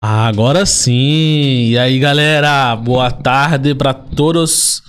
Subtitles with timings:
[0.00, 1.70] Agora sim!
[1.70, 2.76] E aí, galera?
[2.76, 4.80] Boa tarde para todos.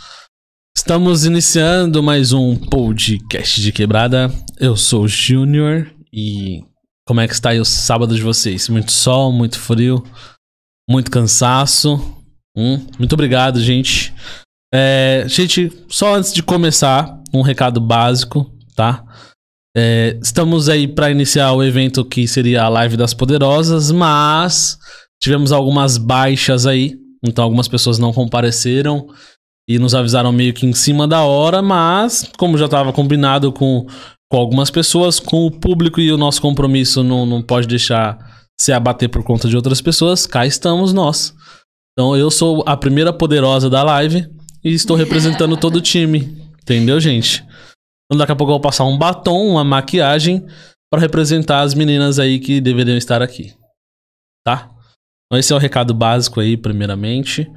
[0.78, 4.32] Estamos iniciando mais um podcast de quebrada.
[4.60, 6.64] Eu sou o Júnior e
[7.08, 8.70] como é que está aí o sábado de vocês?
[8.70, 10.04] Muito sol, muito frio,
[10.88, 11.98] muito cansaço.
[12.56, 14.14] Hum, muito obrigado, gente.
[14.72, 19.04] É, gente, só antes de começar, um recado básico, tá?
[19.82, 24.78] É, estamos aí para iniciar o evento que seria a Live das Poderosas, mas
[25.24, 29.08] tivemos algumas baixas aí, então algumas pessoas não compareceram
[29.70, 33.88] e nos avisaram meio que em cima da hora, mas como já estava combinado com,
[34.30, 38.18] com algumas pessoas, com o público e o nosso compromisso não, não pode deixar
[38.60, 41.34] se abater por conta de outras pessoas, cá estamos nós.
[41.94, 44.28] Então eu sou a primeira poderosa da live
[44.62, 47.48] e estou representando todo o time, entendeu, gente?
[48.10, 50.46] Então daqui a pouco eu vou passar um batom, uma maquiagem
[50.92, 53.54] para representar as meninas aí que deveriam estar aqui.
[54.44, 54.72] Tá?
[55.26, 57.48] Então esse é o recado básico aí, primeiramente.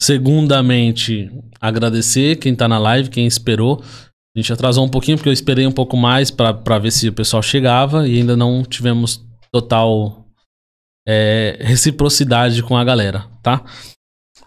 [0.00, 3.82] Segundamente, agradecer quem tá na live, quem esperou.
[3.82, 7.12] A gente atrasou um pouquinho porque eu esperei um pouco mais para ver se o
[7.14, 10.26] pessoal chegava e ainda não tivemos total
[11.08, 13.64] é, reciprocidade com a galera, tá?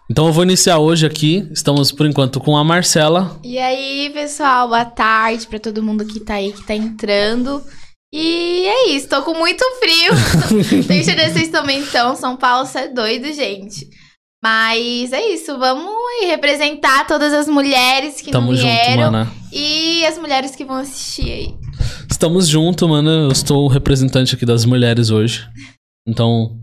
[0.10, 1.48] Então eu vou iniciar hoje aqui.
[1.52, 3.40] Estamos por enquanto com a Marcela.
[3.44, 7.64] E aí, pessoal, boa tarde para todo mundo que tá aí, que tá entrando.
[8.12, 10.82] E é isso, tô com muito frio.
[10.88, 12.16] Tenho certeza vocês também estão.
[12.16, 13.88] São Paulo, você é doido, gente.
[14.44, 19.04] Mas é isso, vamos aí representar todas as mulheres que Tamo não vieram.
[19.04, 19.32] junto, mana.
[19.54, 21.56] E as mulheres que vão assistir aí.
[22.10, 23.10] Estamos junto, mano.
[23.10, 25.48] Eu estou o representante aqui das mulheres hoje.
[26.08, 26.58] Então,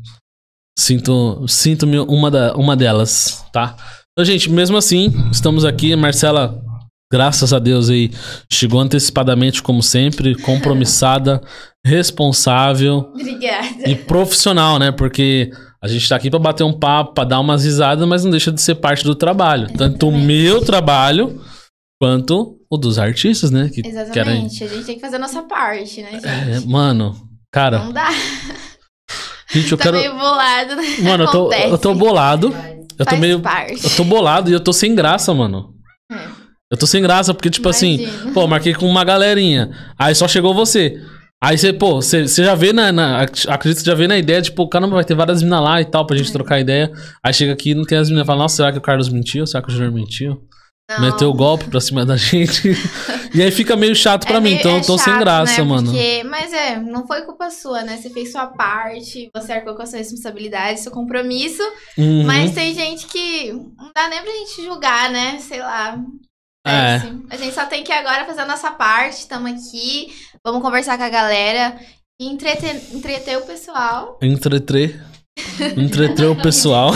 [0.79, 3.77] sinto, sinto-me uma, da, uma delas, tá?
[4.13, 5.95] Então, gente, mesmo assim, estamos aqui.
[5.95, 6.63] Marcela,
[7.13, 8.11] graças a Deus aí,
[8.51, 11.41] chegou antecipadamente, como sempre, compromissada,
[11.85, 13.89] responsável Obrigada.
[13.89, 14.91] e profissional, né?
[14.91, 15.51] Porque
[15.83, 18.51] a gente tá aqui pra bater um papo, pra dar umas risadas, mas não deixa
[18.51, 19.69] de ser parte do trabalho.
[19.77, 21.41] Tanto o meu trabalho
[22.01, 23.69] quanto o dos artistas, né?
[23.73, 23.93] Que querem.
[23.93, 26.27] Exatamente, a gente tem que fazer a nossa parte, né, gente?
[26.27, 27.15] É, mano,
[27.53, 28.09] cara, Não dá.
[29.61, 29.97] Gente, eu tá quero.
[29.99, 30.83] meio bolado, né?
[31.01, 32.55] Mano, eu tô, eu tô bolado.
[32.99, 33.41] Eu tô meio.
[33.41, 33.85] parte.
[33.85, 35.75] Eu tô bolado e eu tô sem graça, mano.
[36.11, 36.19] É.
[36.71, 39.71] Eu tô sem graça, porque, tipo assim, pô, marquei com uma galerinha.
[39.99, 41.01] Aí só chegou você.
[41.43, 43.21] Aí você, pô, você você já vê na, na.
[43.23, 45.85] Acredito que você já vê na ideia, tipo, caramba, vai ter várias minas lá e
[45.85, 46.33] tal, pra gente É.
[46.33, 46.91] trocar ideia.
[47.23, 48.27] Aí chega aqui e não tem as meninas.
[48.27, 49.47] Fala, nossa, será que o Carlos mentiu?
[49.47, 50.41] Será que o Júnior mentiu?
[50.89, 51.01] Não.
[51.01, 52.71] Meteu o golpe pra cima da gente.
[53.35, 55.19] e aí fica meio chato pra É mim, meio- então é eu tô sem chato,
[55.21, 55.69] graça, né?
[55.69, 55.91] mano.
[55.91, 57.97] Porque- Mas é, não foi culpa sua, né?
[57.97, 61.63] Você fez sua parte, você arcou com a sua responsabilidade, seu compromisso.
[61.99, 62.25] Uhum.
[62.25, 65.39] Mas tem gente que não dá nem pra gente julgar, né?
[65.41, 65.99] Sei lá.
[66.65, 66.95] É.
[66.97, 67.25] assim.
[67.31, 70.09] A gente só tem que agora fazer a nossa parte, estamos aqui,
[70.45, 71.77] vamos conversar com a galera
[72.21, 74.19] e entreter, entreter o pessoal.
[74.23, 75.01] Entreter.
[75.77, 76.93] Entreter o pessoal.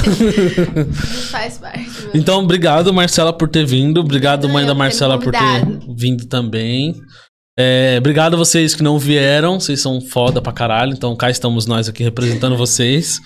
[1.31, 1.89] Faz parte.
[2.15, 4.01] Então, obrigado, Marcela, por ter vindo.
[4.01, 6.95] Obrigado, mãe da Marcela, por ter vindo também.
[7.59, 9.61] É, obrigado a vocês que não vieram.
[9.61, 10.93] Vocês são foda pra caralho.
[10.93, 13.21] Então, cá estamos nós aqui representando vocês.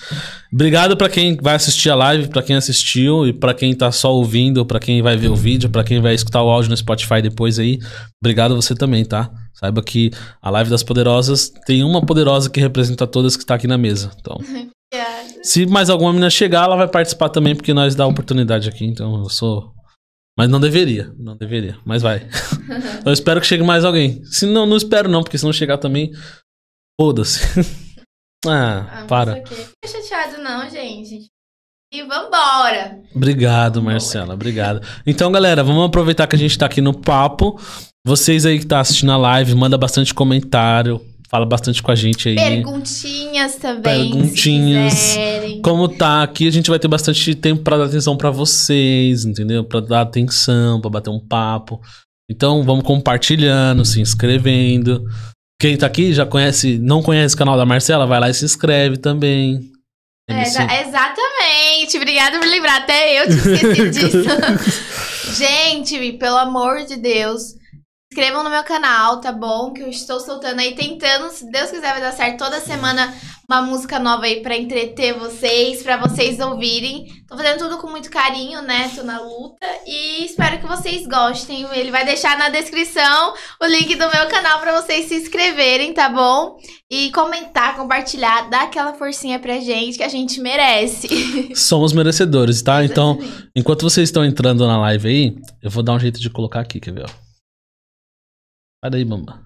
[0.52, 4.12] Obrigado pra quem vai assistir a live, pra quem assistiu e pra quem tá só
[4.12, 7.22] ouvindo, pra quem vai ver o vídeo, pra quem vai escutar o áudio no Spotify
[7.22, 7.78] depois aí.
[8.20, 9.30] Obrigado a você também, tá?
[9.52, 10.10] Saiba que
[10.42, 14.10] a live das poderosas tem uma poderosa que representa todas que tá aqui na mesa.
[14.18, 14.38] Então.
[15.42, 19.22] se mais alguma menina chegar, ela vai participar também, porque nós dá oportunidade aqui, então
[19.22, 19.72] eu sou.
[20.36, 22.26] Mas não deveria, não deveria, mas vai.
[23.06, 24.24] eu espero que chegue mais alguém.
[24.24, 26.10] Se não, não espero não, porque se não chegar também,
[27.00, 27.40] foda-se.
[28.46, 29.32] ah, Ah, para.
[29.34, 29.56] ok.
[29.56, 31.26] Fica chateado não, gente.
[31.92, 33.00] E vambora.
[33.14, 34.84] Obrigado, Marcela, obrigado.
[35.06, 37.56] Então, galera, vamos aproveitar que a gente tá aqui no papo.
[38.04, 41.00] Vocês aí que tá assistindo a live, manda bastante comentário,
[41.34, 42.36] fala bastante com a gente aí.
[42.36, 43.82] Perguntinhas também.
[44.12, 45.16] Perguntinhas.
[45.64, 49.64] Como tá aqui, a gente vai ter bastante tempo pra dar atenção pra vocês, entendeu?
[49.64, 51.80] Pra dar atenção, pra bater um papo.
[52.30, 55.02] Então, vamos compartilhando, se inscrevendo.
[55.60, 58.44] Quem tá aqui já conhece, não conhece o canal da Marcela, vai lá e se
[58.44, 59.58] inscreve também.
[60.30, 61.96] É, exa- exatamente.
[61.96, 62.76] Obrigada por lembrar.
[62.76, 65.36] Até eu tinha esquecido disso.
[65.36, 67.56] Gente, pelo amor de Deus.
[68.14, 69.72] Inscrevam no meu canal, tá bom?
[69.72, 72.38] Que eu estou soltando aí, tentando, se Deus quiser, vai dar certo.
[72.38, 73.12] Toda semana
[73.48, 77.06] uma música nova aí pra entreter vocês, pra vocês ouvirem.
[77.26, 78.88] Tô fazendo tudo com muito carinho, né?
[78.94, 81.66] Tô na luta e espero que vocês gostem.
[81.72, 86.08] Ele vai deixar na descrição o link do meu canal pra vocês se inscreverem, tá
[86.08, 86.56] bom?
[86.88, 91.08] E comentar, compartilhar, dar aquela forcinha pra gente que a gente merece.
[91.56, 92.84] Somos merecedores, tá?
[92.84, 93.18] Então,
[93.56, 96.78] enquanto vocês estão entrando na live aí, eu vou dar um jeito de colocar aqui,
[96.78, 97.06] quer ver?
[97.06, 97.23] ó?
[98.84, 99.42] Sai daí, bamba.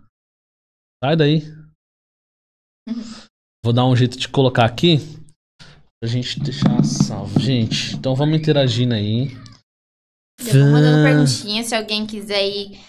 [1.01, 1.43] Sai daí.
[3.65, 4.97] Vou dar um jeito de colocar aqui.
[6.03, 7.39] Pra gente deixar salvo.
[7.39, 9.29] Gente, então vamos interagindo aí.
[10.41, 12.81] Eu vou mandando perguntinha se alguém quiser ir.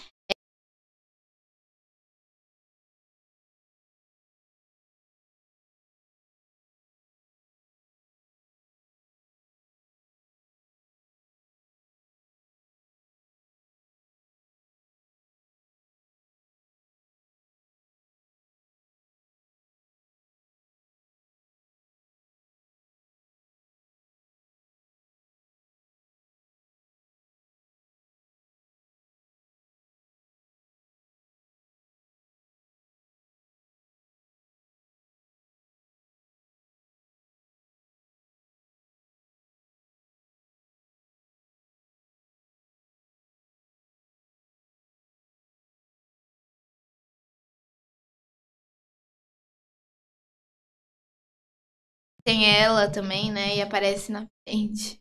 [52.30, 53.56] Tem ela também, né?
[53.56, 55.00] E aparece na frente.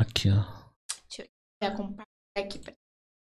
[0.00, 0.42] Aqui, ó.
[1.62, 2.06] Já compartilhar
[2.38, 2.72] aqui pra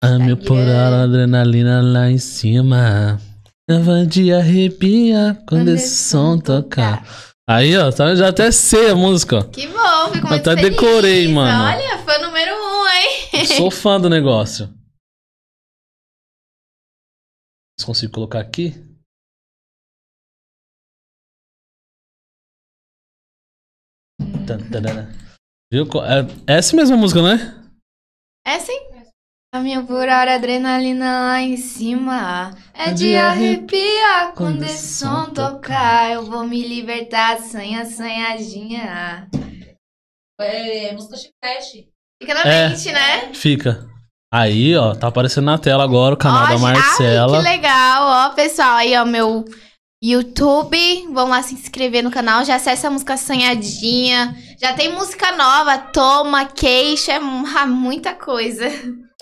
[0.04, 0.86] A mil por Instagram.
[0.86, 3.20] hora, adrenalina lá em cima.
[3.68, 7.04] Tava de arrepia quando esse som tocar.
[7.50, 9.44] Aí, ó, tá- já até sei a música, ó.
[9.44, 10.78] Que bom, fico muito Até feliz.
[10.78, 11.64] decorei, mano.
[11.64, 13.46] Olha, fã número um, hein?
[13.58, 14.72] Sou fã do negócio.
[17.84, 18.76] Consigo colocar aqui?
[25.72, 25.88] Viu?
[26.48, 27.56] É é essa mesma música, não é?
[28.46, 28.80] É sim.
[29.54, 32.56] A minha por hora adrenalina lá em cima.
[32.74, 36.10] É De arrepiar quando esse som tocar.
[36.12, 39.28] Eu vou me libertar, sanha, sanhadinha.
[40.40, 41.90] É, música chiclete.
[42.22, 42.70] Fica na É.
[42.70, 43.34] mente, né?
[43.34, 43.90] Fica.
[44.34, 47.38] Aí, ó, tá aparecendo na tela agora o canal da Ó, Marcela.
[47.38, 48.78] Ai, que legal, ó, pessoal.
[48.78, 49.44] Aí, ó, meu
[50.04, 50.78] YouTube.
[51.14, 52.44] Vão lá se inscrever no canal.
[52.44, 54.36] Já acessa a música Sanhadinha.
[54.60, 57.14] Já tem música nova, Toma, Queixa.
[57.14, 58.66] é mu- muita coisa.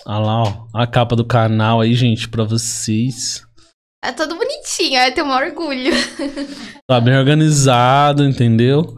[0.06, 0.66] Olha lá, ó.
[0.74, 3.44] A capa do canal aí, gente, pra vocês.
[4.02, 5.92] Tá todo bonitinho, eu tenho um orgulho.
[6.88, 8.96] Tá bem organizado, entendeu?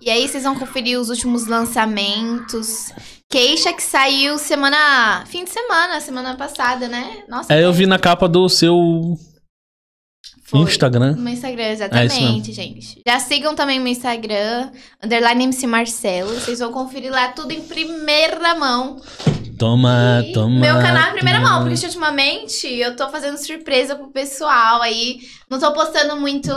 [0.00, 2.92] E aí, vocês vão conferir os últimos lançamentos.
[3.28, 5.24] Queixa que saiu semana.
[5.26, 7.24] Fim de semana, semana passada, né?
[7.28, 7.52] Nossa.
[7.52, 9.16] É, eu vi na capa do seu
[10.50, 10.60] foi.
[10.60, 11.14] Instagram.
[11.16, 13.02] No Instagram, É exatamente, gente.
[13.06, 14.70] Já sigam também o meu Instagram,
[15.02, 16.32] underline MC Marcelo.
[16.34, 19.00] Vocês vão conferir lá tudo em primeira mão.
[19.58, 20.60] Toma, E toma.
[20.60, 21.50] Meu canal em primeira toma.
[21.60, 25.18] mão, porque ultimamente eu tô fazendo surpresa pro pessoal aí.
[25.50, 26.48] Não tô postando muito,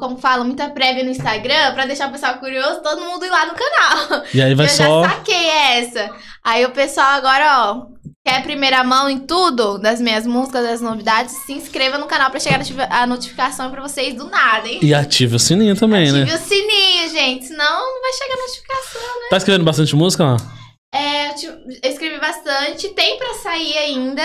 [0.00, 3.44] como fala, muita prévia no Instagram pra deixar o pessoal curioso, todo mundo ir lá
[3.46, 4.22] no canal.
[4.32, 5.02] E aí vai eu só.
[5.02, 6.10] já saquei essa.
[6.42, 7.86] Aí o pessoal agora, ó,
[8.26, 12.40] quer primeira mão em tudo das minhas músicas, das novidades, se inscreva no canal pra
[12.40, 14.80] chegar a notifi- a notificação pra vocês do nada, hein?
[14.82, 16.22] E ativa o sininho também, né?
[16.24, 17.64] Ative o sininho, gente, senão
[17.94, 19.00] não vai chegar a notificação.
[19.30, 20.36] Tá escrevendo bastante música, ó?
[20.92, 21.46] É, eu, te-
[21.84, 24.22] eu escrevi bastante, tem pra sair ainda.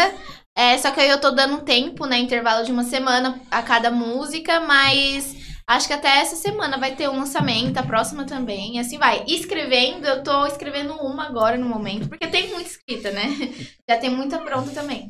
[0.58, 2.18] É, só que aí eu tô dando um tempo, né?
[2.18, 5.36] Intervalo de uma semana a cada música, mas
[5.76, 8.76] acho que até essa semana vai ter um lançamento, a próxima também.
[8.76, 9.24] E assim vai.
[9.28, 13.24] Escrevendo, eu tô escrevendo uma agora no momento, porque tem muita escrita, né?
[13.90, 15.10] Já tem muita pronta também.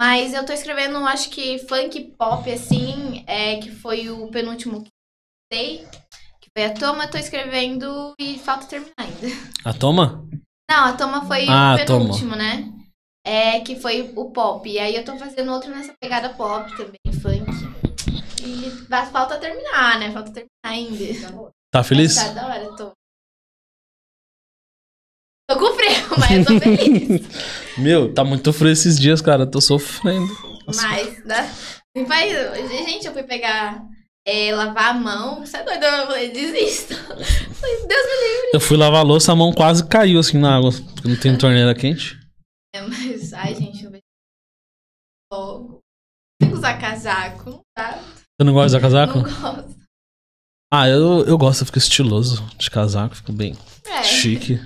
[0.00, 4.88] Mas eu tô escrevendo, acho que funk pop, assim, é, que foi o penúltimo que
[4.88, 5.86] eu dei,
[6.40, 9.26] que foi a Toma, eu tô escrevendo e falta terminar ainda.
[9.62, 10.26] A toma?
[10.70, 12.72] Não, a Toma foi Ah, o penúltimo, né?
[13.26, 14.66] É, que foi o pop.
[14.66, 17.79] E aí eu tô fazendo outro nessa pegada pop também, funk.
[18.42, 20.10] E falta terminar, né?
[20.12, 21.52] Falta terminar ainda.
[21.72, 22.14] Tá feliz?
[22.16, 22.92] Tá da hora, tô.
[25.48, 27.26] Tô com frio, mas eu tô feliz.
[27.76, 29.46] Meu, tá muito frio esses dias, cara.
[29.46, 30.32] Tô sofrendo.
[30.66, 30.82] Nossa.
[30.88, 31.50] mas, né?
[32.86, 33.84] Gente, eu fui pegar.
[34.26, 35.40] é, lavar a mão.
[35.40, 35.84] Você é doido?
[35.84, 36.94] Eu falei, desisto.
[37.04, 38.50] Deus me livre.
[38.54, 40.70] Eu fui lavar a louça, a mão quase caiu assim na água.
[40.94, 42.18] Porque não tem torneira quente.
[42.74, 44.02] É, mas, ai, gente, eu vejo
[45.32, 45.80] fogo.
[46.40, 47.98] Tem que usar casaco, tá?
[48.40, 49.18] Você não gosta de usar casaco?
[49.18, 49.22] Não
[49.54, 49.76] gosto.
[50.72, 53.54] Ah, eu, eu gosto, fica estiloso de casaco, fica bem
[53.86, 54.02] É.
[54.02, 54.58] chique.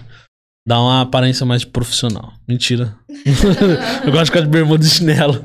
[0.64, 2.32] Dá uma aparência mais profissional.
[2.46, 2.96] Mentira.
[4.06, 5.44] eu gosto de ficar de bermuda e chinelo.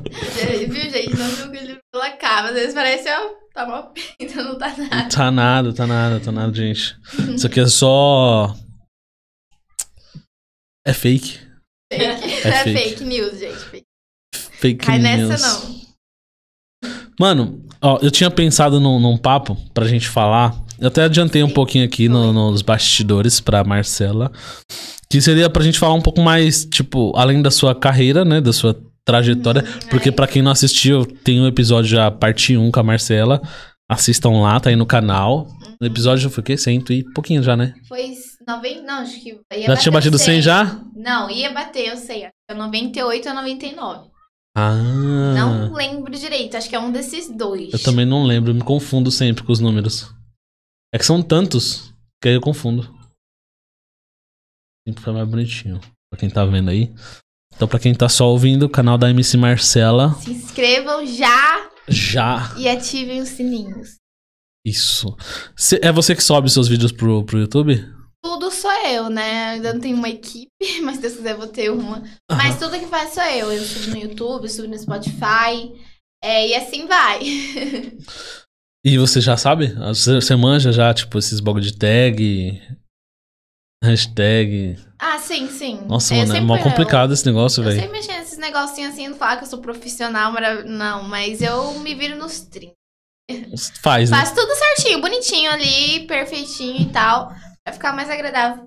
[0.68, 1.16] Viu, gente?
[1.16, 2.50] Não viu que ele pela cava.
[2.50, 5.08] Às vezes parece, ó, tá mó pinta, não tá nada.
[5.08, 6.96] Tá nada, tá nada, tá nada, gente.
[7.34, 8.54] Isso aqui é só.
[10.86, 11.36] É fake.
[11.92, 12.04] Fake.
[12.04, 12.78] É É, fake.
[12.90, 13.04] fake.
[13.04, 13.58] news, gente.
[13.58, 13.86] Fake.
[14.32, 15.28] Fake Cai news.
[15.30, 15.80] nessa, não.
[17.18, 20.54] Mano, ó, eu tinha pensado num, num papo pra gente falar.
[20.78, 24.32] Eu até adiantei um pouquinho aqui no- nos bastidores pra Marcela.
[25.10, 28.40] Que seria pra gente falar um pouco mais, tipo, além da sua carreira, né?
[28.40, 29.62] Da sua trajetória.
[29.62, 30.12] Uhum, porque é.
[30.12, 33.42] pra quem não assistiu, tem um episódio já, parte 1 com a Marcela.
[33.90, 35.48] Assistam lá, tá aí no canal.
[35.82, 36.56] O episódio foi o quê?
[36.56, 37.74] Cento e pouquinho já, né?
[37.88, 38.12] Foi
[38.46, 38.82] 90.
[38.82, 39.30] Não, acho que.
[39.30, 40.78] Ia Já tinha bater batido 100 já?
[40.94, 42.24] Não, ia bater, eu sei.
[42.24, 44.09] Acho que é 98 ou 99.
[44.56, 44.74] Ah.
[45.34, 47.72] Não lembro direito, acho que é um desses dois.
[47.72, 50.12] Eu também não lembro, me confundo sempre com os números.
[50.92, 52.82] É que são tantos que aí eu confundo.
[54.86, 55.80] Sempre fica mais bonitinho.
[56.10, 56.92] Pra quem tá vendo aí.
[57.54, 60.14] Então, pra quem tá só ouvindo, o canal da MC Marcela.
[60.14, 62.54] Se inscrevam já Já.
[62.58, 63.96] e ativem os sininhos.
[64.66, 65.16] Isso.
[65.82, 67.86] É você que sobe seus vídeos pro, pro YouTube?
[68.22, 69.48] Tudo sou eu, né?
[69.48, 70.50] Eu ainda não tenho uma equipe,
[70.82, 72.02] mas se Deus quiser eu vou ter uma.
[72.30, 73.50] Mas tudo que faz sou eu.
[73.52, 75.72] Eu subo no YouTube, subo no Spotify.
[76.22, 77.20] É, e assim vai.
[78.82, 79.74] E você já sabe?
[79.88, 82.62] Você, manja já, tipo, esses bagulho de tag,
[83.84, 84.78] hashtag.
[84.98, 85.80] ah, sim, sim.
[85.86, 87.92] Nossa, Eu mano, é sempre- mó complicado esse negócio, Eu, eu velho.
[87.92, 91.94] mexer nesses negocinhos assim, não falar que eu sou profissional, marav- não, mas eu me
[91.94, 92.72] viro nos 30.
[93.82, 94.16] Faz, né?
[94.18, 97.32] Faço tudo certinho, bonitinho ali, perfeitinho e tal,
[97.64, 98.66] pra ficar mais agradável.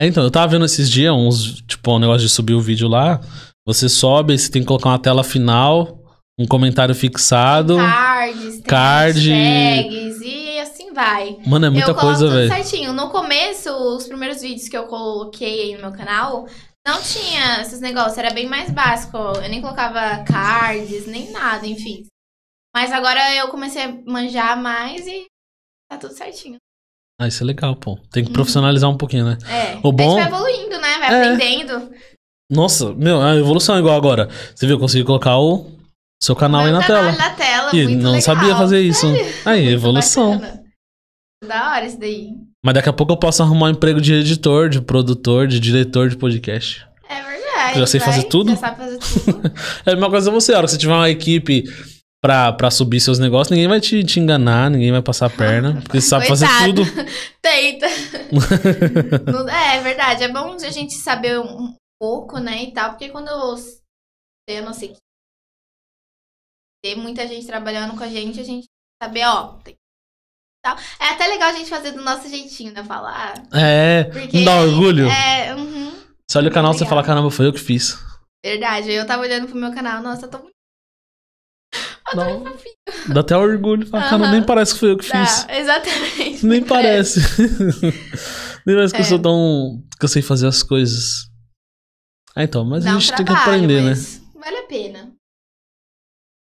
[0.00, 2.88] É, então, eu tava vendo esses dias uns, tipo, um negócio de subir o vídeo
[2.88, 3.20] lá.
[3.66, 5.98] Você sobe, você tem que colocar uma tela final,
[6.38, 7.76] um comentário fixado.
[7.76, 9.30] Cards, card.
[9.30, 11.36] hashtags e assim vai.
[11.44, 12.48] Mano, é muita eu coisa, tudo velho.
[12.48, 12.92] certinho.
[12.92, 16.46] No começo, os primeiros vídeos que eu coloquei aí no meu canal,
[16.86, 19.16] não tinha esses negócios, era bem mais básico.
[19.16, 22.06] Eu nem colocava cards, nem nada, enfim.
[22.74, 25.26] Mas agora eu comecei a manjar mais e
[25.90, 26.56] tá tudo certinho.
[27.20, 27.98] Ah, isso é legal, pô.
[28.12, 29.38] Tem que profissionalizar um pouquinho, né?
[29.48, 29.78] É.
[29.82, 30.98] O bom- A gente vai evoluindo, né?
[31.00, 31.32] Vai É.
[31.32, 31.90] aprendendo.
[32.50, 34.28] Nossa, meu, a evolução é igual agora.
[34.54, 35.66] Você viu, eu consegui colocar o
[36.22, 37.16] seu canal aí Meu na canal tela.
[37.18, 38.22] na tela, E não legal.
[38.22, 39.06] sabia fazer isso.
[39.44, 40.38] Aí, Muito evolução.
[40.38, 40.62] bacana.
[41.46, 42.30] Da hora isso daí.
[42.64, 46.08] Mas daqui a pouco eu posso arrumar um emprego de editor, de produtor, de diretor
[46.08, 46.84] de podcast.
[47.08, 47.78] É verdade.
[47.80, 48.50] Já sei fazer vai, tudo?
[48.50, 49.52] Já sabe fazer tudo.
[49.86, 51.64] É a mesma coisa você, a hora que você tiver uma equipe
[52.22, 55.80] pra, pra subir seus negócios, ninguém vai te, te enganar, ninguém vai passar a perna,
[55.82, 56.84] porque você sabe fazer Coitado.
[56.84, 57.10] tudo.
[57.42, 57.86] Tenta.
[59.50, 60.24] É, é verdade.
[60.24, 62.90] É bom a gente saber um, pouco, né, e tal.
[62.90, 63.56] Porque quando eu,
[64.48, 64.96] eu não sei
[66.82, 68.66] ter muita gente trabalhando com a gente, a gente
[69.02, 69.74] saber, ó, tem.
[71.00, 72.84] É até legal a gente fazer do nosso jeitinho, né?
[72.84, 73.42] Falar.
[73.54, 75.08] É, Porque não dá orgulho.
[75.08, 75.90] É, uhum,
[76.28, 77.96] Você olha o canal e você fala, caramba, foi eu que fiz.
[78.44, 78.90] verdade.
[78.92, 80.57] Eu tava olhando pro meu canal, nossa, eu tô muito.
[82.16, 82.74] Eu muito fofinha.
[83.14, 83.86] Dá até orgulho.
[83.86, 85.46] Fala, cara, nem parece que foi eu que Dá, fiz.
[85.48, 86.46] exatamente.
[86.46, 87.20] Nem parece.
[88.66, 89.08] nem parece que eu É.
[89.08, 89.82] sou tão.
[89.98, 91.28] que eu sei fazer as coisas.
[92.36, 93.94] Ah, então, mas Dá a um gente tem que trabalho, aprender, né?
[94.34, 95.12] Vale a pena.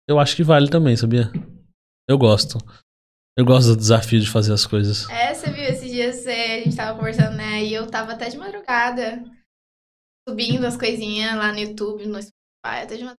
[0.08, 1.30] Eu acho que vale também, sabia?
[2.08, 2.58] Eu gosto.
[3.38, 5.08] Eu gosto do desafio de fazer as coisas.
[5.08, 7.64] É, você viu esses dias, é, a gente tava conversando, né?
[7.64, 9.22] E eu tava até de madrugada
[10.28, 13.16] subindo as coisinhas lá no YouTube, no Spotify, até de madrugada.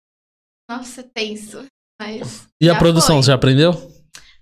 [0.69, 1.65] Nossa, tenso.
[2.01, 2.49] Mas.
[2.59, 3.23] E a produção, foi.
[3.23, 3.73] você já aprendeu?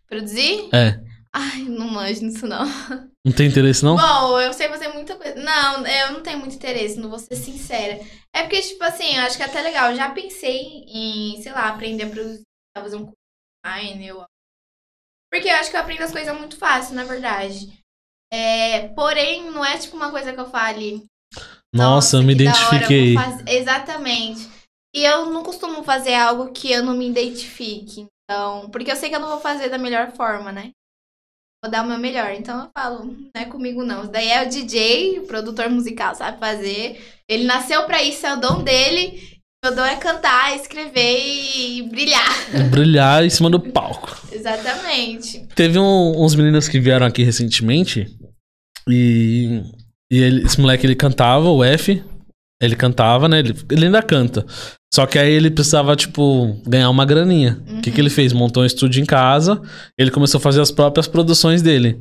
[0.08, 0.68] Produzir?
[0.72, 1.00] É.
[1.34, 2.64] Ai, não manjo nisso, não.
[3.26, 3.94] Não tem interesse, não?
[3.94, 5.34] Bom, eu sei fazer muita coisa.
[5.34, 8.00] Não, eu não tenho muito interesse, não vou ser sincera.
[8.32, 9.90] É porque, tipo assim, eu acho que é até legal.
[9.90, 10.56] Eu já pensei
[10.88, 12.42] em, sei lá, aprender a produzir,
[12.74, 13.16] fazer um curso
[13.66, 14.06] online.
[14.06, 14.24] Eu...
[15.30, 17.70] Porque eu acho que eu aprendo as coisas muito fácil, na verdade.
[18.32, 21.04] É, porém, não é tipo uma coisa que eu fale.
[21.74, 23.14] Nossa, eu me hora, eu vou identifiquei.
[23.14, 24.48] faz- Exatamente.
[24.94, 28.06] E eu não costumo fazer algo que eu não me identifique.
[28.24, 30.70] Então, porque eu sei que eu não vou fazer da melhor forma, né?
[31.62, 32.30] Vou dar o meu melhor.
[32.32, 34.02] Então eu falo, não é comigo não.
[34.02, 37.02] Isso daí é o DJ, o produtor musical, sabe fazer.
[37.28, 39.38] Ele nasceu pra isso, é o dom dele.
[39.64, 42.28] Meu dom é cantar, escrever e brilhar.
[42.70, 44.08] Brilhar em cima do palco.
[44.30, 45.46] Exatamente.
[45.54, 48.06] Teve um- uns meninos que vieram aqui recentemente
[48.88, 49.62] e,
[50.12, 52.04] e ele- esse moleque ele cantava, o F,
[52.62, 53.40] ele cantava, né?
[53.40, 54.46] Ele, ele ainda canta.
[54.92, 57.62] Só que aí ele precisava, tipo, ganhar uma graninha.
[57.76, 58.32] O que, que ele fez?
[58.32, 59.60] Montou um estúdio em casa,
[59.98, 61.98] ele começou a fazer as próprias produções dele.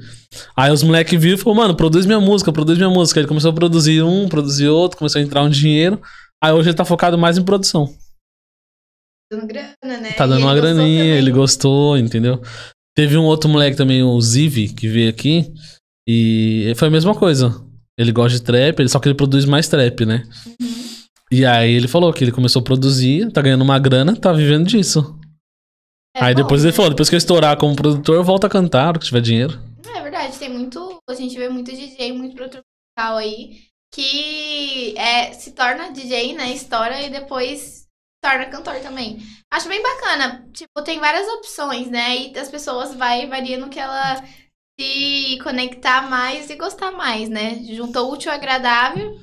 [0.56, 3.20] Aí os moleques viram e falaram, mano, produz minha música, produz minha música.
[3.20, 6.02] Ele começou a produzir um, produzir outro, começou a entrar um dinheiro.
[6.42, 7.94] Aí hoje ele tá focado mais em produção.
[9.30, 10.14] Dando grana, né?
[10.14, 12.42] Tá dando uma graninha, ele gostou, entendeu?
[12.96, 15.54] Teve um outro moleque também, o Zivi, que veio aqui.
[16.08, 17.54] E foi a mesma coisa.
[18.00, 20.24] Ele gosta de trap, só que ele produz mais trap, né?
[20.62, 20.87] Uhum.
[21.32, 24.66] E aí ele falou que ele começou a produzir, tá ganhando uma grana, tá vivendo
[24.66, 25.20] disso.
[26.16, 26.76] É aí bom, depois ele né?
[26.76, 29.60] falou, depois que eu estourar como produtor, eu volto a cantar, hora que tiver dinheiro.
[29.94, 31.00] É verdade, tem muito.
[31.10, 32.62] A gente vê muito DJ, muito produtor
[32.98, 36.52] musical aí que é, se torna DJ, né?
[36.52, 37.88] Estoura e depois se
[38.22, 39.20] torna cantor também.
[39.52, 40.48] Acho bem bacana.
[40.54, 42.18] Tipo, tem várias opções, né?
[42.18, 44.22] E as pessoas vai variando que ela
[44.80, 47.64] se conectar mais e gostar mais, né?
[47.64, 49.18] Juntou útil ao agradável.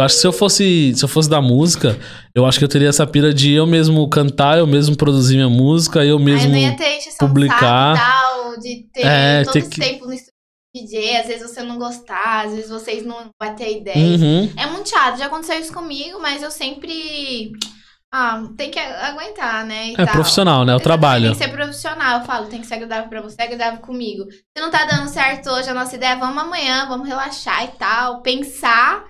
[0.00, 1.98] Eu acho que se eu fosse, se eu fosse da música,
[2.34, 5.48] eu acho que eu teria essa pira de eu mesmo cantar, eu mesmo produzir minha
[5.48, 6.50] música, eu mesmo.
[6.50, 7.96] não ia ter publicar.
[7.96, 10.14] tal, de ter É, todo ter esse que- tempo no
[10.74, 13.96] DJ, às vezes você não gostar, às vezes vocês não vão ter ideia.
[13.96, 14.52] Uhum.
[14.56, 17.50] É muito chato, já aconteceu isso comigo, mas eu sempre.
[18.12, 19.92] Ah, tem que aguentar, né?
[19.92, 20.14] É tal.
[20.14, 20.74] profissional, né?
[20.74, 21.26] O trabalho.
[21.26, 24.24] Tem que ser profissional, eu falo, tem que ser agradável pra você, agradável comigo.
[24.30, 28.20] Se não tá dando certo hoje a nossa ideia, vamos amanhã, vamos relaxar e tal,
[28.22, 29.04] pensar,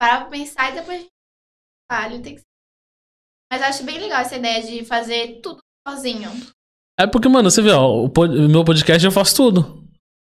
[0.00, 1.10] parar pra pensar e depois a gente
[1.90, 2.42] trabalho, tem que.
[3.52, 6.30] Mas acho bem legal essa ideia de fazer tudo sozinho.
[7.00, 9.84] É porque, mano, você vê, ó, o, pod- meu podcast eu faço tudo.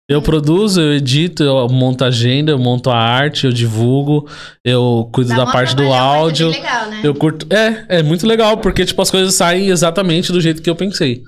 [0.10, 4.30] Eu produzo, eu edito, eu monto a agenda, eu monto a arte, eu divulgo,
[4.66, 6.50] eu cuido Dá da parte do é áudio.
[6.50, 7.02] legal, né?
[7.04, 7.48] Eu curto.
[7.54, 11.24] É, é muito legal, porque, tipo, as coisas saem exatamente do jeito que eu pensei.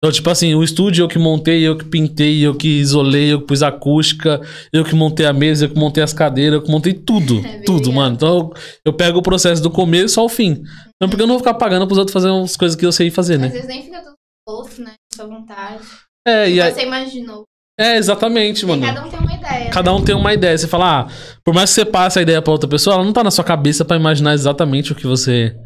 [0.00, 3.40] Então, tipo assim, o estúdio eu que montei, eu que pintei, eu que isolei, eu
[3.40, 4.40] que pus acústica,
[4.72, 7.44] eu que montei a mesa, eu que montei as cadeiras, eu que montei tudo.
[7.44, 8.14] É tudo, mano.
[8.14, 8.52] Então eu,
[8.86, 10.62] eu pego o processo do começo ao fim.
[10.94, 13.10] Então, porque eu não vou ficar pagando pros outros fazer umas coisas que eu sei
[13.10, 13.48] fazer, Às né?
[13.48, 14.14] vezes nem fica tudo
[14.46, 14.92] posto, né?
[15.12, 15.82] Sua vontade.
[16.26, 17.42] É, e aí, Você imaginou.
[17.80, 18.86] é exatamente, E mano.
[18.86, 19.70] cada um tem uma ideia.
[19.70, 20.56] Cada um tem uma ideia.
[20.58, 21.08] Você fala, ah,
[21.44, 23.42] por mais que você passe a ideia pra outra pessoa, ela não tá na sua
[23.44, 25.56] cabeça pra imaginar exatamente o que você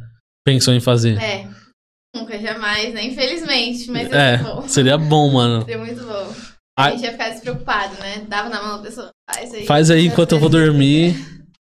[0.47, 1.19] pensou em fazer.
[1.21, 1.52] É.
[2.15, 3.05] Nunca, jamais, né?
[3.05, 3.91] Infelizmente.
[3.91, 4.69] Mas É, é bom.
[4.69, 5.61] seria bom, mano.
[5.61, 6.35] Seria muito bom.
[6.79, 6.87] Ah.
[6.87, 8.25] A gente ia ficar despreocupado, né?
[8.29, 9.11] Dava na mão da pessoa.
[9.31, 9.67] Faz aí.
[9.67, 11.15] Faz aí enquanto eu vou dormir.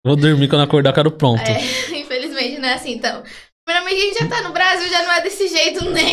[0.04, 1.40] Vou dormir quando acordar, eu quero pronto.
[1.42, 1.60] É,
[1.96, 3.22] infelizmente não é assim, então.
[3.64, 6.12] Primeiramente, a gente já tá no Brasil, já não é desse jeito nem.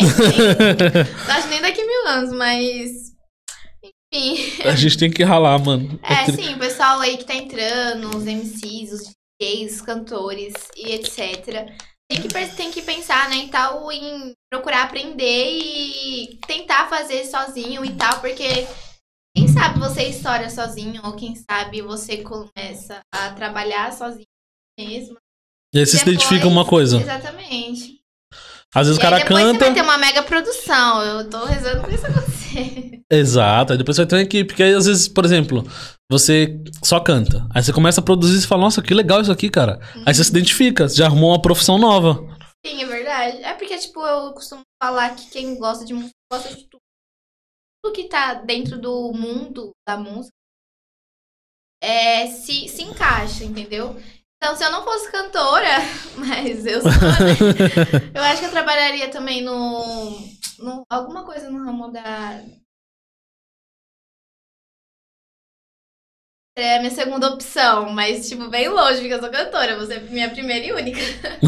[1.28, 2.90] acho nem daqui a mil anos, mas.
[4.12, 4.62] Enfim.
[4.64, 5.98] a gente tem que ralar, mano.
[6.02, 10.52] É, tri- sim, o pessoal aí que tá entrando, os MCs, os DJs, os cantores
[10.76, 11.68] e etc.
[12.10, 17.84] Tem que, tem que pensar, né, e tal, em procurar aprender e tentar fazer sozinho
[17.84, 18.66] e tal, porque
[19.36, 24.26] quem sabe você estoura sozinho, ou quem sabe você começa a trabalhar sozinho
[24.78, 25.16] mesmo.
[25.72, 27.00] E aí você se Depois- identifica uma coisa.
[27.00, 28.00] Exatamente.
[28.74, 29.64] Às vezes o E aí cara depois você canta.
[29.66, 31.02] vai ter uma mega produção.
[31.02, 33.00] Eu tô rezando pra isso acontecer.
[33.10, 34.48] Exato, aí depois você vai ter uma equipe.
[34.48, 35.64] Porque aí, às vezes, por exemplo,
[36.10, 37.46] você só canta.
[37.54, 39.78] Aí você começa a produzir e fala, nossa, que legal isso aqui, cara.
[40.04, 42.16] Aí você se identifica, você já arrumou uma profissão nova.
[42.66, 43.36] Sim, é verdade.
[43.44, 46.80] É porque, tipo, eu costumo falar que quem gosta de música gosta de tudo.
[47.82, 50.34] Tudo que tá dentro do mundo da música
[51.80, 53.96] é, se, se encaixa, entendeu?
[54.36, 55.78] Então, se eu não fosse cantora,
[56.18, 58.10] mas eu sou, né?
[58.12, 60.10] Eu acho que eu trabalharia também no,
[60.58, 60.82] no.
[60.90, 62.42] Alguma coisa no ramo da.
[66.56, 69.78] É a minha segunda opção, mas, tipo, bem longe, porque eu sou cantora.
[69.78, 71.00] Você é minha primeira e única.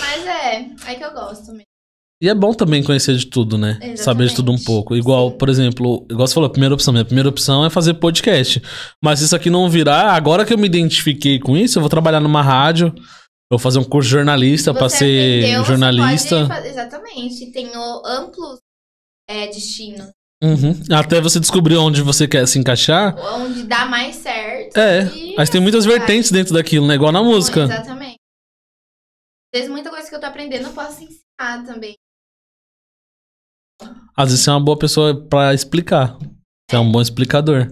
[0.00, 1.62] mas é, é que eu gosto mesmo.
[2.22, 3.72] E é bom também conhecer de tudo, né?
[3.72, 4.00] Exatamente.
[4.02, 4.96] Saber de tudo um pouco.
[4.96, 5.38] Igual, Sim.
[5.38, 6.92] por exemplo, igual você falou, a primeira opção.
[6.92, 8.62] Minha primeira opção é fazer podcast.
[9.02, 11.90] Mas se isso aqui não virar, agora que eu me identifiquei com isso, eu vou
[11.90, 13.02] trabalhar numa rádio, eu
[13.52, 16.46] vou fazer um curso de jornalista pra Você ser você jornalista.
[16.46, 17.52] fazer- exatamente.
[17.52, 17.70] Tem
[18.06, 18.58] amplos
[19.28, 20.10] é, destinos.
[20.42, 20.78] Uhum.
[20.92, 23.16] Até você descobrir onde você quer se encaixar.
[23.34, 24.76] Onde dá mais certo.
[24.76, 26.94] É, e mas tem muitas assim vertentes dentro daquilo, né?
[26.94, 27.64] Igual na música.
[27.64, 28.18] Exatamente.
[29.54, 31.94] Às vezes muita coisa que eu tô aprendendo eu posso ensinar também.
[34.16, 36.18] Às vezes você é uma boa pessoa pra explicar.
[36.68, 37.68] Você é um bom explicador.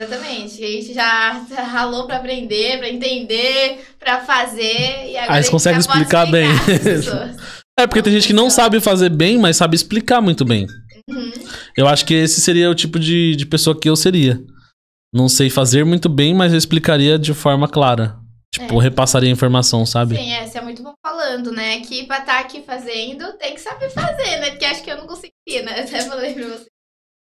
[0.00, 0.62] Exatamente.
[0.64, 1.32] A gente já
[1.66, 5.10] ralou pra aprender, pra entender, pra fazer.
[5.10, 6.48] E agora Aí você consegue pode explicar bem.
[7.76, 10.64] É, porque tem gente que não sabe fazer bem, mas sabe explicar muito bem.
[11.10, 11.32] Uhum.
[11.76, 14.40] Eu acho que esse seria o tipo de, de pessoa que eu seria.
[15.12, 18.18] Não sei fazer muito bem, mas eu explicaria de forma clara.
[18.52, 18.84] Tipo, É.
[18.84, 20.16] repassaria a informação, sabe?
[20.16, 21.80] Sim, é, você é muito bom falando, né?
[21.80, 24.50] Que pra estar aqui fazendo, tem que saber fazer, né?
[24.50, 25.80] Porque acho que eu não conseguia, né?
[25.82, 26.66] Até falei pra você.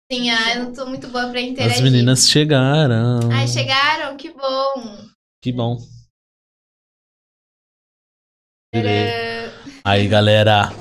[0.09, 1.75] Sim, ah, eu não tô muito boa pra interagir.
[1.75, 3.19] As meninas chegaram.
[3.29, 4.99] Ai, chegaram, que bom.
[5.43, 5.77] Que bom.
[9.83, 10.71] Aí, galera.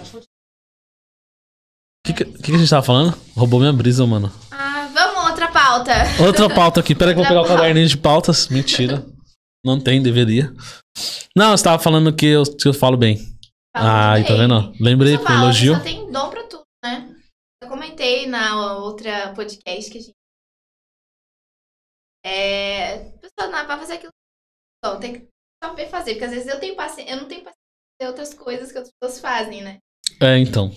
[2.07, 3.19] O que, que, que a gente tava falando?
[3.35, 4.33] Roubou minha brisa, mano.
[4.53, 5.93] Ah, vamos, outra pauta.
[6.25, 6.95] Outra pauta aqui.
[6.95, 8.47] Pera que eu vou pegar o caderninho de pautas.
[8.47, 9.05] Mentira.
[9.65, 10.55] Não tem, deveria.
[11.37, 13.19] Não, você tava falando que eu, que eu falo bem.
[13.77, 14.39] Fala Ai, tá bem.
[14.39, 14.73] vendo?
[14.81, 15.75] Lembrei, falo, elogio.
[15.75, 17.13] Só tem dom pra tudo, né?
[17.61, 20.15] Eu comentei na outra podcast que a gente.
[22.25, 22.95] É.
[22.95, 24.13] A pessoa não é pra fazer aquilo.
[24.85, 25.29] Bom, tem que
[25.61, 27.13] saber fazer, porque às vezes eu tenho paciência.
[27.13, 29.79] Eu não tenho paciência de fazer outras coisas que outras pessoas fazem, né?
[30.23, 30.71] É, então.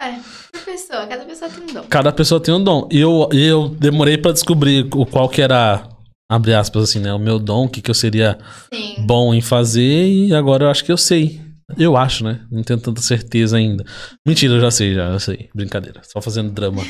[0.00, 0.12] É,
[0.52, 1.82] cada pessoa, cada pessoa tem um dom.
[1.88, 2.88] Cada pessoa tem um dom.
[2.90, 5.88] E eu, eu demorei pra descobrir o qual que era,
[6.30, 7.12] abre aspas assim, né?
[7.12, 8.38] O meu dom, o que, que eu seria
[8.72, 9.04] Sim.
[9.06, 10.06] bom em fazer.
[10.06, 11.40] E agora eu acho que eu sei.
[11.76, 12.40] Eu acho, né?
[12.50, 13.84] Não tenho tanta certeza ainda.
[14.26, 15.50] Mentira, eu já sei, já, já sei.
[15.54, 16.00] Brincadeira.
[16.04, 16.82] Só fazendo drama.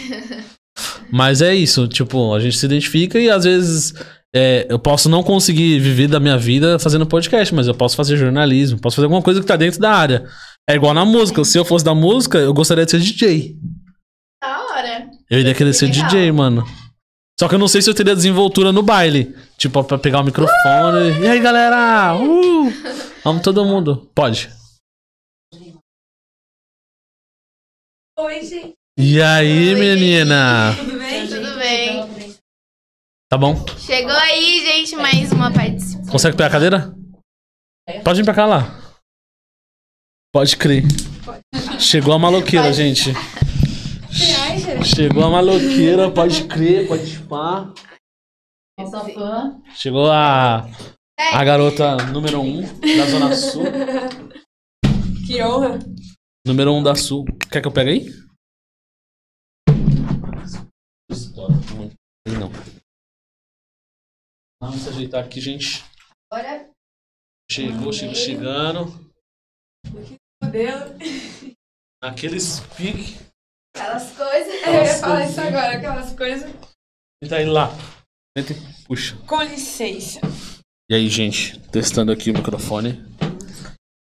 [1.10, 3.94] Mas é isso, tipo, a gente se identifica e às vezes
[4.34, 8.16] é, eu posso não conseguir viver da minha vida fazendo podcast, mas eu posso fazer
[8.16, 10.26] jornalismo, posso fazer alguma coisa que tá dentro da área.
[10.68, 11.42] É igual na música.
[11.44, 13.56] Se eu fosse da música, eu gostaria de ser DJ.
[14.42, 15.10] Da hora.
[15.30, 16.08] Eu iria querer ser Legal.
[16.08, 16.64] DJ, mano.
[17.40, 19.34] Só que eu não sei se eu teria desenvoltura no baile.
[19.56, 21.20] Tipo, pra pegar o microfone.
[21.22, 22.16] E aí, galera?
[22.16, 22.70] Uh!
[23.24, 24.10] Vamos todo mundo.
[24.14, 24.50] Pode.
[28.18, 28.74] Oi, gente.
[28.98, 29.80] E aí, Oi.
[29.80, 30.74] menina?
[30.76, 31.28] Tudo bem?
[31.28, 32.34] Tudo bem.
[33.30, 33.64] Tá bom?
[33.78, 36.10] Chegou aí, gente, mais uma participação.
[36.12, 36.94] Consegue pegar a cadeira?
[38.04, 38.87] Pode vir pra cá lá.
[40.38, 40.84] Pode crer.
[41.80, 43.10] Chegou a maloqueira, gente.
[44.84, 47.18] Chegou a maloqueira, pode crer, pode.
[48.78, 49.60] Nossa fã.
[49.74, 50.58] Chegou a,
[51.18, 53.64] a garota número um da Zona Sul.
[55.26, 55.80] Que honra.
[56.46, 57.24] Número um da Sul.
[57.50, 58.06] Quer que eu pegue aí?
[62.28, 62.52] Não.
[64.62, 65.84] Vamos se ajeitar aqui, gente.
[67.50, 69.08] Chegou, chegou chegando.
[72.02, 73.16] Aqueles pique.
[73.76, 74.54] aquelas coisas.
[74.66, 76.50] Eu ia falar isso agora, aquelas coisas.
[77.22, 77.70] Tenta aí lá.
[78.36, 79.16] Tenta e puxa.
[79.26, 80.20] Com licença.
[80.90, 83.04] E aí, gente, testando aqui o microfone.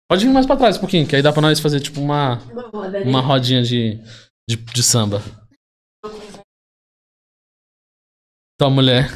[0.09, 2.35] Pode vir mais pra trás um pouquinho, que aí dá pra nós fazer tipo uma,
[2.51, 3.05] Uma roda, né?
[3.05, 3.97] uma rodinha de,
[4.49, 5.21] de, de samba.
[8.55, 9.09] Então, mulher,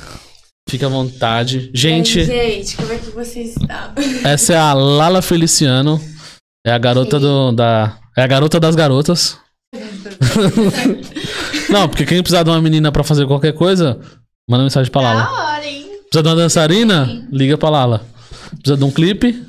[0.68, 1.70] fica à vontade.
[1.74, 3.94] Gente, E aí, gente, como é que vocês estão?
[4.26, 6.00] essa é a Lala Feliciano.
[6.66, 7.96] É a garota do, da.
[8.18, 9.38] É a garota das garotas.
[11.70, 14.00] Não, porque quem precisar de uma menina pra fazer qualquer coisa,
[14.50, 15.24] manda mensagem pra Lala.
[15.24, 15.86] Da hora, hein?
[16.10, 17.28] Precisa de uma dançarina?
[17.32, 18.04] Liga pra Lala.
[18.58, 19.44] Precisa de um clipe?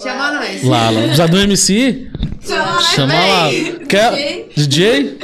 [0.00, 0.62] Chama nós.
[0.62, 1.00] Lala.
[1.00, 2.10] Precisa de um MC?
[2.46, 3.48] Chama nós, Chama lá.
[3.88, 4.48] Quer?
[4.54, 5.18] DJ?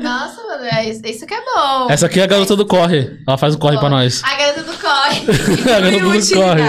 [0.00, 1.88] Nossa, mano, é isso, que é bom.
[1.90, 3.18] Essa aqui é a garota do corre.
[3.26, 4.22] Ela faz o corre pra nós.
[4.22, 5.66] A garota do corre.
[5.68, 6.62] a garota do corre.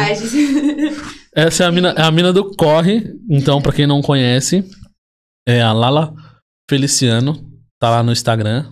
[1.36, 3.16] Essa é a mina, é a mina do corre.
[3.30, 4.64] Então, pra quem não conhece,
[5.48, 6.14] é a Lala
[6.70, 7.52] Feliciano.
[7.80, 8.72] Tá lá no Instagram.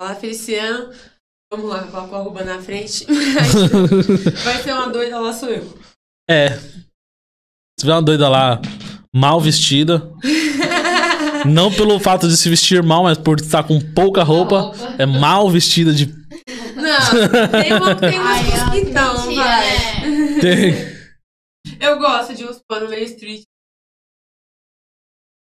[0.00, 0.92] Fala, Feliciano.
[1.52, 3.04] Vamos lá, coloca o arroba na frente.
[4.42, 5.78] Vai ser uma doida, lá sou eu.
[6.28, 6.56] É.
[7.78, 8.60] Se vê uma doida lá
[9.14, 10.10] mal vestida.
[11.44, 14.72] Não pelo fato de se vestir mal, mas por estar com pouca roupa.
[14.96, 16.06] É mal vestida de.
[16.74, 18.91] Não, tem, uma, tem umas Ai, que
[20.42, 20.74] Tem.
[21.80, 23.44] Eu gosto de uns panos meio street.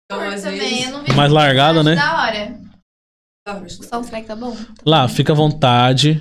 [0.04, 0.86] Então, às também, vezes...
[0.86, 1.14] eu não vi.
[1.16, 1.96] Mais largada, né?
[1.96, 2.60] Da hora.
[3.48, 4.52] Ah, O soundtrack tá bom?
[4.86, 6.16] Lá, fica à vontade.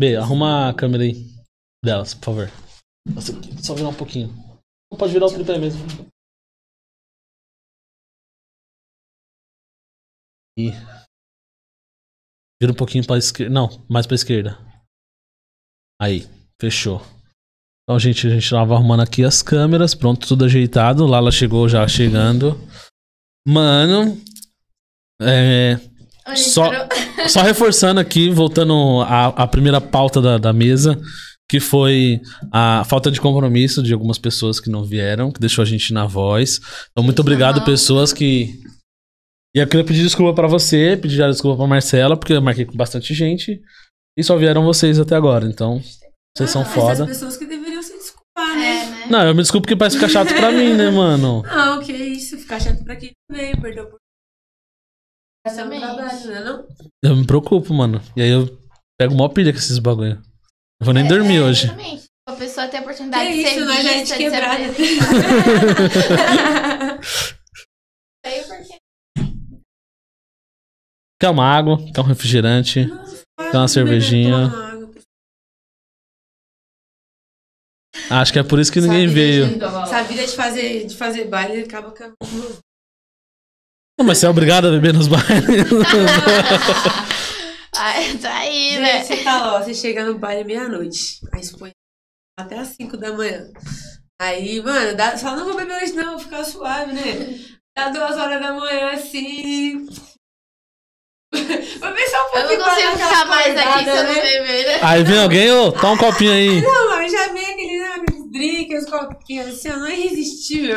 [0.00, 1.14] B, arruma a câmera aí
[1.84, 2.48] delas, por favor.
[3.06, 3.32] Nossa,
[3.62, 4.28] Só virar um pouquinho.
[4.90, 5.80] Não pode virar o tripé mesmo.
[10.58, 10.70] E.
[12.60, 13.54] Vira um pouquinho pra esquerda.
[13.54, 14.58] Não, mais pra esquerda.
[16.00, 16.22] Aí,
[16.62, 17.04] fechou.
[17.82, 19.96] Então, gente, a gente tava arrumando aqui as câmeras.
[19.96, 21.04] Pronto, tudo ajeitado.
[21.04, 22.56] Lala chegou já chegando.
[23.46, 24.16] Mano.
[25.20, 25.80] É.
[26.36, 26.88] Só- parou?
[27.28, 31.00] Só reforçando aqui, voltando à, à primeira pauta da, da mesa,
[31.50, 32.20] que foi
[32.52, 36.06] a falta de compromisso de algumas pessoas que não vieram, que deixou a gente na
[36.06, 36.60] voz.
[36.90, 37.64] Então, muito obrigado, Aham.
[37.66, 38.60] pessoas que.
[39.54, 42.64] E eu queria pedir desculpa pra você, pedir já desculpa pra Marcela, porque eu marquei
[42.64, 43.60] com bastante gente.
[44.16, 45.82] E só vieram vocês até agora, então.
[46.36, 46.92] Vocês são Ah, foda.
[46.92, 48.82] Essas pessoas que deveriam se desculpar, né?
[48.82, 49.06] É, né?
[49.10, 51.42] Não, eu me desculpo porque parece ficar chato pra mim, né, mano?
[51.46, 52.38] Não, que isso.
[52.38, 53.98] Ficar chato pra quem veio, perdeu por...
[55.46, 55.96] Essa é Exatamente.
[55.96, 56.66] trabalho, né não?
[57.04, 58.00] Eu me preocupo, mano.
[58.16, 58.46] E aí eu
[58.98, 60.16] pego mó pilha com esses bagulho.
[60.80, 61.64] Não vou nem É, dormir é, hoje.
[61.66, 62.04] Exatamente.
[62.28, 64.22] A pessoa ter a oportunidade Que de ser isso, nós já é de vista, de
[64.22, 64.66] ser quebrada.
[64.70, 67.00] apresentada.
[68.24, 68.78] Sei por quê.
[71.20, 72.86] Quer uma água, quer um refrigerante.
[73.50, 74.48] Quer uma cervejinha.
[78.20, 79.58] Acho que é por isso que ninguém veio.
[79.82, 82.12] Essa vida de fazer, de fazer baile acaba com
[83.98, 85.24] Não, mas você é obrigado a beber nos bailes.
[87.74, 89.02] Ai, tá aí, né?
[89.02, 91.20] Gente, você tá lá, ó, você chega no baile meia-noite.
[91.32, 91.70] Aí você põe
[92.38, 93.48] até as 5 da manhã.
[94.20, 97.38] Aí, mano, dá, só não vou beber hoje não, vou ficar suave, né?
[97.76, 99.86] Dá duas horas da manhã assim.
[101.80, 104.02] Vou ver só um Eu pouquinho não pra consigo ficar mais aqui se eu não
[104.02, 104.20] né?
[104.22, 104.78] beber, né?
[104.82, 106.60] Aí vem alguém, ô, toma um copinho aí.
[106.62, 110.76] Não, mas já vem aquele, né, aqueles drinks, os copinhos assim, ó, não é irresistível.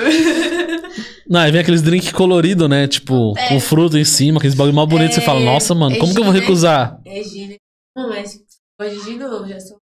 [1.30, 2.88] Não, aí vem aqueles drink colorido, né?
[2.88, 3.50] Tipo, É.
[3.50, 5.14] com fruta em cima, aqueles bagulho mal bonito.
[5.14, 6.42] Você fala, nossa, mano, como que eu vou é né?
[6.42, 7.00] recusar?
[7.06, 7.56] É gin, né?
[7.98, 8.38] Não, mas
[8.80, 9.78] pode gin não, já sou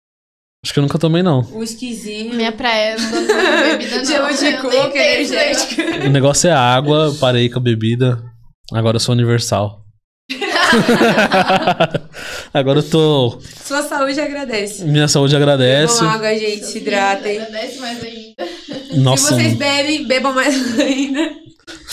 [0.64, 1.40] Acho que eu nunca tomei, não.
[1.52, 2.35] um esquisinho.
[2.35, 4.04] Minha praia, eu não de bebida, não.
[4.04, 6.06] Gelo de Eu coco, tenho esse energético.
[6.06, 8.22] O negócio é água, eu parei com a bebida.
[8.72, 9.81] Agora eu sou universal.
[12.52, 13.38] Agora eu tô.
[13.64, 14.85] Sua saúde agradece.
[14.85, 15.94] Minha saúde agradece.
[16.00, 17.38] Bebam água, gente, se hidratem.
[17.40, 18.48] Agradece mais ainda.
[18.96, 21.32] Nossa, se vocês bebem, bebam mais ainda.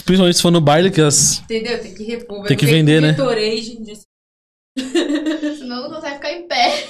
[0.06, 1.40] principalmente se for no baile, que as.
[1.40, 1.80] Entendeu?
[1.82, 2.46] Tem que repor.
[2.46, 3.14] Tem que vender, né?
[3.14, 4.00] De-
[5.58, 6.86] Senão não consegue ficar em pé.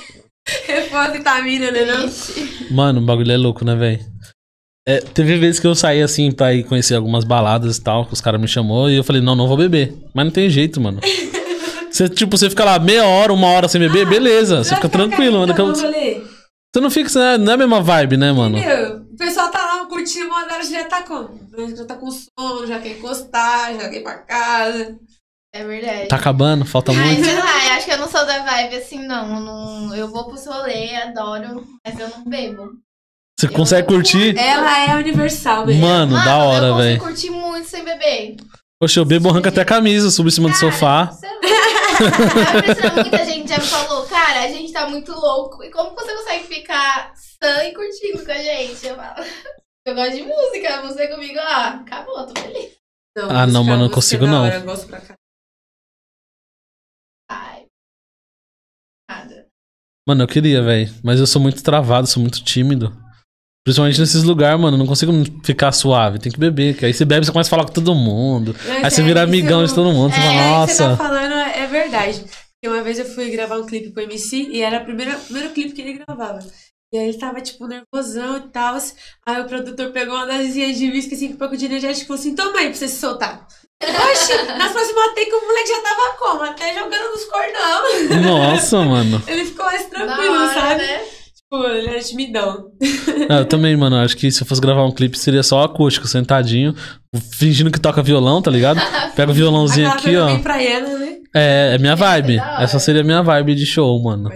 [0.67, 1.85] Repor vitamina, né?
[1.85, 2.09] Não?
[2.71, 3.99] Mano, o bagulho é louco, né, velho?
[4.87, 8.13] É, teve vezes que eu saí assim pra ir conhecer algumas baladas e tal, que
[8.13, 9.93] os caras me chamou e eu falei, não, não vou beber.
[10.15, 10.99] Mas não tem jeito, mano.
[11.91, 14.63] Você, tipo, você fica lá meia hora, uma hora sem beber, beleza.
[14.63, 15.53] Você fica tranquilo, mano.
[15.53, 16.21] Você rolê.
[16.77, 17.09] não fica.
[17.09, 18.57] você Não é a mesma vibe, né, mano?
[18.57, 18.97] Entendeu?
[19.11, 21.39] O pessoal tá lá curtindo uma hora, já tá como?
[21.75, 24.95] Já tá com sono, já quer encostar, já quer ir pra casa.
[25.53, 26.07] É verdade.
[26.07, 27.25] Tá acabando, falta Ai, muito.
[27.25, 29.41] sei lá, eu acho que eu não sou da vibe assim, não.
[29.41, 32.69] não eu vou pros rolê, adoro, mas eu não bebo.
[33.39, 34.37] Você consegue curtir?
[34.37, 35.81] Ela é universal, mesmo.
[35.81, 36.99] Mano, da hora, eu velho.
[36.99, 38.35] consigo curtir muito sem beber.
[38.79, 41.05] Poxa, eu bebo, arranca até a camisa, subo em cima do Cara, sofá.
[41.05, 41.39] Você é
[42.95, 45.63] muita gente já me falou, cara, a gente tá muito louco.
[45.63, 48.85] E como você consegue ficar sã e curtindo com a gente?
[48.87, 49.23] Eu falo,
[49.85, 52.77] eu gosto de música, você comigo, ó, acabou, tô feliz.
[53.17, 54.43] Ah, não, música- mano, música consigo não.
[54.45, 55.15] hora, eu gosto pra cá.
[57.29, 57.65] Ai.
[59.09, 59.47] Nada.
[60.07, 60.91] Mano, eu queria, velho.
[61.03, 62.95] Mas eu sou muito travado, sou muito tímido.
[63.65, 64.75] Principalmente nesses lugares, mano.
[64.75, 65.11] eu Não consigo
[65.43, 66.17] ficar suave.
[66.17, 66.75] Tem que beber.
[66.77, 68.55] Que aí você bebe, você começa a falar com todo mundo.
[68.65, 70.11] Mas Aí você é, vira isso amigão de todo mundo.
[70.11, 70.97] Você É, fala, É, o que você tá
[71.69, 72.19] verdade.
[72.21, 75.17] Porque uma vez eu fui gravar um clipe com o MC e era o primeiro,
[75.19, 76.39] primeiro clipe que ele gravava.
[76.91, 78.77] E aí ele tava, tipo, nervosão e tal.
[79.25, 82.07] Aí o produtor pegou uma dasinha de whisky, assim, com um pouco de energético e
[82.07, 83.47] falou assim, toma aí pra você se soltar.
[83.81, 86.43] Oxi, nas próximas take o moleque já tava como?
[86.43, 88.21] Até jogando nos cordão.
[88.23, 89.23] Nossa, mano.
[89.27, 90.81] Ele ficou mais tranquilo, hora, sabe?
[90.81, 91.18] né?
[91.51, 92.71] Ele era timidão.
[93.27, 93.95] Eu também, mano.
[93.95, 96.75] Acho que se eu fosse gravar um clipe, seria só acústico, sentadinho,
[97.31, 98.79] fingindo que toca violão, tá ligado?
[99.15, 100.27] Pega o violãozinho aqui, ó.
[100.27, 101.19] bem praiana, né?
[101.35, 102.37] É, é minha vibe.
[102.37, 102.63] da hora.
[102.63, 104.29] Essa seria a minha vibe de show, mano.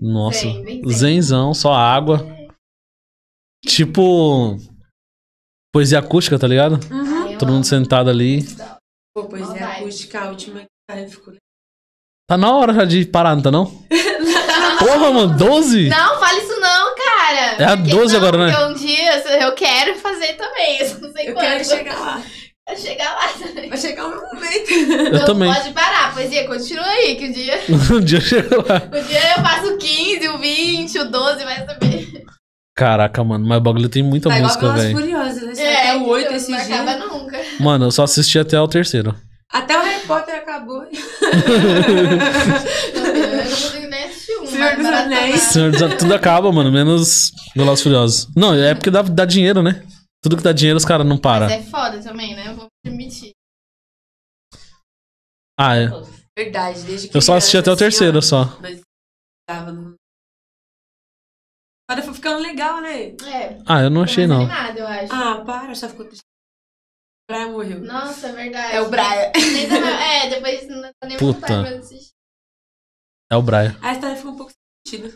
[0.00, 0.46] Nossa.
[0.62, 0.82] Bem.
[0.88, 2.26] Zenzão, só água.
[3.66, 4.56] Tipo.
[5.74, 6.78] Poesia acústica, tá ligado?
[6.90, 7.38] Uhum.
[7.38, 8.44] Todo mundo sentado ali.
[9.14, 11.34] Pô, pois Ó, é, acústica, a última que saiu ficou
[12.28, 13.66] Tá na hora já de parar, não tá não?
[14.86, 15.88] Porra, mano, 12?
[15.88, 17.40] Não, fala isso não, cara.
[17.58, 18.52] É a Porque 12 não, agora, né?
[18.54, 20.78] Porque um dia eu quero fazer também.
[20.82, 21.44] Eu não sei Eu quando.
[21.46, 22.22] quero chegar lá.
[22.66, 23.68] Quero chegar lá também.
[23.68, 24.70] Vai chegar o meu momento.
[24.72, 25.52] Eu não também.
[25.52, 28.82] pode parar, poesia, continua aí, que o dia, Um dia chega lá.
[28.86, 32.22] o dia eu faço o 15, o 20, o 12, vai saber.
[32.76, 34.96] Caraca, mano, mas o bagulho tem muita Tá igual música, velho.
[34.98, 35.54] Furiosos, né?
[35.54, 36.80] Sai até o 8 então, esse não dia.
[36.82, 37.40] acaba nunca.
[37.60, 39.14] Mano, eu só assisti até o terceiro.
[39.52, 40.78] Até o Harry Potter acabou.
[40.80, 40.88] Não,
[43.06, 44.41] eu não consigo nem assistir um.
[44.52, 44.86] Senhor dos.
[44.86, 45.40] Anéis.
[45.42, 48.28] Senhor dos- Tudo acaba, mano, menos Velozes Furiosos.
[48.36, 49.84] Não, é porque dá, dá dinheiro, né?
[50.22, 51.46] Tudo que dá dinheiro os caras não param.
[51.48, 52.48] Mas é foda também, né?
[52.48, 53.32] Eu vou permitir.
[55.58, 55.88] Ah, é.
[56.38, 58.44] Verdade, desde que Eu só assisti até o terceiro, só.
[58.60, 58.80] Nós
[59.48, 59.94] tava no...
[61.90, 63.08] Agora foi ficando legal, né?
[63.26, 63.58] É.
[63.66, 64.42] Ah, eu não achei, não.
[64.42, 65.12] animada, eu acho.
[65.12, 66.22] Ah, para, só ficou triste.
[67.28, 67.80] O Brian morreu.
[67.80, 68.76] Nossa, é verdade.
[68.76, 69.04] É o Brian.
[69.04, 71.40] É, depois não dá nem Puta.
[71.40, 72.11] vontade pra assistir.
[73.32, 73.74] É o Brian.
[73.80, 74.52] A história ficou um pouco
[74.86, 75.12] sentida.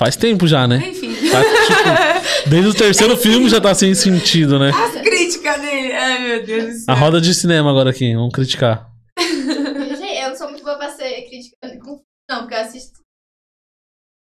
[0.00, 0.76] Faz tempo já, né?
[0.88, 1.12] Enfim.
[1.30, 4.70] Tá, tipo, desde o terceiro filme já tá sem sentido, né?
[4.70, 5.92] As críticas dele.
[5.92, 6.94] Ai, meu Deus do céu.
[6.94, 8.90] A roda de cinema agora aqui, vamos criticar.
[9.18, 13.00] Gente, eu não sou muito boa pra ser criticando com Não, porque eu assisto.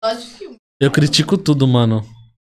[0.03, 0.57] Gosto de filme.
[0.81, 2.05] Eu critico tudo, mano.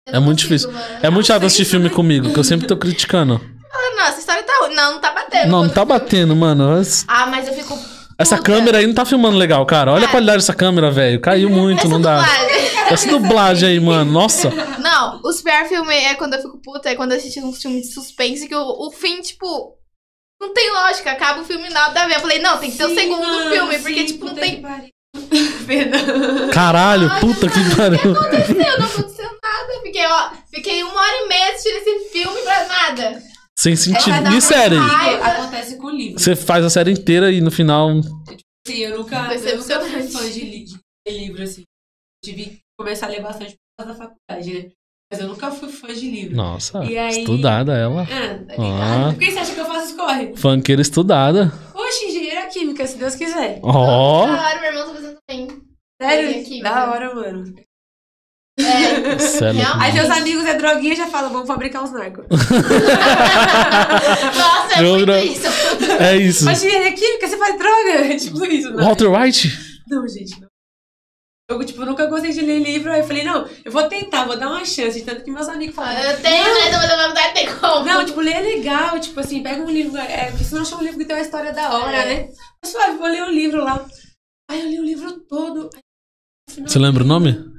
[0.07, 0.71] Eu É muito consigo, difícil.
[0.71, 0.99] mano.
[1.05, 3.35] É muito chato assistir filme comigo, que eu sempre tô criticando.
[3.71, 4.73] Ah, Não, essa história tá ruim.
[4.73, 5.49] Não, não tá batendo.
[5.51, 6.63] Não, não tá batendo, mano.
[7.07, 7.77] Ah, mas eu fico.
[8.21, 8.51] Essa puta.
[8.51, 9.91] câmera aí não tá filmando legal, cara.
[9.93, 10.11] Olha a É.
[10.11, 11.19] qualidade dessa câmera, velho.
[11.19, 12.17] Caiu muito, Essa não dá.
[12.19, 12.71] dublagem.
[12.91, 14.11] Essa dublagem aí, mano.
[14.11, 14.49] Nossa.
[14.81, 17.79] Não, os piores filmes é quando eu fico puta, é quando eu assisto um filme
[17.81, 19.75] de suspense que o, o fim, tipo.
[20.41, 22.15] Não tem lógica, acaba o filme nada a ver.
[22.15, 24.33] Eu falei, não, tem que ter o Sim, segundo mano, filme, porque, sim, tipo, não
[24.33, 24.55] puta tem.
[24.55, 24.89] que pariu.
[26.53, 28.11] Caralho, puta que pariu.
[28.13, 29.81] aconteceu, não aconteceu nada.
[29.83, 33.23] Fiquei, ó, fiquei uma hora e meia assistindo esse filme pra nada.
[33.61, 34.23] Sem É, sentido.
[34.23, 34.75] dar E série?
[34.77, 36.19] Acontece com o livro.
[36.19, 37.89] Você faz a série inteira e no final.
[38.67, 40.79] Sim, eu nunca, eu nunca fui fã de, li- de
[41.17, 41.63] livro, assim.
[42.25, 44.69] Tive que começar a ler bastante por causa da faculdade, né?
[45.11, 46.35] Mas eu nunca fui fã de livro.
[46.35, 48.01] Nossa, E aí- estudada ela.
[48.03, 49.11] Ah, tá Ah.
[49.13, 50.35] Por que você acha que eu faço escorre?
[50.35, 51.51] Funkeira estudada.
[51.75, 53.59] Oxe, engenheira química, se Deus quiser.
[53.61, 54.25] Ó.
[54.25, 55.47] Da hora, meu irmão tá fazendo também.
[56.01, 56.63] Sério?
[56.63, 57.53] Da hora, mano.
[58.65, 59.59] É.
[59.59, 59.65] É.
[59.79, 62.25] Aí seus amigos é droguinha já falam, vamos fabricar uns narcos.
[64.37, 65.47] Nossa, é Eu muito não- isso.
[65.99, 66.45] É isso.
[66.45, 68.17] Mas engenharia química, você faz droga?
[68.17, 68.83] Tipo isso, não.
[68.85, 69.49] Walter White?
[69.87, 70.47] Não, gente, não.
[71.49, 74.37] Eu, tipo, nunca gostei de ler livro, aí eu falei, não, eu vou tentar, vou
[74.39, 75.91] dar uma chance, tanto que meus amigos falam.
[76.01, 76.71] Eu tenho, né?
[76.71, 77.85] Mas na verdade tem como.
[77.85, 80.77] Não, tipo, ler é legal, tipo assim, pega um livro, é, porque você não achou
[80.77, 82.05] um livro que tem uma história da hora, É.
[82.05, 82.29] né?
[82.63, 83.85] Mas suave, vou ler um livro lá.
[84.49, 85.69] Aí eu li o livro todo.
[85.75, 87.50] Aí, Você lembra o nome?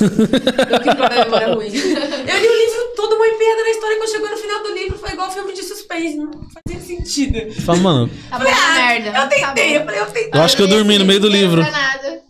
[0.00, 1.66] Eu que a memória ruim.
[1.68, 3.96] Eu li o livro todo, uma empenhada na história.
[3.98, 6.16] Quando chegou no final do livro, foi igual filme de suspense.
[6.16, 7.52] Não fazia sentido.
[7.62, 9.18] Fala, mano, Tá bom, merda.
[9.18, 10.30] Eu tentei, eu Tá falei, eu tentei.
[10.34, 11.62] Eu acho que eu dormi no meio do livro.
[11.62, 12.22] Não nada.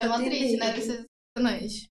[0.00, 0.74] É mó triste, né?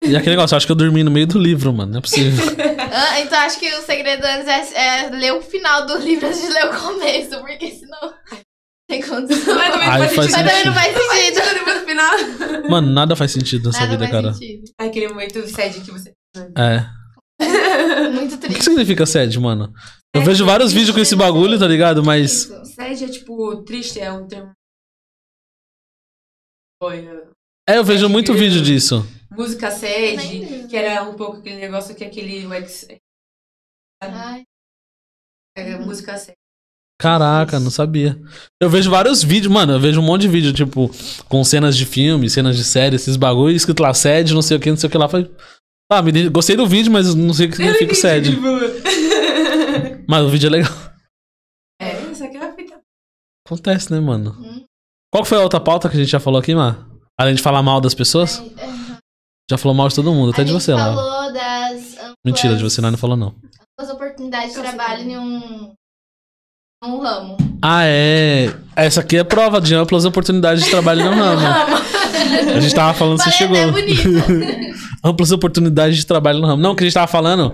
[0.04, 1.92] E aquele negócio, eu acho que eu dormi no meio do livro, mano.
[1.92, 2.44] Não é possível.
[2.96, 6.40] Ah, então acho que o segredo antes é, é ler o final do livro antes
[6.44, 7.83] de ler o começo, porque senão.
[8.94, 9.56] Tem condição.
[9.56, 10.32] Mas também Ai, faz sentido.
[10.32, 12.70] Mas também não faz sentido.
[12.70, 14.34] Mano, nada faz sentido nessa Nada vida, faz cara.
[14.34, 14.72] sentido.
[14.80, 16.14] Ai, aquele momento sede que você.
[16.58, 17.04] É.
[18.12, 18.64] Muito O que triste.
[18.64, 19.74] significa sede, mano?
[20.16, 22.04] Eu É, vejo vários isso vídeos com esse bagulho, tá ligado?
[22.04, 22.50] Mas.
[22.76, 24.52] Sede é tipo, triste, é um termo.
[26.82, 27.06] Foi.
[27.68, 29.06] É, eu vejo muito vídeo disso.
[29.32, 30.68] Música lembro.
[30.68, 32.46] que era um pouco aquele negócio que aquele.
[34.02, 34.44] Ai,
[35.58, 36.38] é, música sede.
[37.04, 38.18] Caraca, não sabia.
[38.62, 39.74] Eu vejo vários vídeos, mano.
[39.74, 40.90] Eu vejo um monte de vídeo, tipo,
[41.28, 44.60] com cenas de filme, cenas de série, esses bagulhos, escrito lá, sede, não sei o
[44.62, 45.10] que, não sei o que lá.
[45.10, 45.30] Falei,
[45.92, 48.38] ah, me gostei do vídeo, mas não sei o que significa o sede.
[50.08, 50.72] Mas o vídeo é legal.
[51.82, 52.80] É, essa aqui é a fita.
[53.46, 54.38] Acontece, né, mano?
[54.40, 54.64] Hum.
[55.14, 56.88] Qual foi a outra pauta que a gente já falou aqui, Mar?
[57.20, 58.40] Além de falar mal das pessoas?
[58.40, 58.98] ai, ai.
[59.52, 60.96] Já falou mal de todo mundo, até A de você lá.
[60.96, 63.36] falou das amplas, Mentira, de você não, não falou não.
[63.78, 65.74] amplas oportunidades de trabalho em um,
[66.88, 67.38] um ramo.
[67.62, 68.54] Ah, é.
[68.76, 71.46] Essa aqui é prova de amplas oportunidades de trabalho no ramo.
[72.56, 73.72] A gente tava falando, você chegou.
[73.72, 74.04] bonito.
[75.04, 76.62] amplas oportunidades de trabalho no ramo.
[76.62, 77.54] Não, o que a gente tava falando,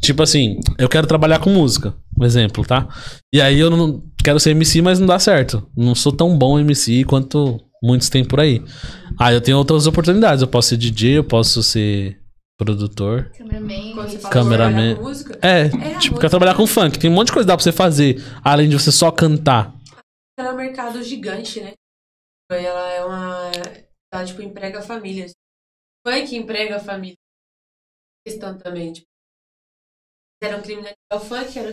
[0.00, 2.88] tipo assim, eu quero trabalhar com música, um exemplo, tá?
[3.32, 5.66] E aí eu não quero ser MC, mas não dá certo.
[5.76, 8.62] Não sou tão bom MC quanto muitos têm por aí.
[9.18, 10.42] Aí eu tenho outras oportunidades.
[10.42, 12.18] Eu posso ser DJ, eu posso ser
[12.58, 13.30] produtor.
[13.36, 13.94] Cameraman.
[14.30, 14.94] Cameraman.
[14.96, 16.14] música, É, a tipo, música.
[16.20, 16.98] quero trabalhar com funk.
[16.98, 19.74] Tem um monte de coisa que dá pra você fazer, além de você só cantar.
[20.38, 21.74] ela é um mercado gigante, né?
[22.50, 23.50] Ela é uma.
[24.12, 25.32] Ela, tipo, emprega famílias.
[26.06, 27.16] Funk emprega família.
[28.26, 29.06] Questão também, tipo.
[30.42, 31.72] Era um criminalizar o funk, era um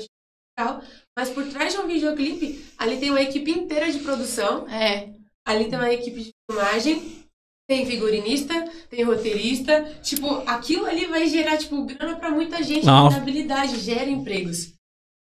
[1.17, 5.11] mas por trás de um videoclipe, ali tem uma equipe inteira de produção, É.
[5.45, 7.22] ali tem uma equipe de filmagem,
[7.67, 8.53] tem figurinista,
[8.89, 9.83] tem roteirista.
[10.01, 14.73] Tipo, aquilo ali vai gerar, tipo, grana pra muita gente, rentabilidade, gera empregos.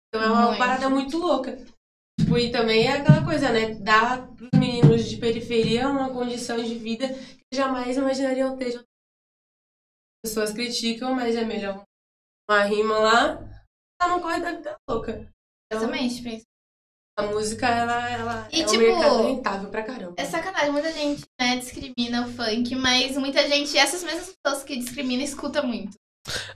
[0.09, 1.57] Então é uma parada muito louca.
[2.21, 3.75] Tipo, e também é aquela coisa, né?
[3.77, 8.77] Dá pros meninos de periferia uma condição de vida que jamais imaginariam ter.
[8.77, 8.85] As
[10.31, 11.85] pessoas criticam, mas é melhor
[12.49, 13.37] uma rima lá,
[13.99, 15.13] tá não corre da vida louca.
[15.67, 16.23] Então, Exatamente.
[16.23, 16.52] pensa.
[17.23, 20.15] A música, ela, ela E, é tipo, um mercado rentável pra caramba.
[20.17, 24.77] É sacanagem, muita gente, né, discrimina o funk, mas muita gente, essas mesmas pessoas que
[24.77, 25.97] discriminam, escuta muito.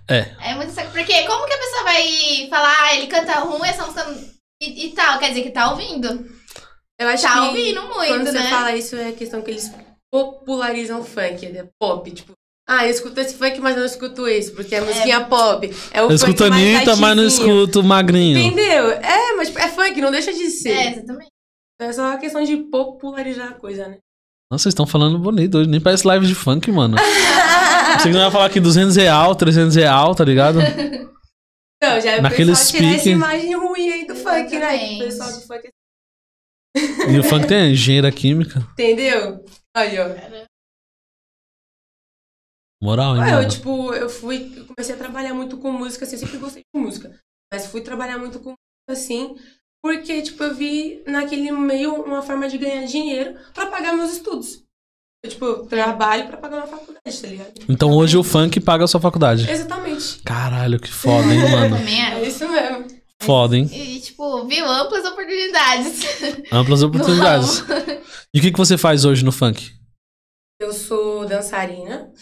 [0.09, 0.35] É.
[0.40, 1.05] É muito sacanagem.
[1.05, 4.07] Porque como que a pessoa vai falar, ah, ele canta ruim, essa música
[4.62, 5.18] e, e tal?
[5.18, 6.31] Quer dizer que tá ouvindo.
[6.98, 8.50] Eu acho Tá que ouvindo muito, quando você né?
[8.50, 9.70] fala isso, é questão que eles
[10.11, 11.68] popularizam o funk, né?
[11.79, 12.33] Pop, tipo...
[12.68, 15.70] Ah, eu escuto esse funk, mas não escuto esse, porque é musiquinha pop.
[15.92, 18.38] É o Eu escuto Anitta, mas não escuto Magrinho.
[18.38, 18.90] Entendeu?
[18.90, 20.92] É, mas é funk, não deixa de É, ser.
[20.92, 21.31] exatamente.
[21.81, 23.98] É só uma questão de popularizar a coisa, né?
[24.50, 25.68] Nossa, vocês estão falando bonito hoje.
[25.68, 26.96] Nem parece live de funk, mano.
[27.98, 30.59] Você que não vai falar aqui 200 real, 300 real, tá ligado?
[31.83, 34.94] Não, já é o Naquele pessoal tirar essa imagem ruim aí do funk, né?
[34.94, 35.68] O pessoal do funk,
[36.74, 38.66] E o funk tem engenheira química.
[38.72, 39.44] entendeu?
[39.76, 40.07] Aí, ó.
[42.82, 44.52] Moral, hein, Ah, eu, tipo, eu fui.
[44.56, 47.18] Eu comecei a trabalhar muito com música, assim, eu sempre gostei de música.
[47.52, 49.36] Mas fui trabalhar muito com música, assim,
[49.82, 54.62] porque, tipo, eu vi naquele meio uma forma de ganhar dinheiro pra pagar meus estudos.
[55.24, 57.52] Eu, tipo, eu trabalho pra pagar uma faculdade, tá ligado?
[57.68, 59.50] Então hoje o funk paga a sua faculdade.
[59.50, 60.20] Exatamente.
[60.22, 61.76] Caralho, que foda, hein, mano?
[61.78, 62.28] Também É é.
[62.28, 62.86] isso mesmo.
[63.22, 63.68] Foda, hein?
[63.72, 64.66] E, tipo, viu?
[64.66, 66.00] Amplas oportunidades.
[66.52, 67.64] Amplas oportunidades.
[68.34, 69.74] E o que, que você faz hoje no funk?
[70.60, 72.12] Eu sou dançarina,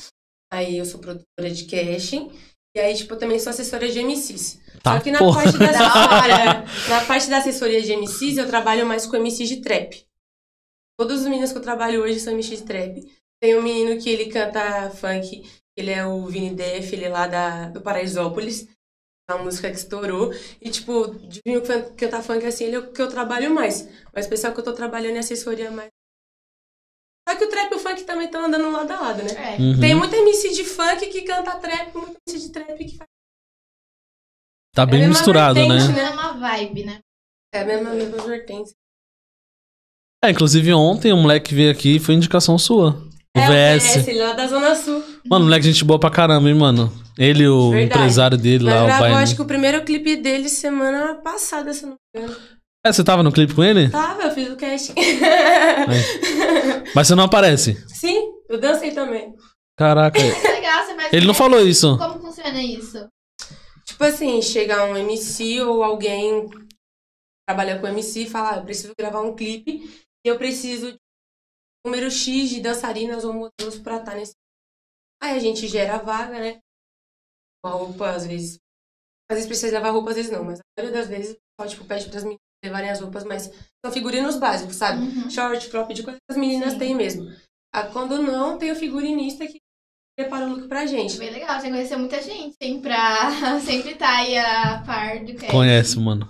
[0.54, 2.30] aí eu sou produtora de casting,
[2.76, 4.60] e aí, tipo, eu também sou assessora de MCs.
[4.82, 5.42] Tá, Só que na porra.
[5.44, 9.56] parte da assessoria, na parte da assessoria de MCs, eu trabalho mais com MCs de
[9.60, 10.04] trap.
[10.98, 13.00] Todos os meninos que eu trabalho hoje são MCs de trap.
[13.40, 15.42] Tem um menino que ele canta funk,
[15.76, 18.66] ele é o Vini Def, ele é lá da, do Paraisópolis.
[19.28, 20.32] A música que estourou.
[20.61, 23.88] E, tipo, de fan- cantar funk assim, ele é o que eu trabalho mais.
[24.14, 25.88] Mas o pessoal que eu tô trabalhando é assessoria mais.
[28.05, 29.57] Que o o também estão andando lado a lado, né?
[29.57, 29.61] É.
[29.61, 29.80] Uhum.
[29.80, 33.09] Tem muito MC de funk que canta trap, muito MC de trap que faz.
[34.74, 36.05] Tá É bem mesma misturado, vertente, né?
[36.05, 36.98] É uma vibe, né?
[37.55, 38.72] É a mesma, mesma vertente.
[40.24, 42.90] É, inclusive ontem um moleque veio aqui e foi indicação sua.
[43.36, 43.96] O é, VS.
[43.96, 45.05] o VS, ele é lá da Zona Sul.
[45.28, 46.92] Mano, moleque, gente boa pra caramba, hein, mano?
[47.18, 47.86] Ele, o Verdade.
[48.00, 49.22] empresário dele Nós lá, o gravou, Baiano.
[49.22, 52.40] acho que o primeiro clipe dele semana passada, se eu não me engano.
[52.87, 53.89] É, você tava no clipe com ele?
[53.89, 54.93] Tava, eu fiz o casting.
[56.95, 57.82] Mas você não aparece.
[57.89, 59.35] Sim, eu dancei também.
[59.74, 60.18] Caraca.
[60.20, 61.97] Legal, você faz Ele não falou isso.
[61.97, 63.09] Como funciona isso?
[63.87, 66.59] Tipo assim, chega um MC ou alguém que
[67.49, 69.91] trabalha com MC e fala, ah, eu preciso gravar um clipe
[70.22, 70.99] e eu preciso de
[71.87, 74.35] um número X de dançarinas ou modelos pra estar nesse.
[75.22, 76.61] Aí a gente gera a vaga, né?
[77.62, 78.59] Com a roupa, às vezes.
[79.30, 81.87] Às vezes precisa levar roupa, às vezes não, mas a maioria das vezes só tipo,
[81.87, 83.50] pede pras meninas levarem as roupas, mas
[83.84, 85.02] são figurinos básicos, sabe?
[85.02, 85.30] Uhum.
[85.30, 86.78] Short, crop, de coisa que as meninas Sim.
[86.78, 87.30] têm mesmo.
[87.74, 89.58] Ah, quando não, tem o figurinista que
[90.18, 91.18] prepara o look pra gente.
[91.18, 92.80] Bem legal, você conheceu muita gente, hein?
[92.80, 96.26] Pra sempre tá aí a par do que Conhece, mano.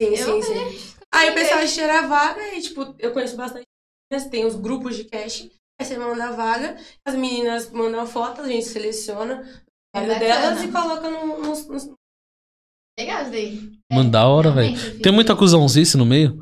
[0.00, 0.94] Sim, Eu sim, sim.
[1.12, 3.64] Aí o pessoal cheira a vaga e, tipo, eu conheço bastante
[4.10, 5.48] meninas, tem os grupos de cash,
[5.80, 6.76] aí você manda a vaga,
[7.06, 9.42] as meninas mandam a foto, a gente seleciona
[9.94, 10.64] o É nome delas bacana.
[10.64, 11.90] e coloca no, nos- nos-
[12.98, 13.72] Legal isso daí.
[13.90, 15.00] Mano, da hora, velho.
[15.00, 15.38] Tem muita isso.
[15.38, 16.38] cuzãozice no meio?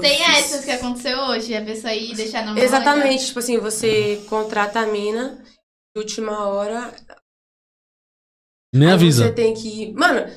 [0.00, 2.62] Tem essas que aconteceu hoje, a pessoa ir deixar na mão.
[2.62, 5.42] Exatamente, tipo assim, você contrata a mina,
[5.94, 6.94] de última hora,
[8.72, 9.24] Nem Aí avisa.
[9.24, 9.92] Você tem que ir.
[9.94, 10.30] Mano,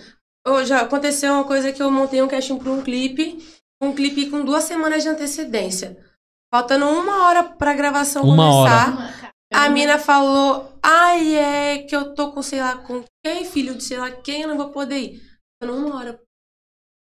[0.48, 3.38] ô, já aconteceu uma coisa que eu montei um casting pra um clipe.
[3.82, 5.98] Um clipe com duas semanas de antecedência.
[6.54, 8.86] Faltando uma hora pra gravação Uma hora.
[8.86, 9.29] começar.
[9.52, 13.84] A mina falou: Ai, é que eu tô com sei lá com quem, filho de
[13.84, 15.22] sei lá quem, eu não vou poder ir.
[15.62, 16.20] Faltando uma hora.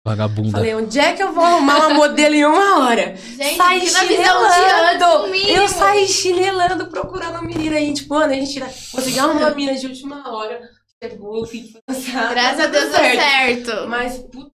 [0.05, 0.51] Vagabunda.
[0.51, 3.13] Falei, onde é que eu vou arrumar uma modelo em uma hora?
[3.17, 5.35] Gente, no chinelando!
[5.35, 7.93] Eu saí chinelando procurando menina aí.
[7.93, 10.61] Tipo, mano, a gente tira- conseguiu arrumar uma mina de última hora.
[11.03, 11.45] Chegou,
[11.87, 12.29] dançar.
[12.29, 13.19] Graças a Deus deu certo.
[13.65, 13.87] certo.
[13.89, 14.51] Mas, puta,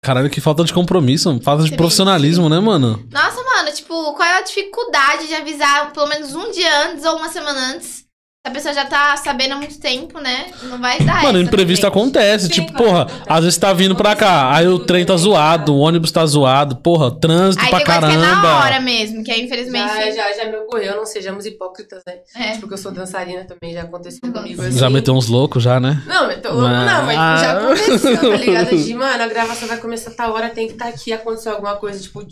[0.00, 3.04] Caralho, que falta de compromisso, falta de profissionalismo, né, mano?
[3.10, 7.16] Nossa, mano, tipo, qual é a dificuldade de avisar pelo menos um dia antes ou
[7.16, 8.07] uma semana antes?
[8.48, 10.46] A pessoa já tá sabendo há muito tempo, né?
[10.64, 11.22] Não vai dar.
[11.22, 12.46] Mano, imprevisto acontece.
[12.46, 13.22] Sim, tipo, porra, acontece.
[13.28, 16.76] às vezes tá vindo pra cá, aí o trem tá zoado, o ônibus tá zoado,
[16.76, 18.64] porra, trânsito Aí pra tem coisa que é na caramba.
[18.64, 19.88] hora mesmo, que aí infelizmente.
[19.88, 22.14] já, já, já me ocorreu, não sejamos hipócritas, né?
[22.36, 22.56] É.
[22.58, 24.42] Porque eu sou dançarina também, já aconteceu Aconteceu.
[24.42, 24.78] comigo assim.
[24.78, 26.02] Já meteu uns loucos já, né?
[26.06, 27.36] Não, eu tô louco, Mas- não, mas Ah.
[27.36, 28.76] já aconteceu, tá ligado?
[28.78, 31.76] De, mano, a gravação vai começar a tal hora, tem que estar aqui, aconteceu alguma
[31.76, 32.24] coisa, tipo.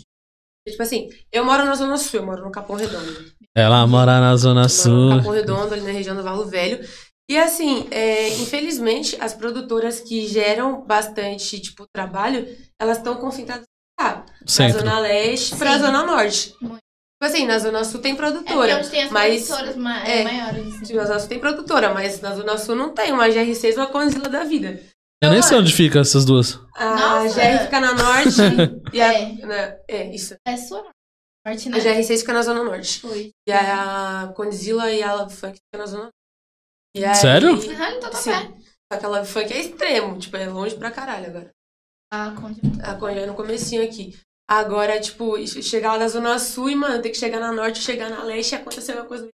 [0.71, 3.25] Tipo assim, eu moro na Zona Sul, eu moro no Capão Redondo.
[3.55, 5.17] Ela mora na Zona Eu moro no Sul.
[5.17, 6.79] Capão Redondo, ali na região do Valo Velho.
[7.29, 12.47] E assim, é, infelizmente, as produtoras que geram bastante, tipo, trabalho,
[12.79, 13.65] elas estão concentradas
[13.99, 14.23] cá.
[14.25, 14.79] Da Centro.
[14.79, 15.79] Zona Leste pra Sim.
[15.79, 16.55] Zona Norte.
[16.61, 16.77] Muito.
[17.19, 18.77] Tipo assim, na Zona Sul tem É produtora.
[18.77, 20.23] onde tem as mas- produtoras ma- é.
[20.23, 20.81] maiores.
[20.81, 20.93] assim.
[20.93, 23.87] Na Zona Sul tem produtora, mas na Zona Sul não tem uma GR6 ou uma
[23.87, 24.79] Conzilla da vida.
[25.23, 26.59] Eu nem sei onde fica essas duas.
[26.75, 27.35] A Nossa.
[27.41, 28.39] GR fica na Norte
[28.93, 29.13] e a...
[29.13, 29.33] É.
[29.45, 30.35] na- é, isso.
[30.47, 30.83] É sua
[31.45, 31.79] norte, A né?
[31.79, 32.99] GR6 fica na Zona Norte.
[32.99, 33.31] Foi.
[33.47, 36.15] E a Condzilla e a Love Funk fica na Zona Norte.
[36.95, 37.53] E aí- Sério?
[37.79, 38.31] Ah, então tá Sim.
[38.31, 38.53] pé.
[38.93, 41.49] Só que a Love Funk é extremo, tipo, é longe pra caralho agora.
[42.13, 42.33] Ah.
[42.83, 44.17] A Conja é no comecinho aqui.
[44.49, 48.09] Agora, tipo, chegar lá na Zona Sul e, mano, tem que chegar na Norte, chegar
[48.09, 49.27] na Leste e acontecer uma coisa.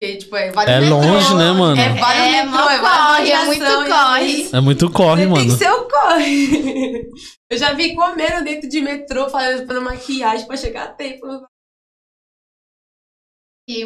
[0.00, 1.80] Porque, tipo, é vale É metrô, longe, né, mano?
[1.80, 4.48] É vale É, metrô, é corre, é muito viação, e corre.
[4.52, 5.44] É muito corre, Tem mano.
[5.44, 7.08] que ser o corre.
[7.50, 11.26] Eu já vi comendo dentro de metrô, fazendo fazendo maquiagem pra chegar a tempo.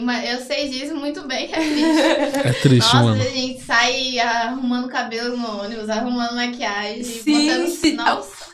[0.01, 2.47] Uma- eu sei disso muito bem, que é triste.
[2.49, 3.21] É triste, Nossa, mano.
[3.23, 7.69] a gente sai arrumando cabelo no ônibus, arrumando maquiagem, Sim, botando...
[7.69, 7.93] sim.
[7.95, 8.52] Nossa.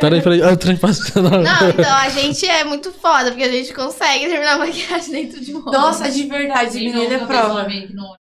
[0.00, 0.42] Peraí, peraí.
[0.42, 1.30] Ah, o trem passando.
[1.30, 5.40] Não, então a gente é muito foda, porque a gente consegue terminar a maquiagem dentro
[5.40, 5.72] de um ônibus.
[5.72, 7.52] Nossa, de verdade, Quem menina é prova.
[7.52, 8.14] uma make no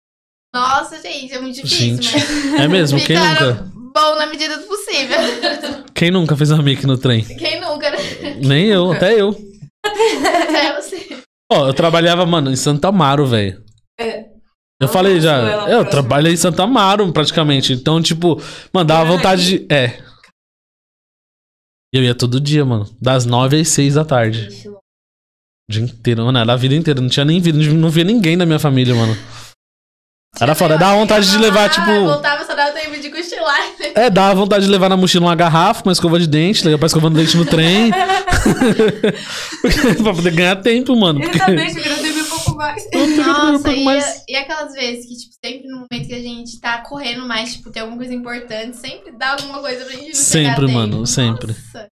[0.55, 2.17] Nossa, gente, é muito difícil, Gente,
[2.51, 3.71] mas É mesmo, quem nunca?
[3.95, 5.19] bom na medida do possível.
[5.95, 7.25] Quem nunca fez uma make no trem?
[7.25, 7.99] Quem nunca, né?
[8.43, 9.37] Nem eu, até eu.
[9.85, 11.19] É você.
[11.53, 13.63] Ó, eu trabalhava, mano, em Santa Amaro, velho.
[13.99, 14.25] É.
[14.81, 17.73] Eu falei já, eu trabalhei em Santa Amaro, praticamente.
[17.73, 18.41] Então, tipo,
[18.73, 19.17] mano, dava Verdade.
[19.17, 19.67] vontade de.
[19.71, 19.99] É.
[21.93, 22.89] Eu ia todo dia, mano.
[23.01, 24.49] Das nove às seis da tarde.
[24.69, 24.81] O
[25.69, 26.39] dia inteiro, mano.
[26.39, 27.01] Era a vida inteira.
[27.01, 27.59] Não tinha nem vida.
[27.59, 29.17] Não via ninguém da minha família, mano.
[30.41, 30.79] Era foda.
[30.79, 31.87] Dava vontade de levar, tipo.
[31.87, 33.59] voltava, só dava tempo de cochilar.
[33.97, 36.87] É, dava vontade de levar na mochila uma garrafa, uma escova de dente, levar pra
[36.87, 37.91] escovando dente no trem.
[40.03, 41.21] pra poder ganhar tempo, mano.
[41.21, 41.37] Porque...
[41.37, 42.10] Exatamente, beber um pouco
[42.61, 42.87] mais.
[43.17, 46.83] Nossa, e, Mas- e aquelas vezes que, tipo, sempre no momento que a gente tá
[46.83, 50.51] correndo mais, tipo, tem alguma coisa importante, sempre dá alguma coisa pra gente não Sempre,
[50.53, 50.73] a tempo.
[50.73, 51.49] mano, sempre.
[51.53, 51.89] Nossa.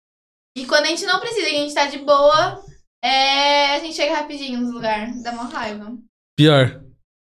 [0.58, 2.62] E quando a gente não precisa, que a gente tá de boa,
[3.04, 3.76] é...
[3.76, 5.92] a gente chega rapidinho nos lugares, dá uma raiva.
[6.36, 6.80] Pior.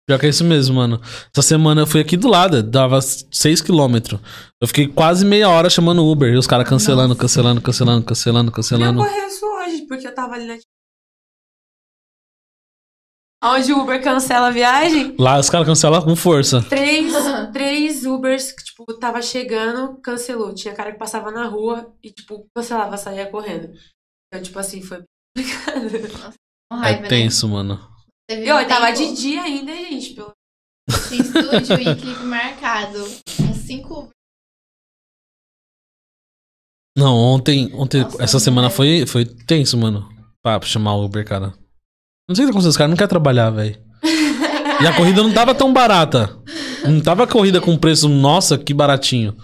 [0.07, 0.99] Pior que é isso mesmo, mano.
[1.31, 4.19] Essa semana eu fui aqui do lado, dava 6km.
[4.59, 6.33] Eu fiquei quase meia hora chamando Uber.
[6.33, 8.99] E os caras cancelando, cancelando, cancelando, cancelando, Me cancelando.
[9.01, 10.57] ocorreu isso hoje, porque eu tava ali na
[13.41, 16.61] Onde o Uber cancela a viagem, Lá os caras cancelam com força.
[16.67, 17.13] três,
[17.53, 20.53] três Ubers que, tipo, tava chegando, cancelou.
[20.53, 23.71] Tinha cara que passava na rua e, tipo, cancelava, saía correndo.
[24.27, 25.03] Então, tipo assim, foi
[25.37, 25.89] complicado.
[26.71, 27.07] Com raiva, É né?
[27.07, 27.79] tenso, mano.
[28.29, 30.13] E, ó, um tava de dia ainda, gente.
[30.15, 30.33] Pelo...
[31.09, 32.99] de estúdio e clipe marcado.
[33.65, 34.09] Cinco.
[36.97, 38.75] Não, ontem, ontem Nossa, essa semana velho.
[38.77, 40.09] foi, foi tenso, mano.
[40.43, 41.53] Pra chamar o Uber, cara.
[42.29, 43.75] Não sei o que aconteceu, os caras não querem trabalhar, velho.
[44.81, 46.29] E a corrida não tava tão barata.
[46.85, 49.35] Não tava a corrida com preço, nossa, que baratinho.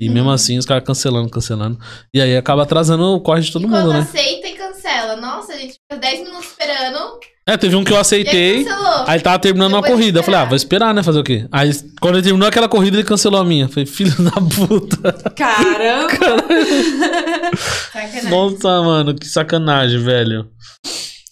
[0.00, 0.14] E Uhum.
[0.14, 1.78] mesmo assim, os caras cancelando, cancelando.
[2.14, 3.98] E aí acaba atrasando o corre de todo e mundo, quando né?
[4.00, 5.16] aceita e cancela.
[5.16, 6.98] Nossa, a gente fica 10 minutos esperando.
[7.46, 8.64] É, teve um que eu aceitei.
[8.64, 9.04] cancelou.
[9.06, 10.18] Aí tava terminando uma Depois de corrida.
[10.20, 10.48] Eu falei, ah, esperar.
[10.48, 11.02] vou esperar, né?
[11.02, 11.48] Fazer o quê?
[11.50, 13.66] Aí, quando ele terminou aquela corrida, ele cancelou a minha.
[13.68, 15.12] Falei, filho da puta.
[15.34, 16.08] Caramba!
[17.92, 18.30] Sacanagem.
[18.30, 20.48] Nossa, mano, que sacanagem, velho.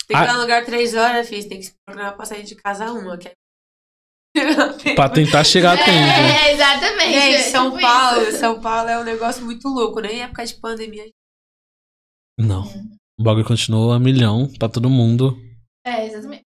[0.08, 0.26] Tem que Ah.
[0.26, 1.48] ir no lugar três horas, filho.
[1.48, 3.16] Tem que se programar pra sair de casa uma.
[3.18, 3.32] Que é...
[4.94, 5.90] Pra tentar chegar a tempo.
[5.90, 7.12] É, exatamente.
[7.12, 8.38] Gente, é São tipo Paulo, isso.
[8.38, 10.12] São Paulo é um negócio muito louco, né?
[10.12, 11.08] Em época de pandemia.
[12.38, 12.62] Não.
[13.18, 15.36] O bagulho continuou a milhão pra todo mundo.
[15.84, 16.42] É, exatamente.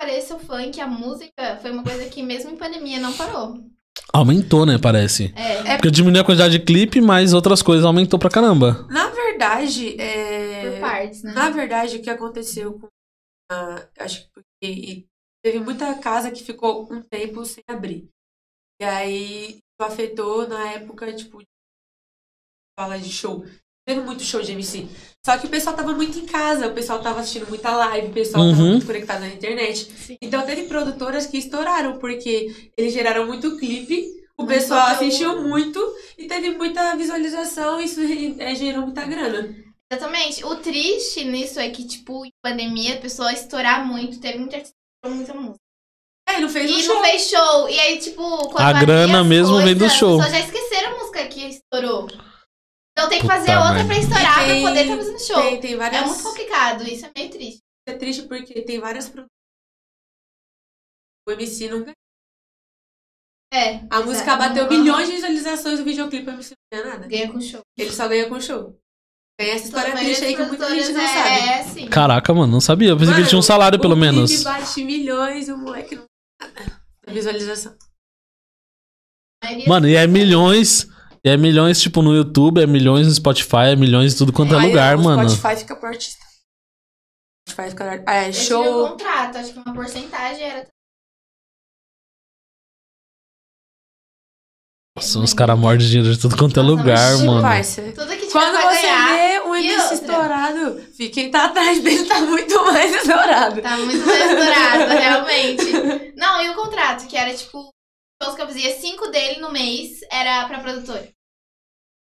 [0.00, 3.62] Parece o funk, a música foi uma coisa que mesmo em pandemia não parou.
[4.12, 4.78] Aumentou, né?
[4.78, 5.32] Parece.
[5.36, 8.86] É, Porque diminuiu a quantidade de clipe, mas outras coisas aumentou pra caramba.
[8.90, 10.70] Na verdade, é...
[10.70, 11.32] por partes, né?
[11.32, 12.88] Na verdade, o que aconteceu com.
[13.50, 15.06] A- acho que porque e
[15.44, 18.08] teve muita casa que ficou um tempo sem abrir.
[18.80, 21.46] E aí isso afetou na época, tipo, de-
[22.78, 23.44] fala de show.
[23.86, 24.86] Teve muito show de MC.
[25.24, 28.12] Só que o pessoal tava muito em casa, o pessoal tava assistindo muita live, o
[28.12, 28.68] pessoal tava Uhum.
[28.72, 29.90] muito conectado na internet.
[29.92, 30.16] Sim.
[30.20, 35.06] Então teve produtoras que estouraram, porque eles geraram muito clipe, o Muito pessoal conteúdo.
[35.06, 35.80] assistiu muito
[36.18, 38.00] e teve muita visualização, e isso
[38.38, 39.54] é, gerou muita grana.
[39.90, 40.44] Exatamente.
[40.44, 44.62] O triste nisso é que, tipo, em pandemia, a pessoa estourar muito, teve muita
[45.06, 45.58] muita música.
[46.28, 46.94] É, não fez um E show.
[46.94, 47.68] não fez show.
[47.70, 50.20] E aí, tipo, quando A grana mesmo vem do coisas, show.
[50.20, 52.06] As pessoas já esqueceram a música que estourou.
[52.92, 53.88] Então tem que Puta fazer outra merda.
[53.88, 55.42] pra estourar tem- pra poder estar fazendo show.
[55.42, 56.02] Tem, tem várias...
[56.02, 57.60] É muito complicado, isso é meio triste.
[57.86, 59.30] É triste porque tem várias produções.
[61.26, 61.94] O MC não ganha.
[63.52, 63.76] É.
[63.90, 67.08] A música bateu milhões de visualizações, o videoclipe o MC não ganha nada.
[67.08, 67.62] Ganha com show.
[67.78, 68.78] Ele só ganha com show.
[69.38, 71.28] Tem essa história Mas triste aí que muita gente não produtoras sabe.
[71.28, 71.86] É, é assim.
[71.88, 72.88] Caraca, mano, não sabia.
[72.88, 74.42] Eu pensei que ele tinha um salário, pelo o menos.
[74.42, 76.04] bate milhões, o moleque não.
[77.06, 77.76] Visualização.
[79.66, 80.88] Mano, e é milhões.
[81.24, 84.54] E é milhões, tipo, no YouTube, é milhões no Spotify, é milhões em tudo quanto
[84.54, 85.28] é Aí, lugar, o mano.
[85.28, 86.24] Spotify fica pro artista.
[87.46, 88.04] O Spotify fica...
[88.06, 88.88] Ah, é, Eu tive um show...
[88.88, 90.66] contrato, acho que uma porcentagem era.
[94.98, 97.40] Nossa, os caras mordem dinheiro de tudo quanto é lugar, mano.
[97.40, 97.82] Parça.
[97.92, 99.08] Tudo que tiver Quando você ganhar.
[99.14, 103.62] vê um MC estourado, fi, quem tá atrás dele tá muito mais estourado.
[103.62, 106.12] Tá muito mais dourado, realmente.
[106.16, 107.70] Não, e o contrato, que era tipo,
[108.20, 111.08] shows que eu fazia cinco dele no mês, era pra produtora.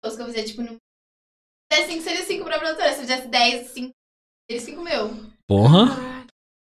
[0.04, 0.76] Shows que eu fazia, tipo, no.
[1.70, 2.94] Se fizesse cinco, seria cinco pra produtora.
[2.94, 3.92] Se fizesse dez, cinco,
[4.50, 5.10] seria cinco meu.
[5.46, 5.88] Porra.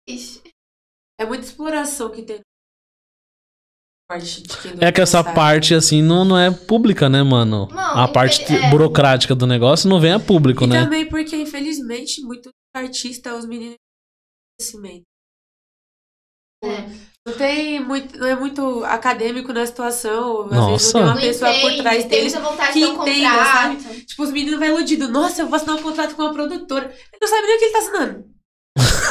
[0.09, 0.43] Ixi.
[1.21, 2.41] É muita exploração que tem.
[4.11, 5.37] Parte de quem É que essa sabe.
[5.37, 7.69] parte, assim, não, não é pública, né, mano?
[7.71, 8.69] Não, a parte é.
[8.69, 10.83] burocrática do negócio não vem a público, E né?
[10.83, 13.77] também porque, infelizmente, muitos artistas, os meninos
[14.59, 15.05] conhecimento.
[16.65, 16.89] É.
[17.25, 20.47] Não tem muito, não é muito acadêmico na situação.
[20.47, 20.71] Às Nossa.
[20.73, 22.33] vezes não tem uma pessoa por trás deles.
[22.73, 24.07] que entenda, contrato.
[24.07, 25.09] Tipo, os meninos vão iludidos.
[25.09, 26.87] Nossa, eu vou assinar um contrato com uma produtora.
[26.87, 28.25] Ele não sabe nem o que ele tá assinando.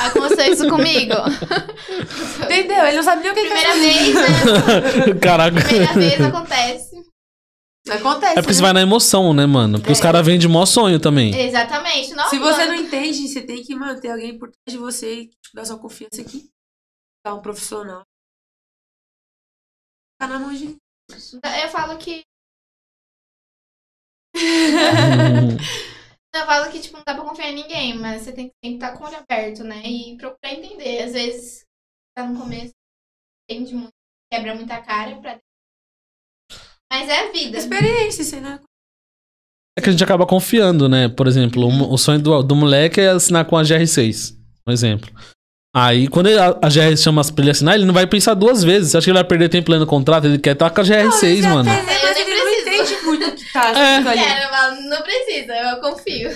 [0.05, 1.13] Aconteceu isso comigo.
[2.43, 2.85] Entendeu?
[2.85, 3.93] Ele não sabe nem o que tá Primeira assinando.
[3.93, 4.15] vez,
[5.07, 5.13] né?
[5.21, 5.61] Caraca.
[5.61, 6.99] Primeira vez acontece.
[7.89, 8.33] Acontece.
[8.37, 8.65] É porque você né?
[8.67, 9.79] vai na emoção, né, mano?
[9.79, 10.01] Porque os É.
[10.01, 11.33] caras vendem mó sonho também.
[11.35, 12.13] Exatamente.
[12.13, 12.73] Nossa, Se você mano.
[12.73, 15.79] não entende, você tem que manter alguém por trás de você e tipo, dar sua
[15.79, 16.49] confiança aqui.
[17.23, 18.03] Tá um profissional.
[20.19, 20.75] Tá na mão de.
[21.09, 22.21] Eu falo que.
[26.35, 26.41] Uhum.
[26.41, 28.95] Eu falo que, tipo, não dá pra confiar em ninguém, mas você tem que estar
[28.97, 29.81] com o olho aberto, né?
[29.85, 31.03] E procurar entender.
[31.03, 31.65] Às vezes,
[32.15, 32.71] tá no começo,
[33.49, 33.93] entende muito,
[34.31, 35.37] quebra muita cara pra.
[36.91, 37.57] Mas é a vida.
[37.57, 38.59] Experiência, você né?
[39.77, 41.07] É que a gente acaba confiando, né?
[41.07, 44.35] Por exemplo, o, o sonho do, do moleque é assinar com a GR6,
[44.67, 45.09] um exemplo.
[45.75, 48.63] Aí, quando ele- a, a GR chama pra ele assinar, ele não vai pensar duas
[48.63, 48.91] vezes.
[48.91, 50.25] Você acha que ele vai perder tempo lendo o contrato?
[50.25, 51.69] Ele quer estar com a GR6, Não, mano.
[51.69, 52.38] ele
[53.35, 53.95] que tá É.
[53.97, 54.19] ali.
[54.19, 56.29] Quero, eu falo, não precisa, eu confio.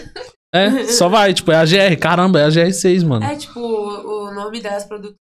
[0.56, 1.34] É, só vai.
[1.34, 2.00] Tipo, é a GR.
[2.00, 3.26] Caramba, é a GR6, mano.
[3.26, 5.18] É tipo o, o nome das produtoras.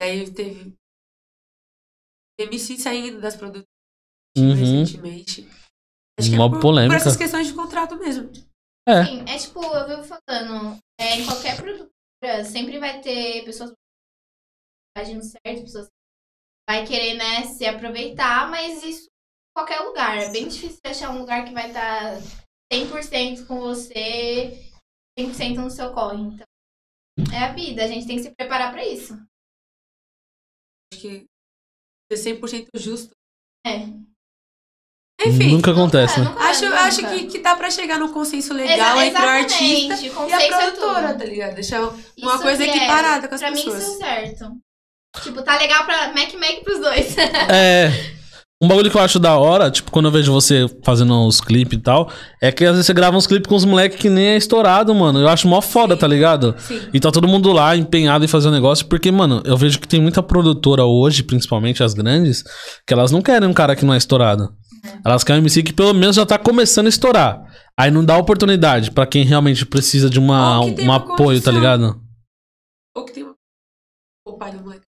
[0.00, 0.74] Aí teve.
[2.40, 3.66] MC saindo das produtoras
[4.36, 4.54] Uhum.
[4.54, 5.42] recentemente.
[6.18, 6.94] Acho que Mó é por, polêmica.
[6.94, 8.30] por essas questões de contrato mesmo.
[8.88, 9.04] É.
[9.04, 11.90] Sim, é tipo, eu vivo falando, é, em qualquer produto
[12.50, 13.72] sempre vai ter pessoas
[14.96, 15.92] agindo certo, pessoas que
[16.70, 19.06] vai querer, né, se aproveitar, mas isso
[19.58, 20.16] qualquer lugar.
[20.18, 22.14] É bem difícil achar um lugar que vai estar
[22.72, 24.70] 100% com você,
[25.18, 26.20] 100% no seu corre.
[26.22, 26.46] Então,
[27.34, 29.14] é a vida, a gente tem que se preparar pra isso.
[30.92, 31.24] Acho que
[32.12, 33.10] ser 100% justo.
[33.66, 33.86] É.
[35.26, 36.28] Enfim, Nunca acontece, É, né?
[36.30, 36.80] nunca é, acho, nunca.
[36.84, 40.42] acho que, que dá pra chegar num consenso legal Exa- entre o artista e a
[40.42, 41.18] é produtora, tudo.
[41.18, 41.54] tá ligado?
[41.54, 43.74] Deixar uma Isso coisa que é, equiparada com as pra pessoas.
[43.74, 44.58] mim isso é certo.
[45.24, 47.16] Tipo, tá legal pra Mac Mac pros dois.
[47.18, 47.88] É.
[48.60, 51.78] Um bagulho que eu acho da hora, tipo, quando eu vejo você fazendo os clipes
[51.78, 52.10] e tal,
[52.42, 54.92] é que às vezes você grava uns clipes com os moleques que nem é estourado,
[54.92, 55.20] mano.
[55.20, 56.00] Eu acho mó foda, Sim.
[56.00, 56.56] tá ligado?
[56.58, 56.80] Sim.
[56.92, 59.86] E tá todo mundo lá empenhado em fazer o negócio, porque, mano, eu vejo que
[59.86, 62.42] tem muita produtora hoje, principalmente as grandes,
[62.84, 64.52] que elas não querem um cara que não é estourado.
[65.04, 67.40] Elas querem um MC que pelo menos já tá começando a estourar.
[67.78, 71.52] Aí não dá oportunidade pra quem realmente precisa de uma, um apoio, tá condição.
[71.54, 72.00] ligado?
[72.96, 73.34] Ou que tem uma...
[74.26, 74.87] O pai do moleque.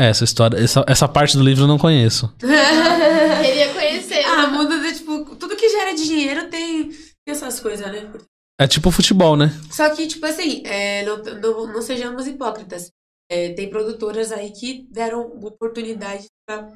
[0.00, 2.34] É, essa história, essa, essa parte do livro eu não conheço.
[2.40, 4.24] Queria conhecer.
[4.24, 8.10] ah, muda de, tipo, tudo que gera dinheiro tem, tem essas coisas, né?
[8.58, 9.48] É tipo futebol, né?
[9.70, 12.90] Só que, tipo assim, é, não, não, não sejamos hipócritas.
[13.30, 16.66] É, tem produtoras aí que deram oportunidade pra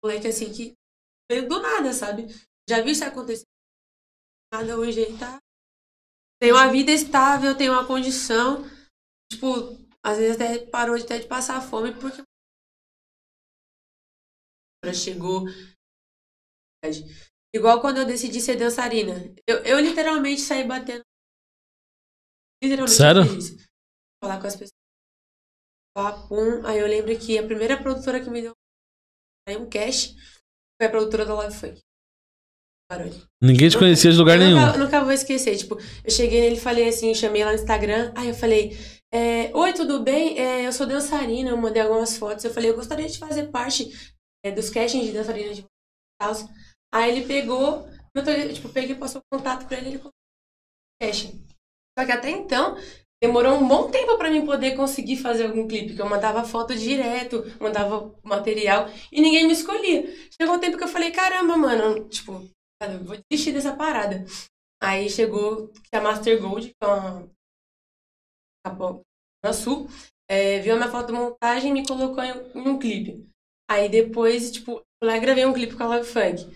[0.00, 0.74] moleque assim que
[1.28, 2.28] veio do nada, sabe?
[2.70, 3.42] Já vi isso acontecer.
[4.52, 5.38] Nada hoje ele tá.
[6.40, 8.64] Tem uma vida estável, tem uma condição.
[9.32, 12.22] Tipo, às vezes até parou de, até de passar fome porque
[14.92, 15.46] chegou.
[17.54, 19.14] Igual quando eu decidi ser dançarina.
[19.46, 21.02] Eu, eu literalmente saí batendo.
[22.62, 23.22] Literalmente Sério?
[24.22, 24.74] Falar com as pessoas.
[26.28, 26.66] Pum.
[26.66, 28.52] Aí eu lembro que a primeira produtora que me deu
[29.50, 30.14] um cash
[30.76, 31.80] foi a produtora da Love Funk.
[32.90, 33.28] Barulho.
[33.40, 34.60] Ninguém te conhecia de lugar eu nenhum.
[34.60, 35.56] Nunca, nunca vou esquecer.
[35.56, 38.12] Tipo, eu cheguei nele e falei assim, chamei lá no Instagram.
[38.16, 38.76] Aí eu falei,
[39.12, 40.38] é, oi, tudo bem?
[40.38, 42.44] É, eu sou dançarina, eu mandei algumas fotos.
[42.44, 43.90] Eu falei, eu gostaria de fazer parte
[44.52, 45.64] dos castings de dançarina de
[46.22, 46.48] vocês.
[46.92, 47.88] Aí ele pegou,
[48.54, 50.12] tipo, peguei, passou o contato pra ele, ele colocou
[51.02, 51.44] casting.
[51.98, 52.76] Só que até então,
[53.22, 56.74] demorou um bom tempo pra mim poder conseguir fazer algum clipe, que eu mandava foto
[56.74, 60.04] direto, mandava material, e ninguém me escolhia.
[60.40, 62.32] Chegou um tempo que eu falei, caramba, mano, tipo,
[63.02, 64.24] vou desistir dessa parada.
[64.82, 67.28] Aí chegou que a Master Gold, que é uma
[69.52, 69.88] Sul,
[70.28, 73.26] é, viu a minha foto de montagem e me colocou em um clipe.
[73.70, 76.46] Aí depois, tipo, eu lá gravei um clipe com a Love Funk.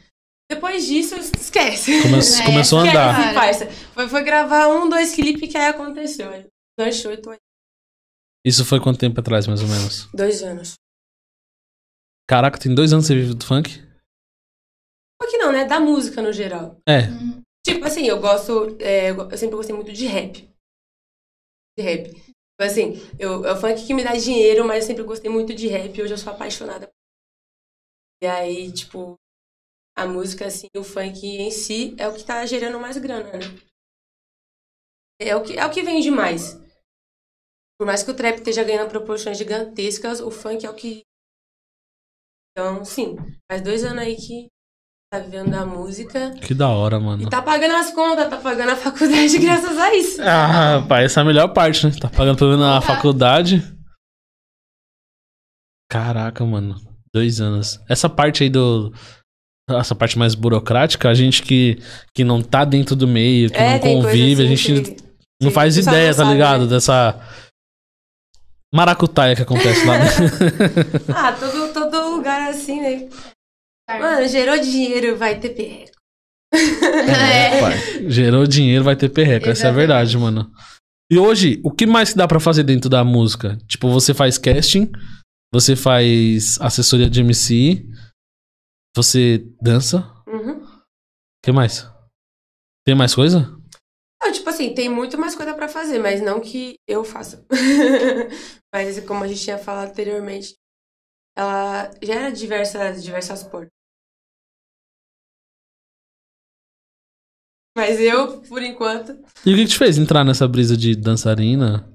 [0.51, 2.03] Depois disso, esquece.
[2.03, 3.19] Come- É, começou a andar.
[3.21, 3.71] Esquece, parça.
[3.93, 6.31] Foi, foi gravar um, dois clipes que aí aconteceu.
[6.79, 7.39] Lanchou e tô aí.
[8.47, 10.09] Isso foi quanto tempo atrás, mais ou menos?
[10.15, 10.75] Dois anos.
[12.29, 13.87] Caraca, tem dois anos que você vive do funk?
[15.31, 15.65] Que não, né?
[15.67, 16.81] Da música no geral.
[16.89, 17.09] É.
[17.09, 17.43] Uhum.
[17.67, 18.77] Tipo assim, eu gosto.
[18.81, 20.49] é, eu sempre gostei muito de rap.
[21.77, 22.11] De rap.
[22.15, 25.55] Tipo assim, eu, é o funk que me dá dinheiro, mas eu sempre gostei muito
[25.55, 26.01] de rap.
[26.01, 26.89] Hoje eu sou apaixonada.
[28.23, 29.15] E aí, tipo,
[29.97, 33.39] a música, assim, o funk em si é o que tá gerando mais grana, né?
[35.21, 36.55] É o que, é o que vende mais.
[37.79, 41.03] Por mais que o trap esteja ganhando proporções gigantescas, o funk é o que.
[42.53, 43.17] Então, sim,
[43.51, 44.49] faz dois anos aí que
[45.13, 46.35] tá vivendo da música.
[46.41, 47.23] Que da hora, mano.
[47.23, 50.21] E tá pagando as contas, tá pagando a faculdade graças a isso.
[50.23, 51.93] Ah, pai, essa é a melhor parte, né?
[52.01, 52.87] Tá pagando pelo menos na Tá.
[52.87, 53.63] faculdade.
[55.91, 56.75] Caraca, mano.
[57.15, 57.81] Dois anos.
[57.89, 58.93] Essa parte aí do.
[59.71, 61.79] Essa parte mais burocrática, a gente que,
[62.15, 64.97] que não tá dentro do meio, que não É, coisa convive, a assim gente que-
[65.43, 66.61] não faz ideia, não tá sabe, ligado?
[66.63, 66.67] né?
[66.69, 67.21] Dessa
[68.75, 69.99] maracutaia que acontece lá.
[69.99, 70.05] Né?
[71.15, 73.09] Ah, todo, todo lugar assim, né?
[73.89, 75.93] Mano, gerou dinheiro, vai ter perreco.
[76.55, 78.11] É, pai.
[78.11, 79.49] Gerou dinheiro, vai ter perreco.
[79.49, 79.77] Essa é a Exatamente.
[79.77, 80.51] verdade, mano.
[81.11, 83.59] E hoje, o que mais que dá pra fazer dentro da música?
[83.67, 84.91] Tipo, você faz casting,
[85.53, 87.87] você faz assessoria de MC,
[88.97, 89.99] você dança.
[90.27, 90.67] O Uhum.
[91.45, 91.87] que mais?
[92.85, 93.57] Tem mais coisa?
[94.23, 97.47] Não, tipo assim, tem muito mais coisa pra fazer, mas não que eu faça.
[98.75, 100.55] mas como a gente tinha falado anteriormente,
[101.37, 103.71] ela gera diversas, diversas portas.
[107.77, 109.13] Mas eu, por enquanto,
[109.47, 111.89] E o que, que te fez entrar nessa brisa de dançarina?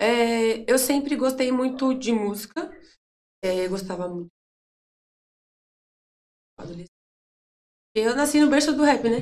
[0.00, 2.65] É, eu sempre gostei muito de música.
[3.42, 4.28] É, gostava muito.
[7.94, 9.18] Eu nasci no berço do rap, né?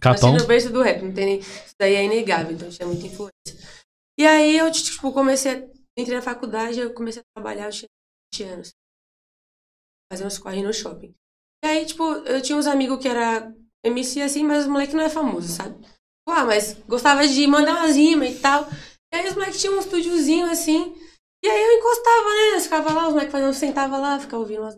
[0.00, 0.32] Capão?
[0.32, 1.38] Nasci no berço do rap, não tem nem...
[1.38, 3.32] Isso daí é inegável, então tinha muita influência.
[4.18, 5.74] E aí eu, tipo, comecei a...
[5.96, 7.88] Entrei na faculdade, eu comecei a trabalhar, eu tinha
[8.34, 8.74] 20 anos.
[10.12, 11.14] Fazer uns corre no shopping.
[11.64, 15.04] E aí, tipo, eu tinha uns amigos que era MC assim, mas os moleque não
[15.04, 15.76] é famoso, sabe?
[16.26, 18.68] ah, mas gostava de mandar umas rimas e tal.
[19.12, 20.94] E aí os moleques tinham um estúdiozinho assim.
[21.44, 22.56] E aí eu encostava, né?
[22.56, 24.76] Eu ficava lá, os moleques faziam, eu sentava lá, ficava ouvindo umas.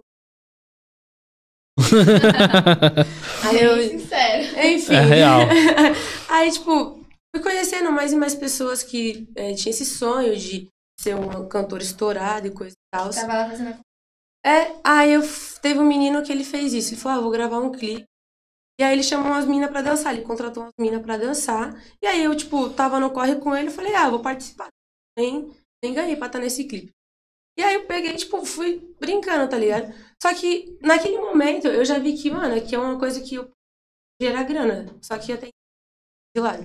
[3.47, 3.77] Aí eu.
[3.77, 4.67] Bem sincero.
[4.67, 4.95] Enfim.
[4.95, 5.41] É real.
[6.29, 11.15] aí, tipo, fui conhecendo mais e mais pessoas que é, tinham esse sonho de ser
[11.15, 13.11] uma cantora estourada e coisa e tal.
[13.11, 13.79] Tava lá fazendo
[14.45, 15.23] É, aí eu
[15.63, 16.95] teve um menino que ele fez isso.
[16.95, 18.07] Ele falou, ah, vou gravar um clipe.
[18.81, 20.15] E aí ele chamou umas minas pra dançar.
[20.15, 21.81] Ele contratou umas minas pra dançar.
[22.03, 23.69] E aí eu, tipo, tava no corre com ele.
[23.69, 24.69] Eu falei, ah, vou participar.
[25.17, 26.93] Nem, nem ganhei pra estar nesse clipe.
[27.59, 29.93] E aí eu peguei, tipo, fui brincando, tá ligado?
[30.23, 33.51] Só que naquele momento eu já vi que, mano, aqui é uma coisa que eu
[34.21, 34.95] gera grana.
[35.03, 35.53] Só que eu tenho
[36.37, 36.65] de lado.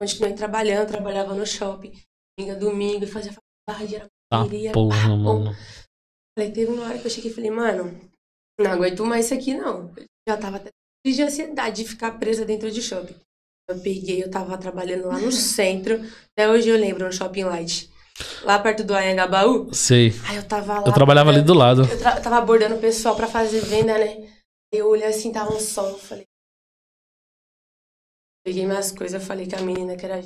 [0.00, 1.92] Continuei trabalhando, trabalhava no shopping.
[2.38, 5.56] Domingo, domingo, fazia faculdade, era Tá correria, porra, pá, mano.
[6.38, 7.98] Falei, teve uma hora que eu cheguei e falei, mano,
[8.60, 9.92] não aguento mais isso aqui, não.
[9.96, 10.70] Eu já tava até
[11.04, 13.16] de ansiedade de ficar presa dentro de shopping.
[13.68, 15.94] Eu peguei, eu tava trabalhando lá no centro.
[16.32, 17.90] Até hoje eu lembro, no Shopping Light.
[18.42, 19.72] Lá perto do Anhangabaú.
[19.72, 20.12] Sei.
[20.28, 20.86] Aí eu tava lá.
[20.86, 21.82] Eu trabalhava ali do lado.
[21.82, 24.28] Eu tra- tava abordando o pessoal pra fazer venda, né?
[24.72, 25.90] Eu olhei assim, tava um sol.
[25.90, 26.24] Eu falei.
[28.44, 30.24] Peguei minhas coisas, falei que a menina que era.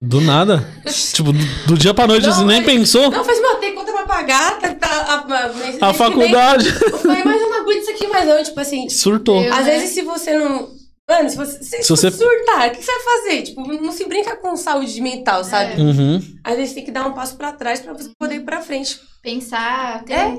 [0.00, 0.58] Do nada.
[1.14, 1.38] tipo, do,
[1.68, 3.10] do dia pra noite, Não, você nem mas- pensou?
[3.10, 6.68] Não, faz mal, tem conta pra pagar, tá, tá, a, a, A que faculdade.
[6.70, 8.42] vem- Eu falei, mas eu não aguento isso aqui mais não.
[8.42, 9.42] Tipo assim, Surtou.
[9.42, 9.72] Eu- às né?
[9.78, 10.81] vezes se você não.
[11.10, 13.42] Mano, se você, se, Se você- surtar, o que você vai fazer?
[13.42, 15.80] Tipo, não se brinca com saúde mental, sabe?
[15.80, 16.16] Uhum.
[16.44, 18.98] Às vezes tem que dar um passo pra trás pra você poder ir pra frente.
[19.20, 20.16] Pensar, ter É?
[20.18, 20.32] é.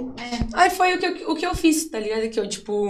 [0.53, 2.30] Aí foi o que, eu, o que eu fiz, tá ligado?
[2.30, 2.89] Que eu, tipo,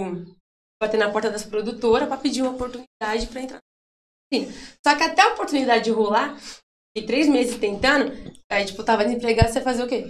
[0.82, 3.58] bater na porta das produtoras pra pedir uma oportunidade pra entrar.
[4.32, 4.50] Sim.
[4.86, 6.36] Só que até a oportunidade de rolar,
[6.96, 8.12] e três meses tentando,
[8.50, 10.06] aí, tipo, tava desempregado, você fazer o quê?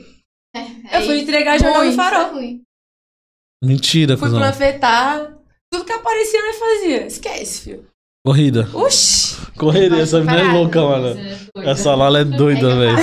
[0.54, 2.40] É, Eu fui entregar jornal no farol.
[3.62, 4.40] Mentira, Fui cuzão.
[5.74, 7.06] Tudo que aparecia, nós fazia.
[7.08, 7.90] Esquece, filho.
[8.24, 8.68] Corrida.
[8.72, 9.34] Oxi!
[9.58, 11.16] Correria, essa menina é louca, mano.
[11.56, 12.96] Essa Lala é doida, velho.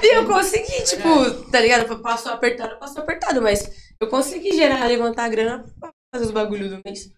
[0.00, 2.00] E eu consegui, tipo, tá ligado?
[2.00, 6.70] Passou apertado, passou apertado, mas eu consegui gerar, levantar a grana pra fazer os bagulhos
[6.70, 7.12] do mês.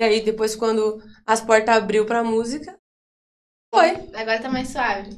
[0.00, 2.74] E aí, depois, quando as portas abriu pra música,
[3.72, 3.90] foi.
[4.14, 5.10] Agora tá mais suave.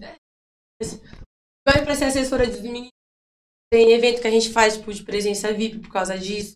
[1.67, 2.91] Vai pra ser assessora dos meninos.
[3.73, 6.55] Tem evento que a gente faz, tipo, de presença VIP por causa disso.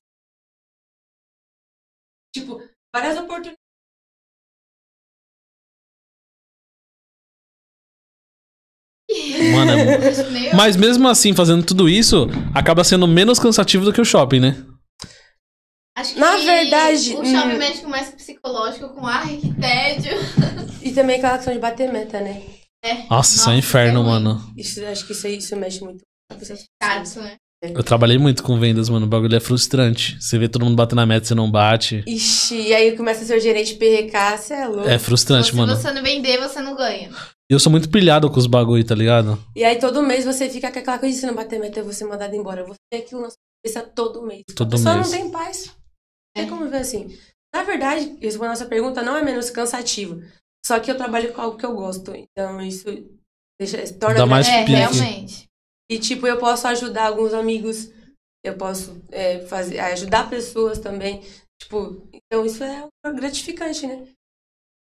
[2.34, 2.58] Tipo,
[2.94, 3.58] várias oportunidades.
[9.52, 10.54] Mano, é...
[10.56, 14.66] Mas mesmo assim, fazendo tudo isso, acaba sendo menos cansativo do que o shopping, né?
[15.96, 17.58] acho que Na verdade, O shopping hum.
[17.58, 20.12] médico mais psicológico com ai, que tédio.
[20.82, 22.42] E também aquela questão de bater meta, né?
[22.84, 23.06] É.
[23.08, 24.52] Nossa, isso é um inferno, é mano.
[24.56, 27.24] Isso, acho que isso, aí- isso mexe muito com a cabeça das Chato, pessoas.
[27.26, 27.36] né?
[27.62, 29.06] Eu trabalhei muito com vendas, mano.
[29.06, 30.20] O bagulho é frustrante.
[30.20, 32.02] Você vê todo mundo batendo na meta, você não bate.
[32.06, 34.88] Ixi, e aí começa a ser o gerente PRK, você é louco.
[34.88, 35.76] É frustrante, Se mano.
[35.76, 37.10] você não vender, você não ganha.
[37.48, 39.38] E eu sou muito pilhado com os bagulho, tá ligado?
[39.54, 41.84] E aí todo mês você fica com aquela coisa de se não bater meta, eu
[41.84, 42.62] vou ser mandado embora.
[42.62, 44.42] Eu vou ter aquilo na sua cabeça todo mês.
[44.56, 44.84] Todo mês.
[44.84, 45.66] não tem paz.
[45.66, 45.72] Não
[46.42, 46.46] É.
[46.46, 47.16] tem como ver assim.
[47.54, 50.20] Na verdade, respondendo a nossa pergunta, não é menos cansativo.
[50.64, 52.12] Só que eu trabalho com algo que eu gosto.
[52.16, 52.86] Então isso
[53.60, 55.46] deixa, torna Dá mais é, realmente.
[55.92, 57.90] E tipo, eu posso ajudar alguns amigos.
[58.42, 61.20] Eu posso é, fazer, ajudar pessoas também.
[61.60, 64.04] Tipo, então isso é gratificante, né?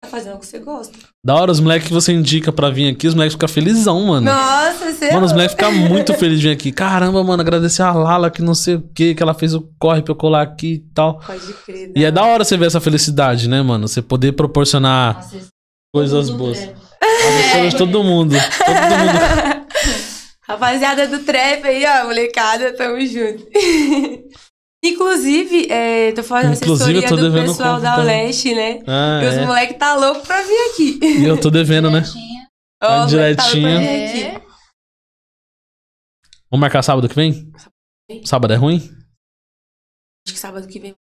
[0.03, 0.99] Tá fazendo o que você gosta.
[1.23, 4.25] Da hora, os moleques que você indica pra vir aqui, os moleques ficam felizão, mano.
[4.25, 6.73] Nossa, você Mano, os moleques ficam muito felizes de vir aqui.
[6.73, 10.01] Caramba, mano, agradecer a Lala que não sei o que, que ela fez o corre
[10.01, 11.21] pra eu colar aqui e tal.
[11.21, 11.93] Pode crer.
[11.95, 13.87] E é da hora você ver essa felicidade, né, mano?
[13.87, 15.49] Você poder proporcionar Nossa,
[15.95, 16.59] coisas boas.
[16.59, 18.35] Abençoa de todo mundo.
[18.65, 19.46] Todo mundo.
[20.47, 23.45] Rapaziada do trap aí, ó, molecada, tamo junto.
[24.85, 27.97] Inclusive, é, tô fazendo Inclusive, assessoria tô do pessoal da.
[27.97, 28.81] Leste, né?
[28.87, 29.45] Ah, E os é.
[29.45, 31.01] moleques tá louco pra vir aqui.
[31.03, 32.03] E eu tô devendo, né?
[32.83, 34.33] Ó, tá vir É.
[36.49, 37.51] Vamos marcar sábado que vem?
[38.25, 38.77] Sábado é ruim?
[40.25, 40.95] Acho que sábado que vem.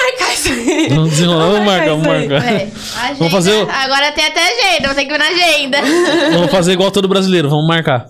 [0.00, 0.88] Vamos marcar isso aí.
[0.88, 2.44] Vamos desenrolar, vamos marcar, vamos marcar.
[2.52, 3.14] É, agenda.
[3.18, 5.78] Vamos fazer o- Agora tem até agenda, vou ter que ver na agenda.
[6.32, 8.06] Vamos fazer igual todo brasileiro, vamos marcar.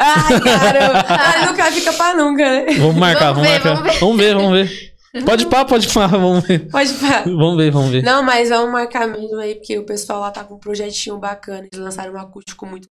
[0.00, 1.04] Ai, caramba.
[1.08, 2.66] Ah, nunca fica pra nunca, né?
[2.78, 3.98] Vamos marcar, Vamos vamos, ver, marcar.
[4.00, 4.34] vamos ver.
[4.34, 4.88] Vamos ver.
[5.24, 6.68] Pode pá, pode pá, vamos ver.
[6.70, 7.24] Pode parar.
[7.24, 8.02] Vamos ver, vamos ver.
[8.02, 11.66] Não, mas vamos marcar mesmo aí, porque o pessoal lá tá com um projetinho bacana.
[11.72, 12.86] Eles lançaram um acústico muito.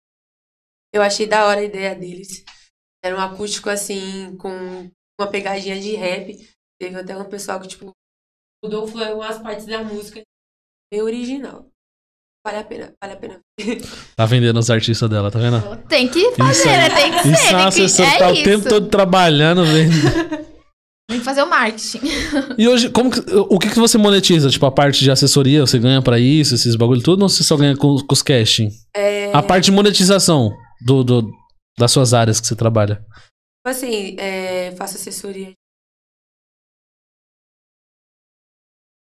[0.95, 2.45] Eu achei da hora a ideia deles.
[3.05, 4.89] Era um acústico assim, com
[5.21, 6.37] uma pegadinha de rap.
[6.81, 7.91] Teve até um pessoal que, tipo,
[8.65, 10.23] mudou foi umas partes da música.
[10.93, 11.67] Bem original.
[12.47, 13.41] Vale a pena, vale a pena.
[14.17, 15.61] Tá vendendo os artistas dela, tá vendo?
[15.89, 16.91] Tem que fazer, Isso né?
[16.91, 17.33] Tem que ser.
[17.33, 18.03] Isso é uma tem que...
[18.03, 18.45] é tá o isso.
[18.45, 19.91] tempo todo trabalhando, velho.
[21.11, 22.01] Muito que fazer o marketing.
[22.59, 24.49] E hoje, como que- o que, que você monetiza?
[24.51, 27.57] Tipo, a parte de assessoria, você ganha pra isso, esses bagulho tudo, ou você só
[27.57, 28.71] ganha com, com os casting?
[28.97, 30.51] É, A parte de monetização
[30.85, 31.31] do, do-
[31.79, 32.97] das suas áreas que você trabalha.
[32.97, 35.53] Tipo assim, é, faço assessoria.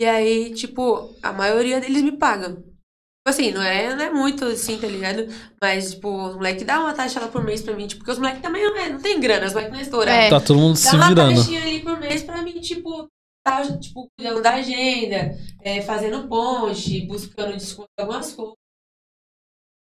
[0.04, 2.56] E aí, tipo, a maioria deles me pagam.
[2.56, 5.28] Tipo assim, não é, não é muito assim, tá ligado?
[5.62, 8.18] Mas, tipo, os moleques dão uma taxa lá por mês pra mim, tipo, porque os
[8.20, 10.12] moleques também não, é, não tem grana, os moleques não estouram.
[10.12, 10.30] É.
[10.30, 11.38] Tá todo mundo Dá se uma virando.
[11.38, 13.08] taxinha ali por mês pra mim, tipo,
[13.48, 18.56] tá, tipo, cuidando da agenda, é, fazendo ponte, buscando desconto em algumas coisas.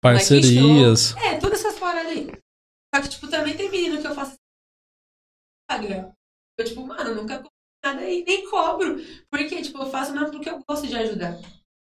[0.03, 1.16] Parcerias.
[1.19, 2.27] É, todas essas paradas aí.
[2.93, 4.35] Só que, tipo, também tem menino que eu faço
[5.71, 6.12] paga.
[6.59, 7.41] Eu, tipo, mano, nunca
[7.85, 8.97] nada aí, nem cobro.
[9.31, 11.33] Porque, tipo, eu faço mesmo porque eu gosto de ajudar.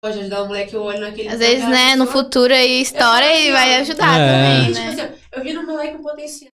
[0.04, 1.28] Gosto de ajudar o moleque, eu olho naquele...
[1.28, 2.24] Às vezes, né, no pessoa.
[2.24, 4.28] futuro aí estoura Eu e vai ajudar É.
[4.28, 4.90] também, Tipo né?
[4.90, 5.02] assim,
[5.34, 6.52] ó, eu vi no moleque um potencial.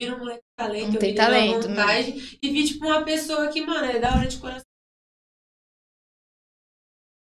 [0.00, 1.26] Vi no moleque um talento, Não eu tem vi nele uma
[1.60, 1.74] talento, né?
[1.74, 2.38] vontade.
[2.42, 4.62] E vi, tipo, uma pessoa que, mano, é da hora de coração.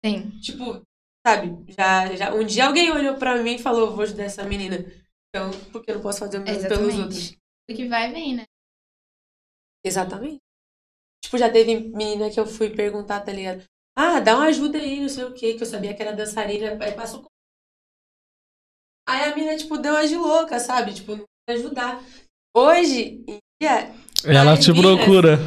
[0.06, 0.30] Sim.
[0.40, 0.82] Tipo,
[1.26, 1.72] sabe?
[1.74, 4.78] Já, já, um dia alguém olhou pra mim e falou, vou ajudar essa menina.
[5.30, 7.18] Então, por que eu não posso fazer o mesmo pelos outros?
[7.18, 7.40] Exatamente.
[7.70, 8.46] O que vai, vem, né?
[9.84, 10.40] Exatamente.
[11.26, 13.64] Tipo, já teve menina que eu fui perguntar, tá ligado?
[13.98, 16.78] Ah, dá uma ajuda aí, não sei o quê, que eu sabia que era dançarina,
[16.84, 17.24] aí passou.
[17.24, 17.30] com-
[19.10, 20.94] Aí a menina, tipo, deu uma de louca, sabe?
[20.94, 22.00] Tipo, não ajudar.
[22.56, 23.92] Hoje, em dia,
[24.24, 24.82] Ela te Minas.
[24.98, 25.38] procura.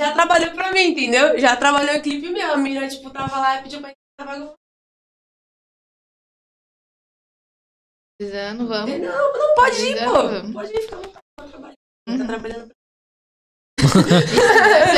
[0.00, 1.38] já trabalhou pra mim, entendeu?
[1.38, 2.52] Já trabalhou em clipe meu.
[2.52, 4.54] A menina, tipo, tava lá e pediu pra entrar na vaga.
[8.18, 8.98] Precisando, vamos.
[8.98, 10.52] Não, não pode ir, pô.
[10.52, 11.76] Pode ir, fica à vontade, tá trabalhando.
[12.06, 12.26] Tá Uhum.
[12.26, 12.76] trabalhando pra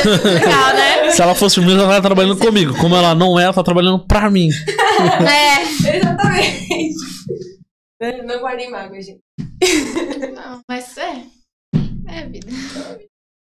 [0.05, 1.11] Legal, né?
[1.11, 2.75] Se ela fosse mesmo, ela tá trabalhando comigo.
[2.77, 4.49] Como ela não é, ela tá trabalhando pra mim.
[4.49, 5.61] É.
[5.97, 6.67] Exatamente.
[8.25, 9.21] Não guardem mágoa, gente.
[10.33, 11.23] Não, mas é.
[12.07, 12.47] É vida.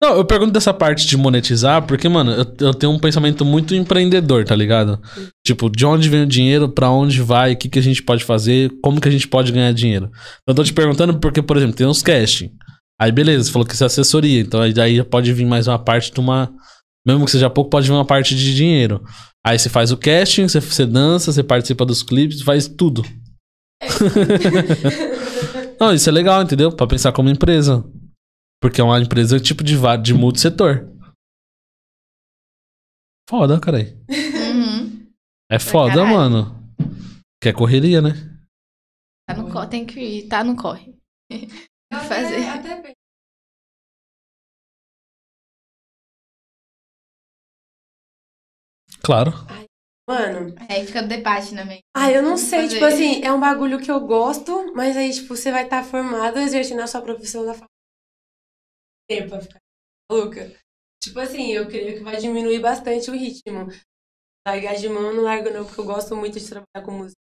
[0.01, 3.75] Não, eu pergunto dessa parte de monetizar, porque, mano, eu, eu tenho um pensamento muito
[3.75, 4.97] empreendedor, tá ligado?
[5.45, 8.23] Tipo, de onde vem o dinheiro, pra onde vai, o que, que a gente pode
[8.23, 10.09] fazer, como que a gente pode ganhar dinheiro.
[10.47, 12.49] Eu tô te perguntando porque, por exemplo, tem uns casting.
[13.01, 15.79] Aí, beleza, você falou que isso é assessoria, então aí daí pode vir mais uma
[15.79, 16.53] parte de uma.
[17.05, 19.03] Mesmo que seja pouco, pode vir uma parte de dinheiro.
[19.45, 23.03] Aí você faz o casting, você, você dança, você participa dos clipes, faz tudo.
[25.79, 26.75] Não, isso é legal, entendeu?
[26.75, 27.83] Pra pensar como empresa.
[28.61, 30.89] Porque é uma empresa tipo de, de multissetor.
[33.29, 33.77] Foda, cara.
[34.09, 35.07] Uhum.
[35.49, 36.59] É foda, mano.
[37.41, 38.11] Que é correria, né?
[39.25, 40.93] Tá no corre, tem que ir, tá no corre.
[41.91, 42.47] Eu Fazer.
[42.47, 42.93] Até,
[49.03, 49.31] Claro.
[50.07, 51.83] Mano, Aí fica no debate na mente.
[51.95, 52.73] ah, eu não sei, Fazer.
[52.73, 56.39] tipo assim, é um bagulho que eu gosto, mas aí, tipo, você vai estar formado
[56.39, 57.69] exercendo a sua profissão da faculdade.
[59.07, 59.59] Tempo pra ficar
[60.11, 60.59] maluca.
[61.01, 63.67] Tipo assim, eu creio que vai diminuir bastante o ritmo.
[64.47, 67.19] Largar de mão, eu não largo não, porque eu gosto muito de trabalhar com música.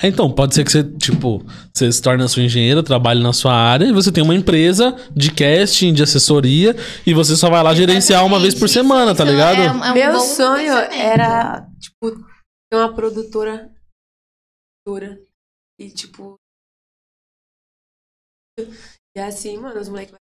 [0.00, 1.44] É, Então, pode ser que você, tipo,
[1.74, 4.92] você se torne a sua engenheira, trabalhe na sua área e você tem uma empresa
[5.14, 6.74] de casting, de assessoria
[7.06, 9.60] e você só vai lá gerenciar uma vez por semana, tá isso ligado?
[9.60, 12.16] é um- é um Meu sonho era, tipo,
[12.70, 13.70] ter uma produtora.
[14.86, 15.20] produtora,
[15.80, 16.34] E, tipo.
[19.16, 20.14] E assim, mano, os moleques.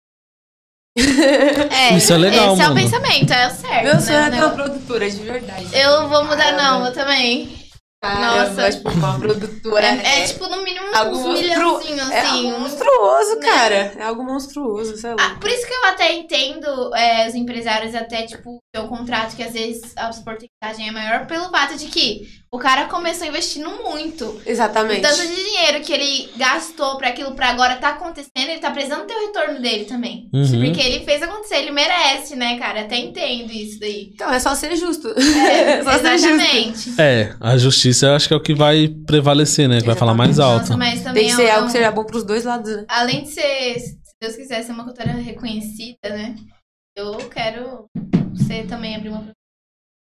[1.72, 2.82] É, Isso é legal, Esse é o mano.
[2.82, 3.84] pensamento, é o certo.
[3.84, 5.68] Meu sonho né, é ter uma produtora, de verdade.
[5.76, 6.64] Eu vou mudar, Caramba.
[6.64, 7.67] não, eu também.
[8.04, 8.70] Nossa.
[8.72, 9.86] tipo, uma produtora.
[9.88, 12.30] É, é, tipo, no mínimo, algo uns monstru- milhãozinhos, É assim.
[12.48, 13.48] algo uns- monstruoso, né?
[13.48, 13.94] cara.
[13.98, 15.38] É algo monstruoso, sei Ah, lá.
[15.42, 19.42] por isso que eu até entendo é, os empresários até, tipo, ter um contrato que
[19.44, 24.26] às vezes a porcentagem é maior pelo fato de que o cara começou investindo muito.
[24.26, 25.02] O Exatamente.
[25.02, 29.06] tanto de dinheiro que ele gastou pra aquilo pra agora tá acontecendo, ele tá precisando
[29.06, 30.30] ter o retorno dele também.
[30.34, 30.46] Uhum.
[30.64, 32.82] Porque ele fez acontecer, ele merece, né, cara?
[32.82, 34.12] Até entendo isso daí.
[34.14, 35.10] Então, é só ser justo.
[35.10, 35.14] É,
[35.84, 36.28] só ser justo.
[36.28, 37.02] exatamente.
[37.02, 39.80] É, a justiça eu acho que é o que vai prevalecer, né?
[39.80, 40.62] Que vai falar mais alto.
[40.62, 42.76] Nossa, mas também Tem que é ser um- algo que seja bom pros dois lados,
[42.76, 42.86] né?
[42.88, 46.36] além de ser, se Deus quiser, ser uma cultura reconhecida, né?
[46.96, 47.86] Eu quero
[48.48, 49.30] ser também abrir uma.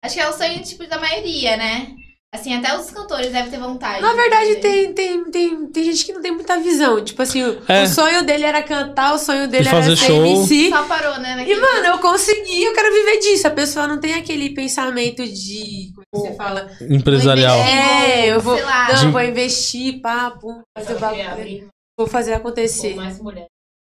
[0.03, 1.93] Acho que é o sonho tipo da maioria, né?
[2.35, 4.01] Assim, até os cantores devem ter vontade.
[4.01, 7.03] Na de verdade, tem, tem, tem, tem gente que não tem muita visão.
[7.03, 7.83] Tipo assim, o, É.
[7.83, 10.25] o sonho dele era cantar, o sonho dele E era fazer ser show.
[10.25, 10.69] MC.
[10.69, 11.43] Só parou, né?
[11.47, 13.47] E, mano, eu consegui, eu quero viver disso.
[13.47, 15.91] A pessoa não tem aquele pensamento de.
[15.95, 16.71] Como é que você fala?
[16.89, 17.57] Empresarial.
[17.57, 18.55] É, eu vou.
[18.55, 18.87] sei lá.
[18.93, 21.67] Não, De- vou investir, papo, fazer o bagulho.
[21.97, 22.93] Vou fazer acontecer.
[22.95, 23.49] mais mulheres.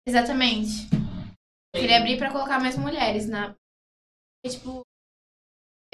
[0.07, 0.88] Exatamente.
[1.73, 3.53] Eu queria abrir pra colocar mais mulheres na.
[4.43, 4.81] Porque, tipo.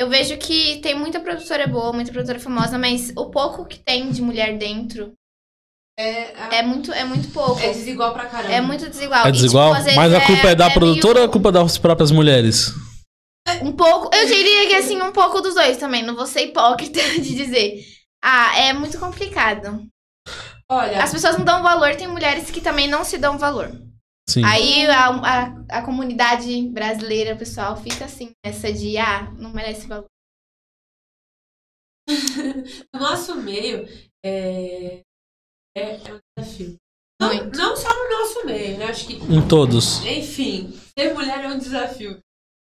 [0.02, 4.10] Eu vejo que tem muita produtora boa, muita produtora famosa, mas o pouco que tem
[4.12, 5.14] de mulher dentro
[5.99, 7.60] É, é muito, é muito pouco.
[7.62, 8.52] é desigual pra caramba.
[8.54, 9.26] É muito desigual.
[9.26, 9.68] É E, desigual?
[9.68, 11.78] tipo, às vezes Mas a culpa é da meio- produtora ou a culpa é das
[11.78, 12.72] próprias mulheres?
[13.62, 16.02] Um pouco, eu diria que assim, um pouco dos dois também.
[16.04, 17.84] Não vou ser hipócrita de dizer.
[18.24, 19.86] Ah, é muito complicado.
[20.70, 23.72] Olha, As pessoas não dão valor, tem mulheres que também não se dão valor.
[24.32, 24.45] Sim.
[24.45, 29.88] Aí a, a, a comunidade brasileira, o pessoal, fica assim, nessa de, ah, não merece
[29.88, 30.05] valor.
[32.93, 33.86] no nosso meio
[34.23, 35.01] é,
[35.75, 36.77] é, é um desafio.
[37.21, 38.86] Não, não só no nosso meio, né?
[38.86, 40.03] Acho que, Em todos.
[40.05, 42.19] enfim, ser mulher é um desafio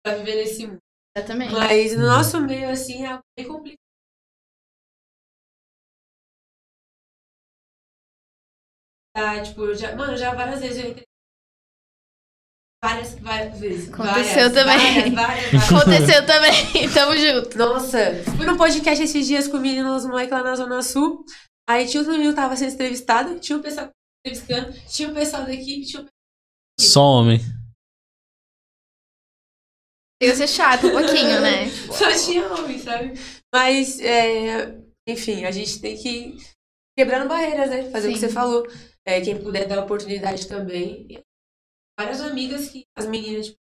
[0.05, 0.79] pra viver nesse mundo.
[1.17, 1.53] Exatamente.
[1.53, 3.79] Mas no nosso meio, assim, é algo bem complicado.
[9.15, 11.12] Tá, tipo, já, mano, já várias vezes eu entrei.
[12.85, 13.93] Várias, várias vezes.
[13.93, 14.79] Aconteceu várias, também.
[14.79, 15.71] Várias, várias, várias.
[15.71, 17.57] Aconteceu também, tamo junto.
[17.57, 21.25] Nossa, fui num podcast esses dias com meninos, moleque lá na Zona Sul.
[21.69, 23.89] Aí tinha outro menino que tava sendo entrevistado, tinha um pessoal
[24.27, 26.07] entrevistando, tinha um pessoal da equipe, tinha um
[26.81, 27.39] Só homem.
[30.21, 31.69] Chega a ser chato um pouquinho, né?
[31.93, 33.15] Só tinha homem, sabe?
[33.55, 34.77] Mas, é,
[35.09, 36.37] enfim, a gente tem que ir
[36.99, 37.91] quebrando barreiras, né?
[37.91, 38.27] Fazer o que Sim.
[38.27, 38.67] você falou.
[39.07, 41.23] É, quem puder dar oportunidade também.
[41.99, 43.59] Várias amigas que as meninas, tipo,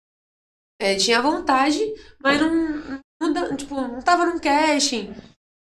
[0.82, 1.80] é, tinha vontade,
[2.19, 5.13] mas não, não, dá- tipo, não tava num casting.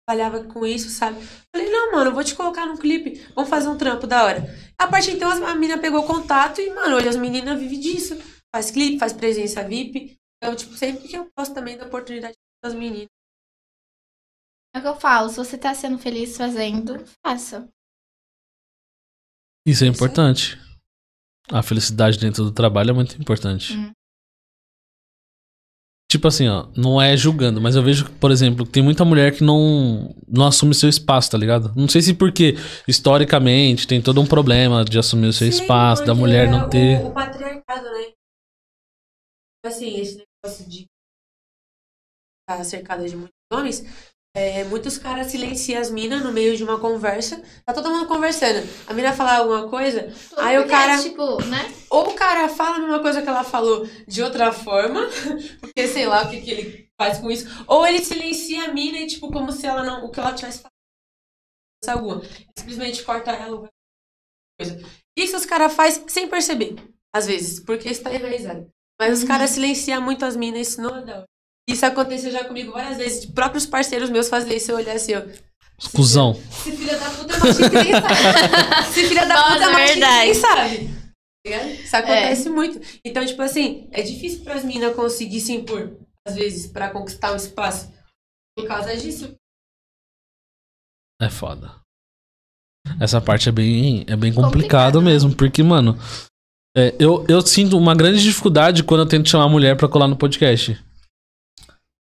[0.07, 1.17] Trabalhava com isso, sabe?
[1.55, 3.25] Falei, não, mano, eu vou te colocar num clipe.
[3.35, 4.43] Vamos fazer um trampo da hora.
[4.77, 8.15] A partir de então, a menina pegou contato e, mano, hoje as meninas vivem disso.
[8.53, 10.17] Faz clipe, faz presença VIP.
[10.37, 13.07] Então, tipo, sempre que eu posso também dar oportunidade das meninas.
[14.75, 17.69] É o que eu falo, se você tá sendo feliz fazendo, faça.
[19.65, 20.57] Isso é importante.
[21.51, 23.73] A felicidade dentro do trabalho é muito importante.
[23.77, 23.91] Hum.
[26.09, 29.35] Tipo assim, ó, não é julgando, mas eu vejo, por exemplo, que tem muita mulher
[29.35, 31.73] que não, não assume seu espaço, tá ligado?
[31.75, 32.53] Não sei se porque,
[32.87, 36.69] historicamente, tem todo um problema de assumir o seu Sim, espaço, da mulher não o-
[36.69, 37.03] ter.
[37.03, 38.13] O, patriarcado, né?
[39.65, 40.85] Assim, esse negócio de
[42.47, 43.83] estar cercada de muitos homens,
[44.35, 47.41] é, muitos caras silenciam as minas no meio de uma conversa.
[47.65, 48.67] Tá todo mundo conversando.
[48.87, 51.71] A mina falar alguma coisa, Aí o Porque, cara- Tipo, né?
[51.89, 55.01] ou o cara fala a mesma coisa que ela falou de outra forma,
[55.61, 58.97] porque sei lá o que, que ele faz com isso, ou ele silencia a mina
[58.99, 60.05] e, tipo, como se ela não.
[60.05, 60.73] O que ela tivesse falado
[61.99, 62.21] alguma.
[62.57, 63.69] Simplesmente corta ela
[64.59, 64.79] coisa.
[65.17, 66.75] Isso os caras fazem sem perceber,
[67.13, 68.67] às vezes, porque está enraizado.
[68.99, 71.25] Mas os caras silenciam muito as minas, isso não é da hora.
[71.69, 75.15] Isso aconteceu já comigo várias vezes, de próprios parceiros meus fazerem isso, eu olhar assim,
[75.15, 75.21] ó.
[75.95, 76.31] Cusão.
[76.31, 78.89] Esse filho da puta é que nem sabe.
[78.89, 80.87] Esse filho da puta é que nem sabe.
[80.87, 81.03] Tá?
[81.83, 82.79] Isso acontece muito.
[83.03, 87.35] Então, tipo assim, é difícil pras minas conseguir se impor, às vezes, pra conquistar um
[87.35, 87.91] espaço.
[88.57, 89.35] Por causa disso.
[91.21, 91.81] É foda.
[92.99, 95.11] Essa parte é bem, é bem complicado Complicado, né?
[95.11, 95.97] mesmo, porque, mano,
[96.77, 100.07] é, eu, eu sinto uma grande dificuldade quando eu tento chamar a mulher pra colar
[100.07, 100.77] no podcast.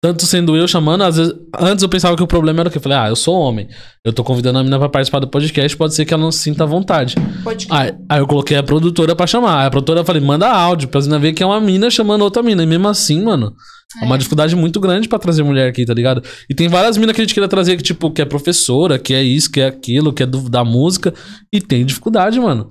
[0.03, 1.33] Tanto sendo eu chamando, às vezes.
[1.59, 2.77] Antes eu pensava que o problema era o quê?
[2.77, 3.67] Eu falei, ah, eu sou homem.
[4.05, 6.39] Eu tô convidando a menina pra participar do podcast, pode ser que ela não se
[6.39, 7.15] sinta à vontade.
[7.43, 9.61] Pode Aí, aí eu coloquei a produtora pra chamar.
[9.61, 12.43] Aí a produtora falei, manda áudio, pra menina ver que é uma mina chamando outra
[12.43, 12.61] mina.
[12.61, 13.51] E mesmo assim, mano,
[13.99, 16.21] é, uma dificuldade muito grande pra trazer mulher aqui, tá ligado?
[16.47, 19.15] E tem várias minas que a gente queria trazer que, tipo, que é professora, que
[19.15, 21.11] é isso, que é aquilo, que é do- da música.
[21.51, 22.69] E tem dificuldade, mano.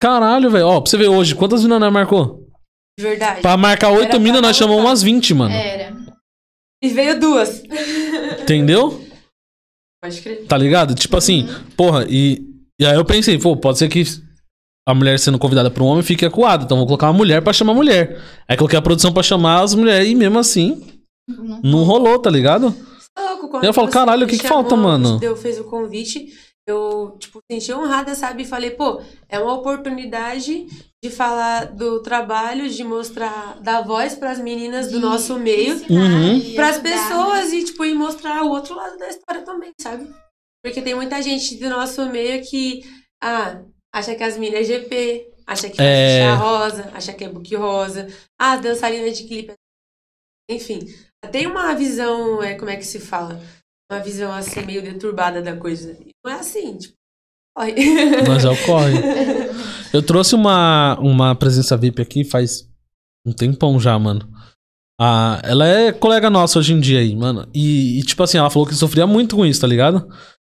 [0.00, 0.66] Caralho, velho.
[0.66, 2.40] Ó, pra você ver hoje, quantas minas nós marcou?
[2.98, 3.42] De verdade.
[3.42, 5.54] Pra marcar oito minas, nós chamamos umas 20, mano.
[5.54, 6.07] Era.
[6.82, 7.62] E veio duas.
[8.40, 9.04] Entendeu?
[10.02, 10.46] Pode crer.
[10.46, 10.94] Tá ligado?
[10.94, 12.40] Tipo assim, porra, e,
[12.80, 14.04] e aí eu pensei, pô, pode ser que
[14.88, 16.64] a mulher sendo convidada por um homem fique acuada.
[16.64, 18.20] Então vou colocar uma mulher pra chamar mulher.
[18.48, 21.60] Aí coloquei a produção pra chamar as mulheres e mesmo assim Não.
[21.62, 22.74] não rolou, tá ligado?
[23.14, 25.18] Tá louco, Eu falo, caralho, o que que falta, mano?
[25.20, 26.32] Eu fez o convite,
[26.66, 28.44] eu, tipo, senti honrada, sabe?
[28.44, 30.66] E falei, pô, é uma oportunidade
[31.02, 35.76] de falar do trabalho, de mostrar, dar voz pras meninas do nosso meio.
[35.88, 36.54] Uhum.
[36.54, 40.12] Para as pessoas e tipo e mostrar o outro lado da história também, sabe?
[40.64, 42.82] Porque tem muita gente do nosso meio que
[43.22, 43.62] ah,
[43.94, 46.18] acha que as minas é GP, acha que É.
[46.20, 49.52] é rosa, acha que é book rosa, ah, dançarina de clipe.
[50.50, 50.80] Enfim,
[51.30, 53.40] tem uma visão, é como é que se fala?
[53.90, 55.96] Uma visão assim meio deturbada da coisa.
[56.24, 56.97] Não é assim, tipo,
[57.58, 57.74] corre.
[58.26, 58.94] Mas é o corre.
[59.92, 62.68] Eu trouxe uma, uma presença VIP aqui faz
[63.26, 64.28] um tempão já, mano.
[65.00, 67.48] Ah, ela é colega nossa hoje em dia aí, mano.
[67.54, 70.08] E, e, tipo assim, ela falou que sofria muito com isso, tá ligado?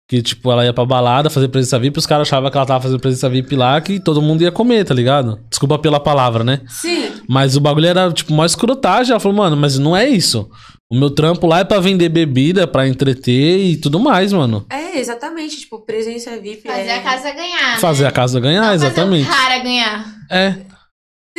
[0.09, 2.81] Que, tipo, ela ia pra balada fazer presença VIP, os caras achavam que ela tava
[2.81, 5.39] fazendo presença VIP lá, que todo mundo ia comer, tá ligado?
[5.49, 6.61] Desculpa pela palavra, né?
[6.67, 9.11] Sim, Mas o bagulho era, tipo, mó escrotagem.
[9.11, 10.49] Ela falou, mano, mas não é isso.
[10.91, 14.65] O meu trampo lá é pra vender bebida, pra entreter e tudo mais, mano.
[14.71, 16.95] é exatamente, tipo, presença VIP Fazer é...
[16.95, 17.79] a casa ganhar.
[17.79, 18.09] Fazer né?
[18.09, 19.25] a casa ganhar, Não exatamente.
[19.25, 20.15] Fazer o cara ganhar.
[20.31, 20.55] É.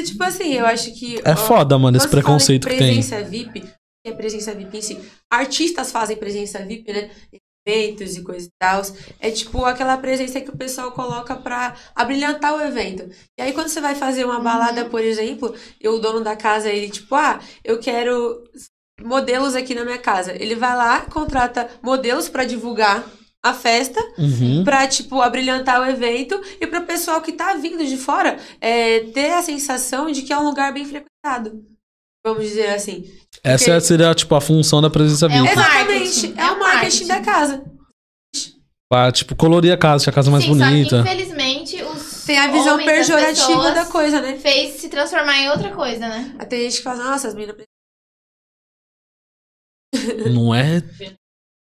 [0.05, 1.20] Tipo assim, eu acho que.
[1.24, 2.94] É ó, foda, mano, esse preconceito que tem.
[2.94, 3.68] Presença VIP, que
[4.07, 4.98] é presença VIP em si.
[5.30, 7.11] Artistas fazem presença VIP, né?
[7.66, 8.82] Eventos e coisas e tal.
[9.18, 13.11] É tipo aquela presença que o pessoal coloca pra abrilhantar o evento.
[13.38, 16.70] E aí, quando você vai fazer uma balada, por exemplo, e o dono da casa,
[16.70, 18.42] ele, tipo, ah, eu quero
[19.05, 20.32] modelos aqui na minha casa.
[20.32, 23.05] Ele vai lá, contrata modelos pra divulgar
[23.42, 24.62] a festa Uhum.
[24.64, 29.32] pra, tipo, abrilhantar o evento e pro pessoal que tá vindo de fora é, ter
[29.32, 31.64] a sensação de que é um lugar bem frequentado.
[32.26, 33.11] Vamos dizer assim.
[33.42, 35.53] Essa seria, tipo, a função da presença É um VIP.
[35.53, 35.88] Exatamente.
[36.28, 37.64] marketing, É o marketing da casa.
[38.92, 40.96] Pra, tipo, colorir a casa, deixar a casa mais Sim, só que bonita.
[40.98, 44.36] infelizmente os Tem a visão pejorativa da coisa, né?
[44.36, 46.34] Fez se transformar em outra coisa, né?
[46.38, 47.57] Aí Tem gente que fala, nossa, as meninas.
[50.32, 50.78] Não é?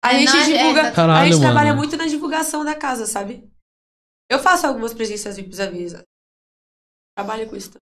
[0.05, 0.81] A É, gente não, é- divulga.
[0.81, 1.79] é- a Caralho, gente trabalha mano.
[1.79, 3.49] muito na divulgação da casa, sabe?
[4.31, 5.95] Eu faço algumas presenças VIPs à vez.
[7.17, 7.81] Trabalho com isso também.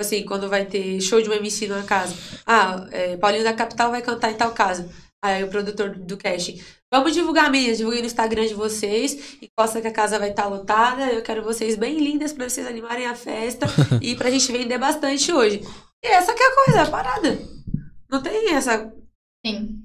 [0.00, 2.14] Assim, quando vai ter show de um MC numa casa.
[2.46, 4.88] Ah, é, Paulinho da Capital vai cantar em tal casa.
[5.24, 6.62] Aí o produtor do casting.
[6.94, 9.36] Vamos divulgar minhas, divulguei no Instagram de vocês.
[9.42, 11.12] E posta que a casa vai estar lotada.
[11.12, 13.66] Eu quero vocês bem lindas pra vocês animarem a festa.
[14.00, 15.62] e pra gente vender bastante hoje.
[16.04, 17.36] E essa que é a coisa, a parada.
[18.08, 18.92] Não tem essa.
[19.44, 19.82] Sim.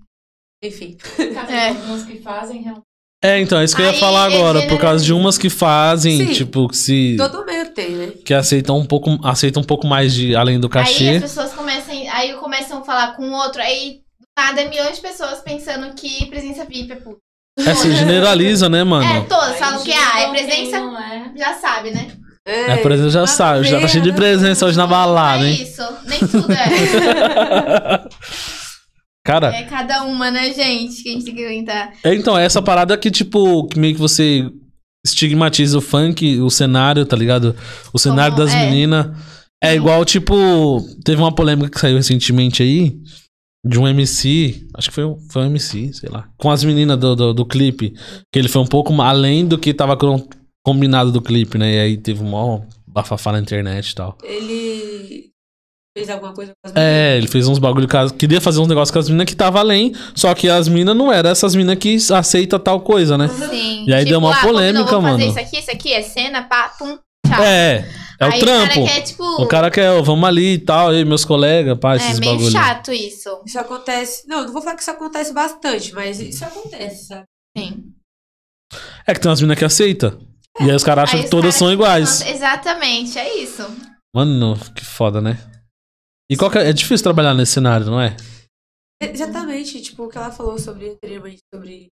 [0.64, 0.98] Enfim.
[1.50, 1.70] É.
[1.70, 2.84] Algumas que fazem realmente.
[3.24, 4.64] É, então, é isso que eu ia Aí, falar agora.
[4.64, 6.34] é Por causa de umas que fazem, Sim.
[6.34, 7.16] tipo, que se.
[7.18, 8.08] Todo meio tem, né?
[8.26, 11.10] Que aceitam um pouco, aceitam um pouco mais de além do Aí cachê.
[11.16, 15.02] as pessoas começam, aí começam a falar com o outro, aí do nada milhões de
[15.02, 17.20] pessoas pensando que presença VIP é puta.
[17.60, 19.06] É, se generaliza, né, mano?
[19.06, 21.38] É, todas Aí falam que ah, é presença, é.
[21.38, 22.12] já sabe, né?
[22.46, 25.64] É, por exemplo, já sabe, já tá cheio de presença hoje na balada, é hein?
[25.64, 28.04] isso, nem tudo é.
[29.26, 31.94] Cara, É cada uma, né, gente, que a gente tem que aguentar.
[32.04, 34.50] é, então, é essa parada que, tipo, que meio que você
[35.06, 37.56] estigmatiza o funk, o cenário, tá ligado?
[37.94, 38.66] O cenário Como- das é.
[38.66, 39.08] meninas.
[39.64, 39.76] É Sim.
[39.78, 42.98] igual, tipo, teve uma polêmica que saiu recentemente aí,
[43.66, 46.98] de um MC, acho que foi, um- foi um MC, sei lá, com as meninas
[47.00, 47.94] do, do, do clipe,
[48.32, 50.28] que ele foi um pouco além do que tava com-
[50.66, 51.76] combinado do clipe, né?
[51.76, 54.18] E aí teve um maior bafafá na internet e tal.
[54.22, 54.93] Ele
[55.96, 58.68] fez alguma coisa com as É, ele fez uns bagulho com as, Queria fazer uns
[58.68, 61.78] negócios com as minas que tava além, só que as minas não eram essas minas
[61.78, 63.28] que aceita tal coisa, né?
[63.28, 63.86] Sim.
[63.88, 65.20] E aí deu uma ah, polêmica, combinou, mano.
[65.20, 67.44] fazer isso aqui, isso aqui é cena, pá, pum, tchau.
[67.44, 67.88] É,
[68.20, 68.66] é o aí trampo.
[68.66, 69.24] o cara quer, tipo...
[69.24, 72.34] O cara quer, ó, vamos ali e tal, e meus colegas, pá, é esses meio
[72.34, 72.52] bagulho.
[72.52, 73.30] chato isso.
[73.46, 74.28] Isso acontece.
[74.28, 77.24] Não, não vou falar que isso acontece bastante, mas isso acontece, sabe?
[77.56, 77.84] Sim.
[79.06, 80.18] É que tem umas minas que aceita.
[80.60, 82.26] E aí os caras acham Aí que todas caras são que- iguais.
[82.26, 83.64] Exatamente, é isso.
[84.16, 85.38] Mano, que foda, né?
[86.34, 86.70] E qual que é...
[86.70, 88.18] é difícil trabalhar nesse cenário, não é?
[89.00, 91.90] Exatamente, tipo, o que ela falou sobre anteriormente, sobre.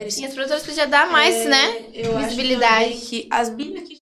[0.00, 1.90] E os produtores podiam dar mais, É, né?
[1.94, 2.84] eu acho visibilidade.
[2.94, 3.98] também que as meninas que.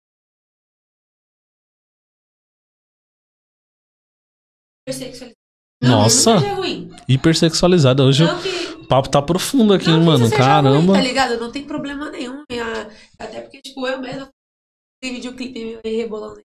[5.82, 6.40] Nossa.
[6.40, 6.90] Não, ruim.
[7.08, 8.04] Hipersexualizada.
[8.04, 10.30] Hoje Não que, o papo tá profundo aqui, não mano.
[10.30, 10.78] Caramba.
[10.78, 11.40] ruim, tá ligado?
[11.40, 12.44] Não tem problema nenhum.
[13.18, 14.28] Até porque, tipo, eu mesma
[15.02, 16.40] tem videoclipe meu aí rebolando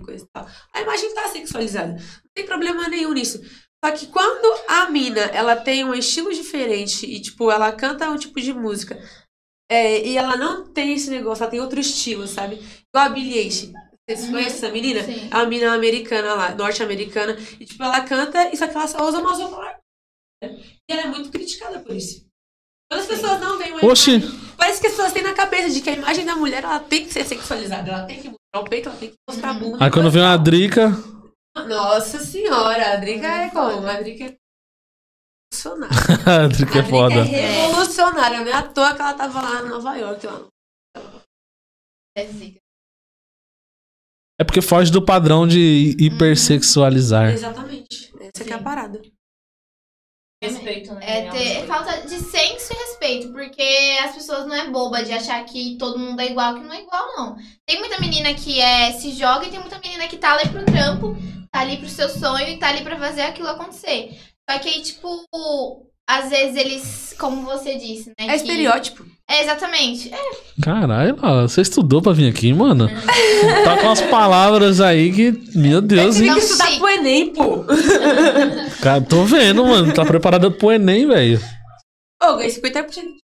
[0.00, 0.46] coisa e tal.
[0.72, 1.92] A imagem tá sexualizada.
[1.94, 3.40] Não tem problema nenhum nisso.
[3.84, 8.16] Só que quando a mina, ela tem um estilo diferente e, tipo, ela canta um
[8.16, 8.96] tipo de música
[9.70, 12.56] é, e ela não tem esse negócio, ela tem outro estilo, sabe?
[12.56, 13.72] Igual a Billie Eilish.
[14.08, 14.32] Vocês Uhum.
[14.32, 15.02] conhecem essa menina?
[15.02, 15.28] Sim.
[15.30, 17.36] É uma menina americana lá, norte-americana.
[17.58, 19.78] E, tipo, ela canta e só que ela só usa uma roupa
[20.44, 22.24] E ela é muito criticada por isso.
[22.90, 24.16] Quando as pessoas não veem uma Oxi.
[24.16, 24.40] imagem...
[24.56, 27.04] Parece que as pessoas têm na cabeça de que a imagem da mulher, ela tem
[27.06, 27.90] que ser sexualizada.
[27.90, 28.30] Ela tem que
[28.60, 29.84] o peito, ela tem que mostrar a bunda.
[29.84, 30.90] Aí quando vem uma drica.
[31.54, 33.86] Nossa senhora, a Drica é como?
[33.86, 34.38] A Drica é
[35.52, 35.98] revolucionária.
[36.44, 37.22] a drica é A foda.
[37.24, 38.40] Drica é revolucionária.
[38.40, 40.26] Não é à toa que ela tava lá em Nova York.
[40.26, 40.48] Lá.
[42.16, 42.60] É zica.
[44.40, 47.30] É porque foge do padrão de hipersexualizar.
[47.32, 48.12] Exatamente.
[48.18, 49.00] Essa que é a parada.
[50.46, 51.00] Respeito, né?
[51.04, 55.44] É ter falta de senso e respeito, porque as pessoas não é boba de achar
[55.44, 57.36] que todo mundo é igual, que não é igual, não.
[57.66, 60.64] Tem muita menina que é, se joga e tem muita menina que tá ali pro
[60.64, 61.16] trampo,
[61.50, 64.18] tá ali pro seu sonho e tá ali pra fazer aquilo acontecer.
[64.48, 65.08] Só que aí, tipo,
[66.08, 68.14] às vezes eles, como você disse, né?
[68.26, 69.06] É que- estereótipo.
[69.30, 70.12] É, exatamente.
[70.12, 70.18] É,
[70.62, 72.88] Caralho, você estudou pra vir aqui, mano?
[73.64, 75.32] Tá com as palavras aí que.
[75.56, 77.64] Meu Deus, Tem que Não, estudar pro Enem, pô.
[78.82, 79.92] Cara, tô vendo, mano.
[79.94, 81.40] Tá preparada pro Enem, velho.
[82.22, 83.16] Ô, ganhei 50%.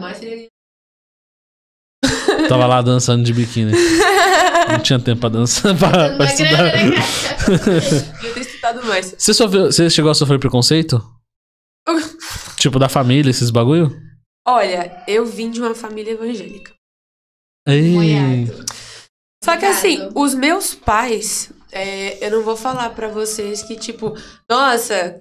[0.00, 0.46] Mais seria...
[2.48, 3.72] Tava lá dançando de biquíni.
[4.68, 6.62] Não tinha tempo pra dançar, pra, pra grana, estudar.
[6.64, 6.90] né,
[8.34, 9.14] ter estudado mais.
[9.18, 11.02] Você, sofreu, você chegou a sofrer preconceito?
[12.58, 13.94] tipo, da família, esses bagulho?
[14.46, 16.72] Olha, eu vim de uma família evangélica.
[17.66, 17.92] Ei.
[17.94, 18.64] Moiado.
[19.42, 24.14] Só que assim, os meus pais, é, eu não vou falar pra vocês que, tipo,
[24.50, 25.18] nossa,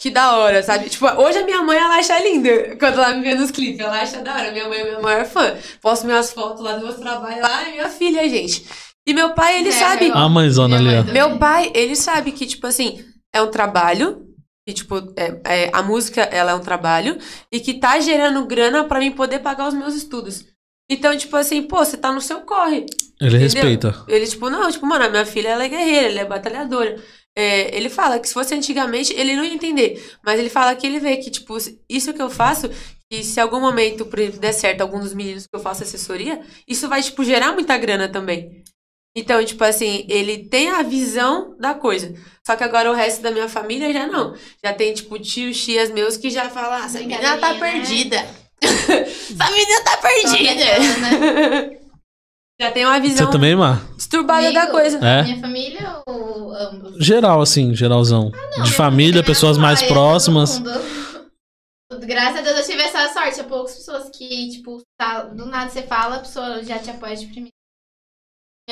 [0.00, 0.90] que da hora, sabe?
[0.90, 3.80] Tipo, hoje a minha mãe, ela acha linda quando ela me vê nos clipes.
[3.80, 4.52] Ela acha da hora.
[4.52, 5.56] Minha mãe é minha maior fã.
[5.80, 7.44] Posto minhas fotos lá do meu trabalho.
[7.44, 8.66] Ai, minha filha, gente.
[9.06, 10.08] E meu pai, ele É, sabe.
[10.08, 11.12] eu- A mãezona ali, ó.
[11.12, 13.02] Meu pai, ele sabe que, tipo assim,
[13.34, 14.26] é um trabalho.
[14.72, 17.18] E, tipo, é, é, a música, ela é um trabalho.
[17.50, 20.46] E que tá gerando grana pra mim poder pagar os meus estudos.
[20.90, 22.86] Então, tipo assim, pô, você tá no seu corre.
[23.20, 23.40] Ele Entendeu?
[23.40, 24.04] respeita.
[24.08, 26.96] Ele, tipo, não, tipo, mano, a minha filha, ela é guerreira, ela é batalhadora.
[27.36, 30.02] É, ele fala que se fosse antigamente, ele não ia entender.
[30.24, 31.56] Mas ele fala que ele vê que, tipo,
[31.88, 32.68] isso que eu faço,
[33.10, 36.40] que se algum momento, por exemplo, der certo algum dos meninos que eu faço assessoria,
[36.66, 38.62] isso vai, tipo, gerar muita grana também.
[39.14, 42.14] Então, tipo assim, ele tem a visão da coisa.
[42.46, 44.34] Só que agora o resto da minha família já não.
[44.64, 47.58] Já tem, tipo, tios, tias meus que já falam, ah, essa menina tá né?
[47.58, 48.16] perdida.
[48.62, 50.62] essa menina tá perdida.
[50.62, 51.78] é fã, né?
[52.60, 53.84] já tem uma visão Você também, Mar?
[53.96, 55.06] disturbada da Comigo, coisa.
[55.06, 55.22] É?
[55.24, 57.04] Minha família ou ambos?
[57.04, 58.32] Geral, assim, geralzão.
[58.56, 60.58] Não, de família, minha pessoas mais próximas.
[62.00, 63.40] Graças a Deus eu tive essa sorte.
[63.40, 67.14] Há poucas pessoas que, tipo, tá- do nada você fala, a pessoa já te apoia
[67.14, 67.52] de primeira.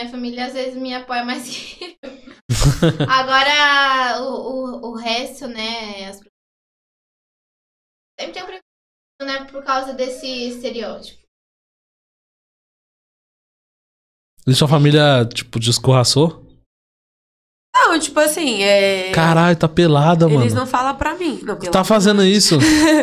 [0.01, 2.11] Minha família às vezes me apoia mais que eu.
[3.07, 6.07] Agora, o, o, o resto, né?
[6.09, 6.17] As...
[8.19, 8.63] Sempre tem um preconceito,
[9.27, 9.45] né?
[9.51, 11.21] Por causa desse estereótipo.
[14.47, 16.50] E sua família, tipo, descorraçou?
[17.75, 19.11] Não, tipo assim, é.
[19.13, 20.55] Caralho, tá pelada, Eles mano.
[20.55, 21.35] não falam pra mim.
[21.43, 22.59] Não, pelada, tá fazendo isso?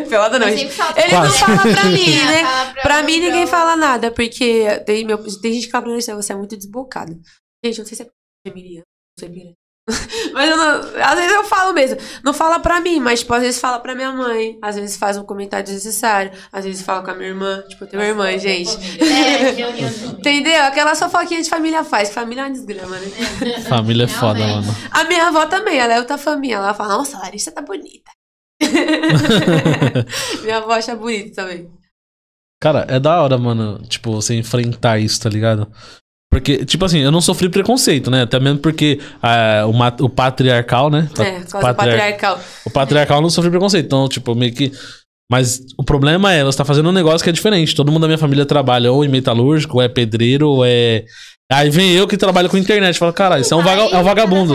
[0.10, 0.48] pelada não.
[0.48, 0.72] Eu gente.
[0.72, 1.38] sempre falo Ele não Quase.
[1.39, 2.44] fala pra mim, né?
[2.73, 6.02] pra Pra mim, ninguém fala nada, porque tem, meu, tem gente que fala pra mim,
[6.02, 7.11] você é muito desbocada.
[7.64, 8.07] Gente, eu não sei se é
[8.48, 8.85] geminiano,
[9.19, 9.56] não sei.
[10.34, 11.97] Mas eu não, às vezes eu falo mesmo.
[12.23, 14.57] Não fala pra mim, mas tipo, às vezes fala pra minha mãe.
[14.61, 16.31] Às vezes faz um comentário desnecessário.
[16.51, 17.64] Às vezes fala com a minha irmã.
[17.69, 18.69] Tipo, eu tenho uma irmã, gente.
[19.01, 19.51] É.
[20.11, 20.61] Entendeu?
[20.64, 22.09] Aquela fofoquinha de família faz.
[22.09, 23.07] Família é uma desgrama, né?
[23.69, 24.76] Família é foda, mano.
[24.91, 26.57] A minha avó também, ela é outra família.
[26.57, 28.11] Ela fala, nossa, Larissa tá bonita.
[30.43, 31.72] minha avó acha bonita também.
[32.59, 35.72] Cara, é da hora, mano, tipo, você enfrentar isso, tá ligado?
[36.31, 38.23] Porque, tipo assim, eu não sofri preconceito, né?
[38.23, 41.09] Até mesmo porque ah, o, ma- o patriarcal, né?
[41.19, 42.39] É, do Patriar- patriarcal.
[42.65, 43.85] O patriarcal não sofre preconceito.
[43.85, 44.71] Então, tipo, meio que.
[45.31, 47.75] Mas o problema é, ela está fazendo um negócio que é diferente.
[47.75, 51.05] Todo mundo da minha família trabalha ou em metalúrgico, ou é pedreiro, ou é.
[51.51, 52.97] Aí vem eu que trabalho com internet.
[52.99, 54.53] Fala, cara, isso é um, vaga- é um vagabundo.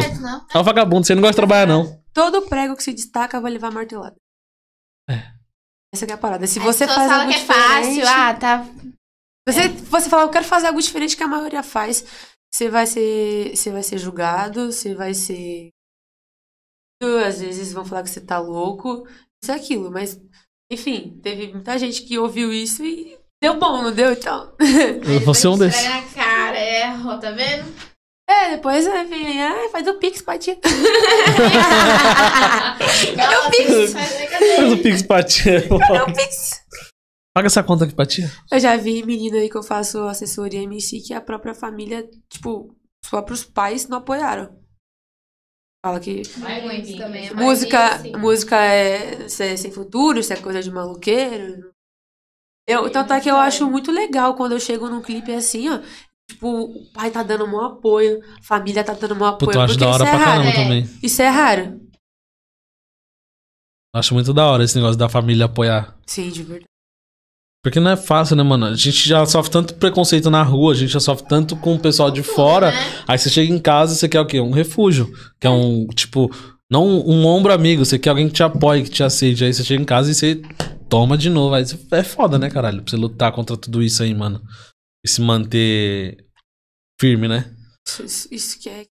[0.54, 1.98] É um vagabundo, você não gosta de trabalhar, não.
[2.14, 4.14] Todo prego que se destaca vai levar martelada.
[5.10, 5.22] É.
[5.94, 6.46] Essa é a parada.
[6.46, 8.64] Se você faz algo que é fácil, ah, tá.
[9.48, 12.04] Você, você fala, eu quero fazer algo diferente que a maioria faz.
[12.52, 15.70] Você vai ser, você vai ser julgado, você vai ser...
[17.26, 19.06] Às vezes vão falar que você tá louco.
[19.42, 20.20] Isso é aquilo, mas...
[20.70, 24.12] Enfim, teve muita gente que ouviu isso e deu bom, não deu?
[24.12, 24.54] Então...
[25.24, 25.84] Você é um desses.
[25.84, 27.70] Na cara, é, ó, tá vendo?
[28.30, 30.56] É, depois é, vem, ah, faz o Pix pra ti.
[33.16, 33.92] Cadê o Pix?
[33.92, 35.68] Faz o Pix pra tia.
[35.68, 36.61] Cadê o Pix?
[37.34, 38.30] Paga essa conta aqui pra tia.
[38.50, 42.76] Eu já vi menino aí que eu faço assessoria MC que a própria família, tipo,
[43.02, 44.54] os próprios pais não apoiaram.
[45.84, 47.28] Fala que Muitos também.
[47.28, 51.72] a música, música é, é sem futuro, isso é coisa de maluqueiro.
[52.68, 55.80] Eu, tanto é que eu acho muito legal quando eu chego num clipe assim, ó.
[56.30, 59.48] Tipo, o pai tá dando um apoio, a família tá dando um apoio.
[59.50, 60.30] Puta, eu acho da hora isso é pra raro.
[60.42, 60.62] caramba É.
[60.62, 60.98] também.
[61.02, 61.80] Isso é raro.
[63.94, 65.98] Acho muito da hora esse negócio da família apoiar.
[66.06, 66.71] Sim, de verdade.
[67.62, 68.66] Porque não é fácil, né, mano?
[68.66, 71.78] A gente já sofre tanto preconceito na rua, a gente já sofre tanto com o
[71.78, 72.72] pessoal de fora.
[72.72, 72.76] Né?
[73.06, 74.40] Aí você chega em casa e você quer o quê?
[74.40, 75.12] Um refúgio.
[75.40, 76.28] Que é um, tipo,
[76.68, 79.44] não um ombro amigo, você quer alguém que te apoie, que te aceite.
[79.44, 80.42] Aí você chega em casa e você
[80.88, 81.54] toma de novo.
[81.54, 82.82] Aí é foda, né, caralho?
[82.82, 84.42] Pra você lutar contra tudo isso aí, mano.
[85.04, 86.16] E se manter
[87.00, 87.48] firme, né?
[87.86, 88.86] Isso, isso que é.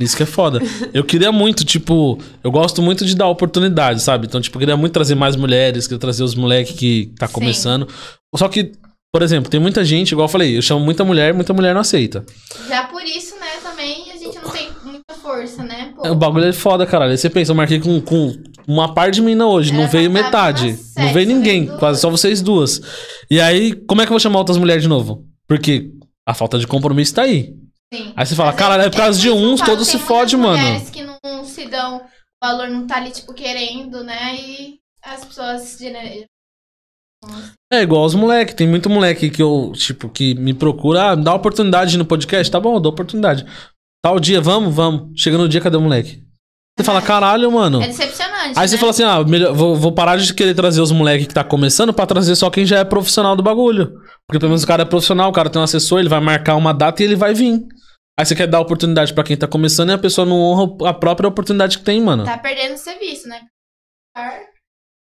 [0.00, 0.60] Isso que é foda.
[0.94, 4.26] Eu queria muito, tipo, eu gosto muito de dar oportunidade, sabe?
[4.28, 7.32] Então, tipo, eu queria muito trazer mais mulheres, queria trazer os moleques que tá Sim.
[7.32, 7.88] começando.
[8.36, 8.70] Só que,
[9.12, 11.80] por exemplo, tem muita gente, igual eu falei, eu chamo muita mulher, muita mulher não
[11.80, 12.24] aceita.
[12.68, 15.92] Já por isso, né, também a gente não tem muita força, né?
[15.96, 17.10] Pô, O bagulho é foda, caralho.
[17.10, 18.36] Aí você pensa, eu marquei com, com
[18.68, 20.66] uma par de mina hoje, não Era veio dar metade.
[20.68, 21.34] umas não sete, veio né?
[21.34, 21.78] ninguém, Duas.
[21.80, 22.80] quase só vocês duas.
[23.28, 25.24] E aí, como é que eu vou chamar outras mulheres de novo?
[25.48, 25.90] Porque
[26.24, 27.52] a falta de compromisso tá aí.
[27.92, 28.12] Sim.
[28.16, 30.58] Aí você fala, caralho, é por causa de uns, todos se fode, mano.
[30.58, 32.02] mulheres que não se dão,
[32.42, 34.36] valor não tá ali, tipo, querendo, né?
[34.36, 35.78] E as pessoas
[37.72, 38.54] É igual os moleques.
[38.54, 42.50] Tem muito moleque que eu, tipo, que me procura, ah, me dá oportunidade no podcast.
[42.50, 43.44] Tá bom, eu dou oportunidade.
[44.02, 45.20] Tal dia, vamos, vamos.
[45.20, 46.22] Chega no dia, cadê o moleque?
[46.78, 47.82] Você fala, caralho, mano.
[47.82, 48.56] É decepcionante.
[48.56, 48.78] Aí você né?
[48.78, 51.92] fala assim, ah, melhor- vou, vou parar de querer trazer os moleques que tá começando
[51.92, 53.94] pra trazer só quem já é profissional do bagulho.
[54.28, 56.54] Porque pelo menos o cara é profissional, o cara tem um assessor, ele vai marcar
[56.54, 57.60] uma data e ele vai vir.
[58.18, 60.92] Aí você quer dar oportunidade pra quem tá começando e a pessoa não honra a
[60.94, 62.24] própria oportunidade que tem, mano.
[62.24, 63.46] Tá perdendo serviço, né?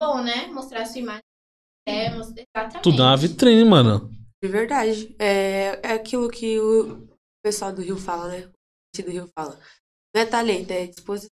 [0.01, 0.47] Bom, né?
[0.47, 1.21] Mostrar a sua imagem.
[1.85, 2.83] É, mostrar exatamente.
[2.83, 4.09] Tudo é uma vitrine, mano.
[4.41, 5.13] De verdade.
[5.19, 7.05] É, é aquilo que o
[7.43, 8.49] pessoal do Rio fala, né?
[8.97, 9.59] O do Rio fala.
[10.15, 11.29] Não é talento, é disposição.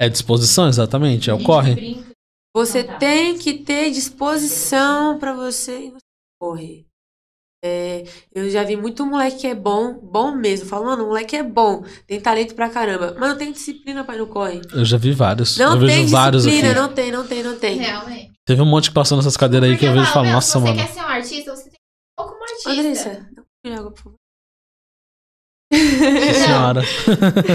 [0.00, 1.28] É disposição, exatamente.
[1.28, 2.04] É o corre.
[2.54, 2.98] Você Então tá.
[2.98, 6.06] tem que ter disposição pra você e você
[6.40, 6.85] correr.
[7.64, 8.04] É,
[8.34, 10.68] eu já vi muito moleque que é bom, bom mesmo.
[10.68, 13.16] Falo, mano, o moleque é bom, tem talento pra caramba.
[13.18, 14.60] Mas não tem disciplina pra ir no corre.
[14.72, 15.56] Eu já vi vários.
[15.56, 16.80] Não eu tem vejo vários disciplina, aqui.
[16.80, 17.78] não tem, não tem, não tem.
[17.78, 18.32] Realmente.
[18.44, 20.52] Teve um monte que passou nessas cadeiras aí que eu vejo e falo, nossa, se
[20.60, 20.76] você mano.
[20.78, 22.70] quer ser um artista, você tem que ser um pouco como artista.
[22.70, 24.16] Andressa, dá um pouquinho de água, por favor.
[25.72, 26.82] Nossa senhora.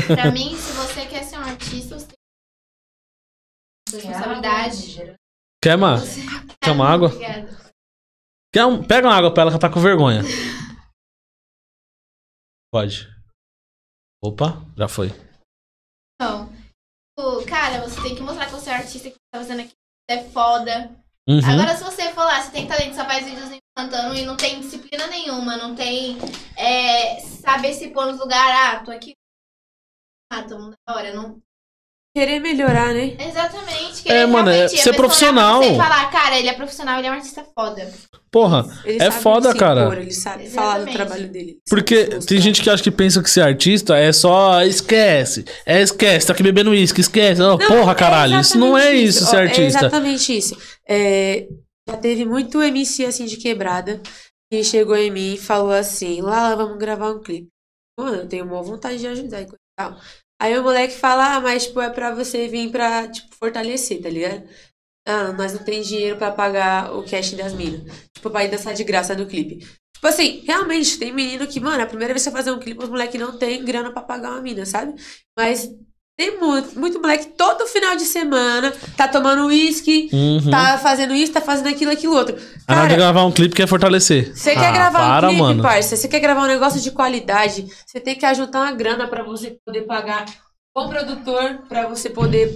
[0.21, 5.15] Pra mim, se você quer ser um artista, você tem responsabilidade.
[5.63, 5.97] Quer, uma?
[5.97, 6.21] Você...
[6.61, 7.07] Quer uma água?
[7.07, 7.60] Obrigada.
[8.55, 8.85] Um...
[8.85, 10.21] Pega uma água pra ela que ela tá com vergonha.
[12.71, 13.07] Pode.
[14.23, 15.07] Opa, já foi.
[16.15, 19.61] Então, tipo, cara, você tem que mostrar que você é um artista que tá fazendo
[19.61, 19.75] aquilo.
[20.09, 20.95] É foda.
[21.27, 21.39] Uhum.
[21.39, 24.59] Agora, se você for lá, você tem talento, só faz vídeos cantando e não tem
[24.59, 26.17] disciplina nenhuma, não tem
[26.57, 29.15] é, saber se pôr nos lugares, ah, tô aqui.
[30.31, 31.13] Ah, tô da hora.
[31.13, 31.41] Não...
[32.13, 33.15] Querer melhorar, né?
[33.17, 34.11] Exatamente.
[34.11, 35.63] É, mano, é realmente, a ser profissional.
[35.63, 37.89] Você e falar, cara, ele é profissional, ele é um artista foda.
[38.29, 39.83] Porra, Ele É sabe foda, se cara.
[39.85, 40.95] impor, ele sabe falar do Exatamente.
[40.97, 41.57] trabalho dele.
[41.69, 45.45] porque Sabe se tem gente que acha que pensa que ser artista é só esquece.
[45.65, 47.41] É esquece, tá aqui bebendo uísque, esquece.
[47.41, 48.39] Oh, Não, porra, é caralho.
[48.41, 49.79] Isso não é exatamente isso, Ó, ser É artista.
[49.79, 50.57] exatamente isso.
[50.87, 51.47] É,
[51.89, 54.01] já teve muito MC assim de quebrada
[54.51, 57.47] que chegou em mim e falou assim: Lala, vamos gravar um clipe.
[57.97, 59.97] Mano, eu tenho uma vontade de ajudar e coisa e tal.
[60.41, 64.09] Aí o moleque fala: Ah, mas tipo, é pra você vir pra tipo, fortalecer, tá
[64.09, 64.43] ligado?
[65.07, 67.81] Ah, nós não tem dinheiro pra pagar o cash das minas.
[68.13, 69.59] Tipo, pra ir dançar de graça no clipe.
[69.93, 72.83] Tipo assim, realmente, tem menino que, mano, a primeira vez que você fazer um clipe,
[72.83, 74.95] os moleques não tem grana pra pagar uma mina, sabe?
[75.37, 75.69] Mas
[76.21, 80.51] tem muito, muito moleque todo final de semana tá tomando uísque, Uhum.
[80.51, 82.35] tá fazendo isso, tá fazendo aquilo, aquilo outro.
[82.67, 84.35] A hora de Cara, gravar um clipe quer fortalecer.
[84.35, 85.63] você Ah, quer gravar para, um clipe, mano.
[85.63, 85.95] parça?
[85.95, 87.65] Você quer gravar um negócio de qualidade?
[87.87, 90.25] Você tem que ajuntar uma grana pra você poder pagar
[90.77, 92.55] um produtor, pra você poder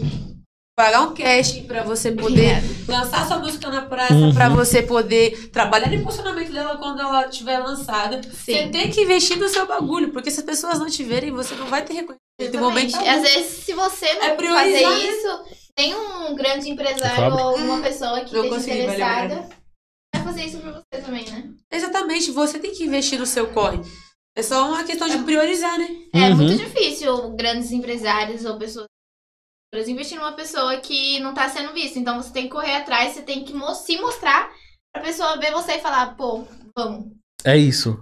[0.77, 4.33] pagar um cash, pra você poder lançar sua música na praça, Uhum.
[4.33, 8.21] pra você poder trabalhar no impulsionamento dela quando ela estiver lançada.
[8.21, 8.69] Você Sim.
[8.71, 11.67] tem que investir no seu bagulho, porque se as pessoas não te verem, você não
[11.67, 12.24] vai ter reconhecimento
[12.59, 12.95] momento.
[12.95, 15.43] Às vezes, se você não É fazer isso,
[15.77, 19.49] nenhum grande empresário ou alguma pessoa que esteja interessada
[20.13, 21.49] vai fazer isso pra você também, né?
[21.71, 23.79] Exatamente, você tem que investir no seu corre.
[24.37, 25.87] É só uma questão de priorizar, né?
[26.13, 26.35] É Uhum.
[26.35, 28.85] muito difícil grandes empresários ou pessoas
[29.87, 31.99] investir numa pessoa que não tá sendo vista.
[31.99, 34.49] Então você tem que correr atrás, você tem que mo- se mostrar
[34.93, 36.45] pra pessoa ver você e falar, pô,
[36.75, 37.11] vamos.
[37.43, 38.01] É isso.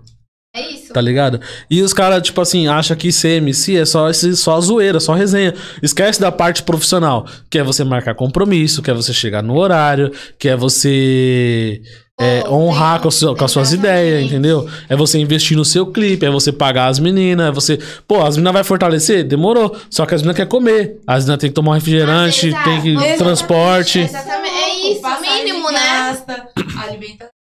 [0.55, 0.93] É isso.
[0.93, 1.39] Tá ligado?
[1.69, 5.13] E os caras, tipo assim, acham que ser MC é só, esse, só zoeira, só
[5.13, 5.53] resenha.
[5.81, 7.25] Esquece da parte profissional.
[7.49, 11.81] Que é você marcar compromisso, que é você chegar no horário, que é você
[12.21, 14.69] é, Pô, honrar tem- com, o seu- com as suas ideias, entendeu?
[14.87, 17.79] É você investir no seu clipe, é você pagar as meninas, é você.
[18.07, 19.23] Pô, as meninas vai fortalecer?
[19.23, 19.75] Demorou.
[19.89, 20.99] Só que as meninas querem comer.
[21.07, 22.63] As meninas têm que tomar um refrigerante, Exato.
[22.69, 23.17] tem que Exatamente.
[23.17, 23.99] transporte.
[24.01, 24.53] Exatamente.
[24.55, 25.79] É isso, Passagem mínimo, né?
[25.79, 26.47] Gasta,
[26.87, 27.29] alimentação,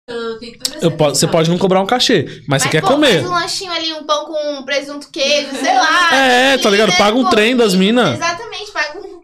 [0.81, 3.21] Eu po- você pode não cobrar um cachê, mas, você quer pô, comer.
[3.21, 6.09] Faz um lanchinho ali, um pão com presunto, queijo, sei lá.
[6.13, 6.95] É, tá ligado?
[6.97, 8.15] Paga um pô, trem das minas.
[8.15, 9.21] Exatamente, paga um.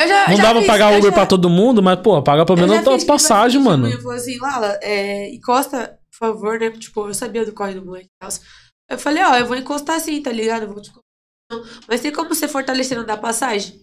[0.00, 2.22] Eu já, Não já pra fiz- pagar eu Uber já- pra todo mundo, mas, pô,
[2.22, 3.86] paga pelo menos a passagem, mano.
[3.88, 6.70] Eu falei assim, Lala, é, encosta, por favor, né?
[6.70, 8.30] Tipo, eu sabia do corre do moleque e tal.
[8.90, 10.62] Eu falei, ó, eu vou encostar assim, tá ligado?
[10.62, 10.90] Eu vou te
[11.86, 13.78] Mas tem como você fortalecer não dar passagem?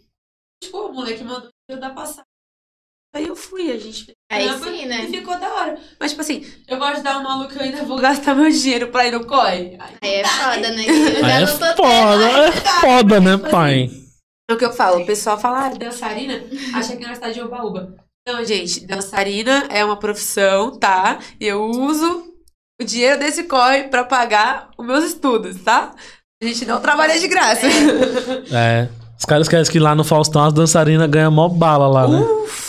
[0.63, 2.23] Tipo, o moleque mandou eu dar passagem.
[3.15, 4.11] Aí eu fui, a gente.
[4.31, 5.05] Aí Caramba, sim, né?
[5.05, 5.77] E ficou da hora.
[5.99, 8.89] Mas, tipo assim, eu gosto de dar um maluco, eu ainda vou gastar meu dinheiro
[8.89, 9.77] pra ir no corre.
[9.79, 10.85] Aí, Aí é foda, né?
[11.23, 13.89] Aí é foda, é foda, né, pai?
[14.49, 16.41] É o que eu falo, o pessoal fala, ah, dançarina,
[16.73, 17.95] acha que nós tá de oba-oba.
[18.25, 21.19] Não, gente, dançarina é uma profissão, tá?
[21.39, 22.33] Eu uso
[22.81, 25.93] o dinheiro desse corre pra pagar os meus estudos, tá?
[26.41, 27.67] A gente não trabalha de graça.
[28.53, 28.87] É.
[29.17, 32.19] Os caras esquecem que lá no Faustão as dançarinas ganham mó bala lá, né?
[32.19, 32.66] Ufa!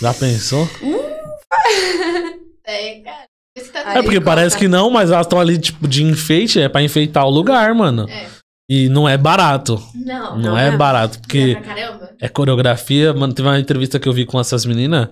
[0.00, 0.68] Já pensou?
[2.68, 3.24] É, cara.
[3.72, 4.24] Tá É porque conta.
[4.24, 7.72] parece que não, mas elas estão ali, tipo, de enfeite, é pra enfeitar o lugar,
[7.74, 8.08] mano.
[8.10, 8.26] É.
[8.68, 9.80] E não é barato.
[9.94, 10.32] Não.
[10.36, 10.76] Não, Não é é?
[10.76, 12.10] barato, porque Pra caramba.
[12.20, 13.14] é coreografia.
[13.14, 15.08] Mano, teve uma entrevista que eu vi com essas meninas.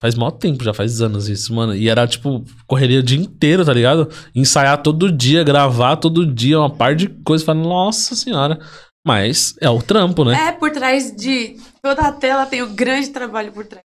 [0.00, 1.74] Faz mó tempo, já faz anos isso, mano.
[1.74, 4.08] E era, tipo, correria o dia inteiro, tá ligado?
[4.34, 7.44] Ensaiar todo dia, gravar todo dia, uma par de coisas.
[7.44, 8.58] Falando, nossa senhora.
[9.04, 10.48] Mas é o trampo, né?
[10.48, 13.84] É, por trás de toda a tela tem um grande trabalho por trás.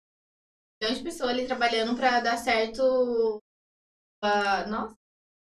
[0.81, 3.43] milhões de pessoas ali trabalhando pra dar certo.
[4.23, 4.95] ah, nossa,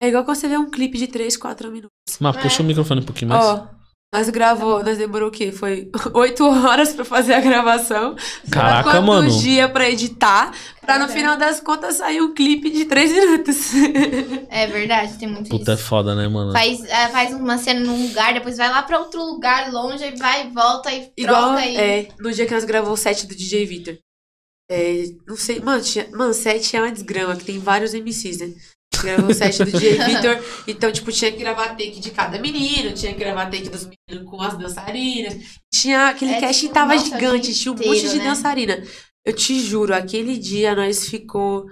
[0.03, 1.91] É igual quando você vê um clipe de 3, 4 minutos.
[2.19, 3.45] Mas puxa o microfone um pouquinho mais.
[3.45, 3.69] Ó,
[4.12, 5.53] nós gravou, nós demorou o quê?
[5.53, 8.16] Foi 8 horas pra fazer a gravação.
[8.51, 9.31] Caraca, Quantos mano.
[9.41, 10.51] dias pra editar,
[10.81, 11.12] pra no Caraca.
[11.12, 13.70] final das contas sair um clipe de 3 minutos.
[14.51, 15.85] é verdade, tem muito Puta, é isso.
[15.85, 16.51] foda, né, mano?
[16.53, 20.16] Faz, ah, faz uma cena num lugar, depois vai lá pra outro lugar longe, aí
[20.16, 21.77] vai e volta e Igual troca aí.
[21.77, 23.97] é, no dia que nós gravou o set do DJ Victor.
[24.69, 28.53] É, não sei, mano, tinha, mano, set é uma desgrama, que tem vários MCs, né?
[29.02, 30.36] Gravou o set do DJ Victor,
[30.66, 34.31] então, tipo, tinha que gravar take de cada menino, tinha que gravar take dos meninos
[34.31, 35.35] com as dançarinas.
[35.72, 38.24] Tinha, aquele É, casting tipo, tava nossa, gigante, tinha um inteiro, monte de né?
[38.24, 38.77] dançarina.
[39.24, 41.66] Eu te juro, aquele dia nós ficou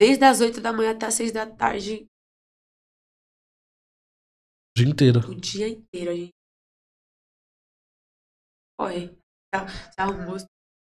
[0.00, 2.06] desde as 8 da manhã até as 6 da tarde,
[4.76, 5.20] O dia inteiro.
[5.30, 6.34] o dia inteiro, a gente.
[8.80, 9.16] Foi.
[9.52, 9.66] Tá,
[9.96, 10.46] tá almoço.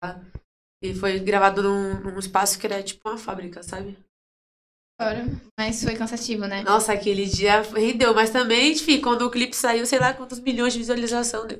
[0.01, 0.21] Tá?
[0.83, 3.97] E foi gravado num, num espaço que era tipo uma fábrica, sabe?
[4.99, 5.27] Agora,
[5.59, 6.63] Mas foi cansativo, né?
[6.63, 10.73] Nossa, aquele dia rendeu, mas também, enfim, quando o clipe saiu, sei lá quantos milhões
[10.73, 11.59] de visualização deu.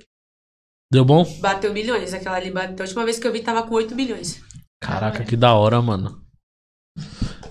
[0.91, 1.23] Deu bom?
[1.39, 2.83] Bateu milhões, aquela ali bateu.
[2.83, 4.41] A última vez que eu vi tava com 8 milhões.
[4.81, 6.19] Caraca, que da hora, mano.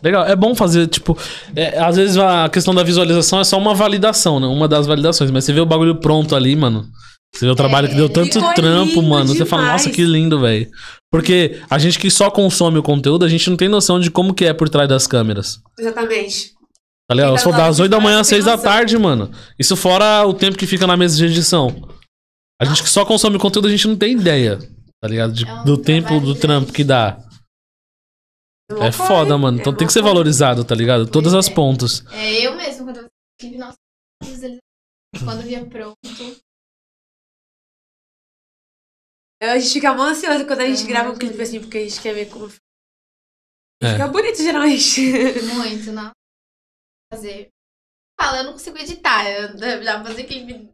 [0.02, 1.16] Legal, é bom fazer, tipo,
[1.54, 4.46] é, às vezes a questão da visualização é só uma validação, né?
[4.46, 6.88] Uma das validações, mas você vê o bagulho pronto ali, mano.
[7.34, 9.34] Você vê o trabalho que deu tanto trampo, mano.
[9.34, 9.84] Você fala, demais.
[9.84, 10.70] nossa, que lindo, velho.
[11.16, 14.34] Porque a gente que só consome o conteúdo, a gente não tem noção de como
[14.34, 15.62] que é por trás das câmeras.
[15.78, 16.52] Exatamente.
[17.08, 17.38] Tá ligado?
[17.38, 19.30] Só tá das lá 8 da manhã às trás 6 tem da tarde, mano.
[19.58, 21.88] Isso fora o tempo que fica na mesa de edição.
[22.60, 24.58] A gente que só consome conteúdo, a gente não tem ideia,
[25.00, 25.32] tá ligado?
[25.32, 27.18] De- É um do tempo do trampo que dá.
[28.80, 29.58] É foda, mano.
[29.58, 31.06] Então tem que ser valorizado, tá ligado?
[31.06, 32.04] Todas as pontas.
[32.12, 33.06] É eu mesmo, quando eu
[33.40, 33.76] tive nossa
[34.22, 34.60] visualização,
[35.24, 35.96] quando via pronto.
[39.42, 41.82] A gente fica mal ansioso quando a gente Eu grava um clipe assim, porque a
[41.82, 42.50] gente quer ver como.
[43.82, 43.92] É.
[43.92, 45.00] Fica bonito, geralmente.
[45.54, 46.10] Muito, não.
[47.12, 47.48] Fazer.
[48.18, 49.28] Fala, eu não consigo editar.
[49.28, 50.70] Eu, pra fazer quem me-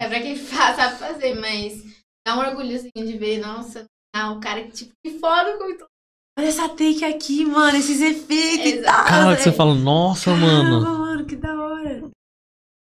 [0.00, 1.82] É pra quem faz, sabe fazer, mas
[2.26, 5.86] dá um orgulhozinho de ver, nossa, ah, o cara que, tipo, que foda como tô.
[6.38, 9.04] Olha essa take aqui, mano, esses efeitos e tal.
[9.06, 10.46] Cara, que você fala, nossa, Caramba,
[10.80, 10.98] mano.
[10.98, 12.10] mano, que da hora.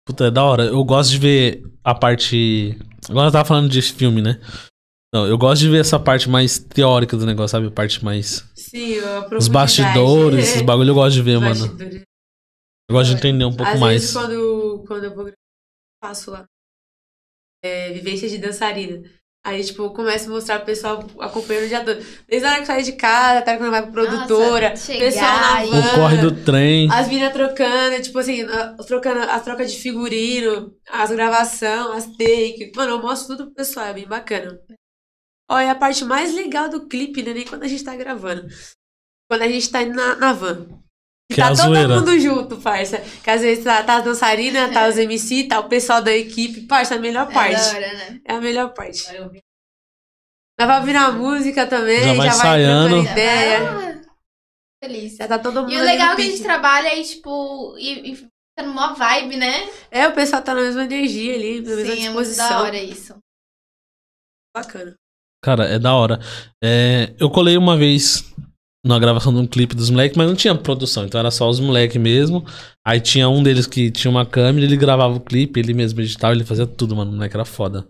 [0.07, 0.63] Puta, é da hora.
[0.63, 2.77] Eu gosto de ver a parte.
[3.09, 4.39] Agora eu tava falando de filme, né?
[5.13, 7.67] Não, eu gosto de ver essa parte mais teórica do negócio, sabe?
[7.67, 8.43] A parte mais.
[8.55, 11.65] Sim, a Os bastidores, esses bagulho eu gosto de ver, mano.
[12.89, 14.01] Eu gosto de entender um pouco Às mais.
[14.01, 16.45] vezes, quando, quando eu vou gravar, eu faço lá.
[17.63, 19.01] É, vivência de dançarina.
[19.43, 22.03] Aí, tipo, eu começo a mostrar pro pessoal acompanhando o dia todo.
[22.27, 25.57] Desde a hora que sai de casa, até quando vai pra produtora, Nossa, pessoal na
[25.61, 26.91] chegar e- O van, corre do trem.
[26.91, 32.71] as minas trocando, tipo assim, a- trocando as trocas de figurino, as gravações, as take.
[32.75, 34.59] Mano, eu mostro tudo pro pessoal, é bem bacana.
[35.49, 37.33] Olha, a parte mais legal do clipe, né?
[37.33, 38.47] Nem quando a gente tá gravando.
[39.29, 40.65] Quando a gente tá indo na, na van.
[41.31, 41.87] Que é tá a todo zoeira.
[41.99, 42.99] mundo junto, parça.
[43.23, 46.61] Que às vezes tá, tá as dançarinas, tá os MC, tá o pessoal da equipe.
[46.67, 47.55] Parça, a melhor É parte.
[47.61, 48.21] da hora, né?
[48.25, 49.03] É a melhor parte.
[50.57, 52.89] Dá pra virar música também, Já já vai vai, ensaiando.
[52.89, 53.59] trocando ideia.
[53.71, 54.01] Ah,
[54.83, 55.15] Feliz.
[55.15, 58.11] Já tá todo mundo E o legal é que a gente trabalha aí, tipo, e,
[58.11, 58.29] e fica
[58.63, 59.67] numa vibe, né?
[59.91, 62.49] É, o pessoal tá na mesma energia ali, na mesma Sim, é muito disposição.
[62.49, 63.17] da hora isso.
[64.55, 64.95] Bacana.
[65.45, 66.19] Cara, é da hora.
[66.59, 68.33] É, eu colei uma vez
[68.83, 71.59] na gravação de um clipe dos moleques, mas não tinha produção, então era só os
[71.59, 72.43] moleques mesmo.
[72.83, 76.33] Aí tinha um deles que tinha uma câmera, ele gravava o clipe, ele mesmo editava,
[76.33, 77.11] ele fazia tudo, mano.
[77.11, 77.87] O moleque era foda.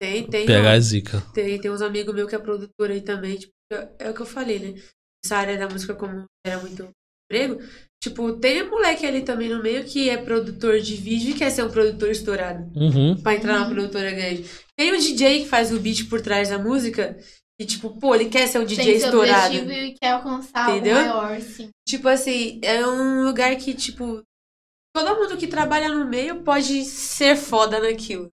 [0.00, 0.46] Tem, tem.
[0.48, 0.64] Ó.
[0.64, 1.20] é zica.
[1.34, 3.36] Tem, tem uns amigos meus que é produtor aí também.
[3.36, 4.74] Tipo, é, é o que eu falei, né?
[5.22, 6.88] Essa área da música, como era muito
[7.36, 7.60] emprego.
[8.02, 11.50] Tipo, tem um moleque ali também no meio que é produtor de vídeo e quer
[11.50, 12.68] ser um produtor estourado.
[12.74, 13.16] Uhum.
[13.22, 13.74] Pra entrar na Uhum.
[13.74, 14.44] produtora grande.
[14.76, 17.16] Tem o DJ que faz o beat por trás da música.
[17.60, 19.46] E, tipo, pô, ele quer ser um DJ Tem estourado.
[19.54, 20.98] objetivo e quer alcançar Entendeu?
[20.98, 21.68] algo maior, sim.
[21.86, 24.20] Tipo assim, é um lugar que, tipo,
[24.94, 28.28] todo mundo que trabalha no meio pode ser foda naquilo.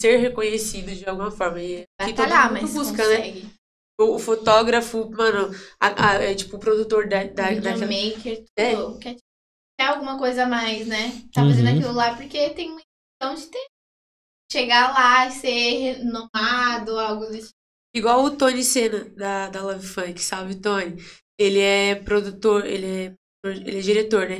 [0.00, 1.60] Ser reconhecido de alguma forma.
[1.62, 3.16] E aqui todo Batalhar, mundo mas busca, né?
[3.18, 3.38] consegue.
[3.46, 3.50] O,
[4.00, 5.50] o fotógrafo, mano,
[5.80, 7.86] a- a- é tipo o produtor da, da, daquela.
[7.86, 8.74] Videomaker, É.
[8.74, 8.98] tudo.
[8.98, 9.16] Quer,
[9.78, 11.10] quer alguma coisa a mais, né?
[11.32, 11.76] Tá fazendo Uhum.
[11.78, 13.66] aquilo lá porque tem uma intenção de ter.
[14.50, 17.56] Chegar lá e ser renomado, algo desse tipo.
[17.94, 20.96] Igual o Tony Senna, da, da Love Funk, salve Tony.
[21.38, 23.14] Ele é produtor, ele é,
[23.44, 24.38] ele é diretor, né?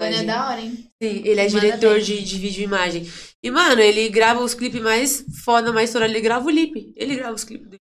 [0.00, 0.72] é da hora, hein?
[1.02, 2.04] Sim, ele é Manda diretor bem.
[2.04, 3.02] de, de vídeo e imagem.
[3.42, 6.14] E, mano, ele grava os clipes mais foda, mais estourados.
[6.14, 6.92] Ele grava o Lip.
[6.96, 7.80] Ele grava os clipes dele.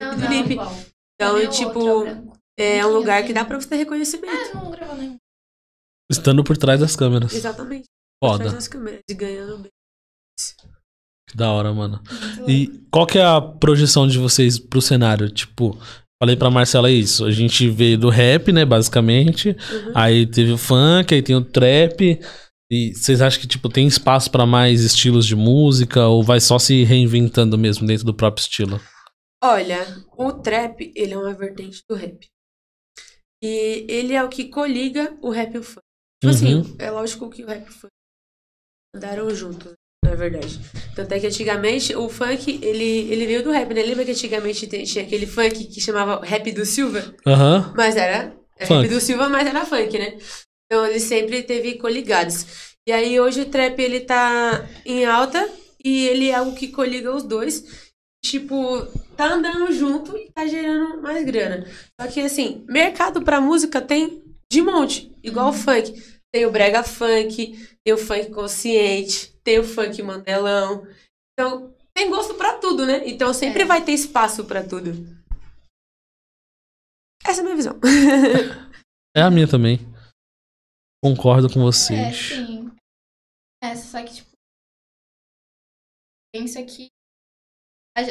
[0.00, 0.52] Não, do não, Lipe.
[0.52, 0.72] igual.
[1.14, 3.34] Então, Também o tipo, outro, é é um lugar que sim.
[3.34, 4.50] dá pra você ter reconhecimento.
[4.54, 5.16] Ah, não gravou nenhum.
[6.10, 7.32] Estando por trás das câmeras.
[7.34, 7.84] Exatamente.
[8.22, 8.50] Foda.
[8.50, 9.00] das câmeras.
[9.08, 9.70] E ganhando bem.
[11.28, 12.00] Que da hora, mano.
[12.46, 15.28] E qual que é a projeção de vocês pro cenário?
[15.28, 15.78] Tipo,
[16.22, 17.24] falei pra Marcela isso.
[17.26, 19.50] A gente veio do rap, né, basicamente.
[19.50, 19.92] Uhum.
[19.94, 22.18] Aí teve o funk, aí tem o trap.
[22.70, 26.06] E vocês acham que, tipo, tem espaço pra mais estilos de música?
[26.06, 28.80] Ou vai só se reinventando mesmo dentro do próprio estilo?
[29.42, 29.86] Olha,
[30.16, 32.26] o trap, ele é uma vertente do rap.
[33.42, 35.84] E ele é o que coliga o rap e o funk.
[36.20, 36.60] Tipo Uhum.
[36.60, 37.92] assim, é lógico que o rap e o funk
[38.94, 39.74] andaram juntos,
[40.04, 40.58] na verdade.
[40.96, 43.82] Tanto é que antigamente o funk, ele, ele veio do rap, né?
[43.82, 47.14] Lembra que antigamente tinha aquele funk que chamava Rap do Silva?
[47.26, 47.72] Aham.
[47.76, 48.82] Mas era é Funk.
[48.82, 50.18] rap do Silva, mas era funk, né?
[50.66, 52.74] Então ele sempre teve coligados.
[52.88, 55.48] E aí hoje o trap ele tá em alta
[55.84, 57.87] e ele é algo que coliga os dois.
[58.30, 58.84] Tipo,
[59.16, 61.64] tá andando junto e tá gerando mais grana.
[62.00, 64.22] Só que assim, mercado pra música tem
[64.52, 65.92] de monte, igual o funk.
[66.32, 70.86] Tem o brega funk, tem o funk consciente, tem o funk mandelão.
[71.32, 73.08] Então, tem gosto pra tudo, né?
[73.08, 73.64] Então sempre É.
[73.66, 74.90] vai ter espaço pra tudo.
[77.24, 77.78] Essa é a minha visão.
[79.16, 79.78] É a minha também.
[81.02, 82.16] Concordo com É, vocês.
[82.16, 82.70] sim.
[83.64, 84.30] É, só que, tipo.
[86.32, 86.88] Pensa que.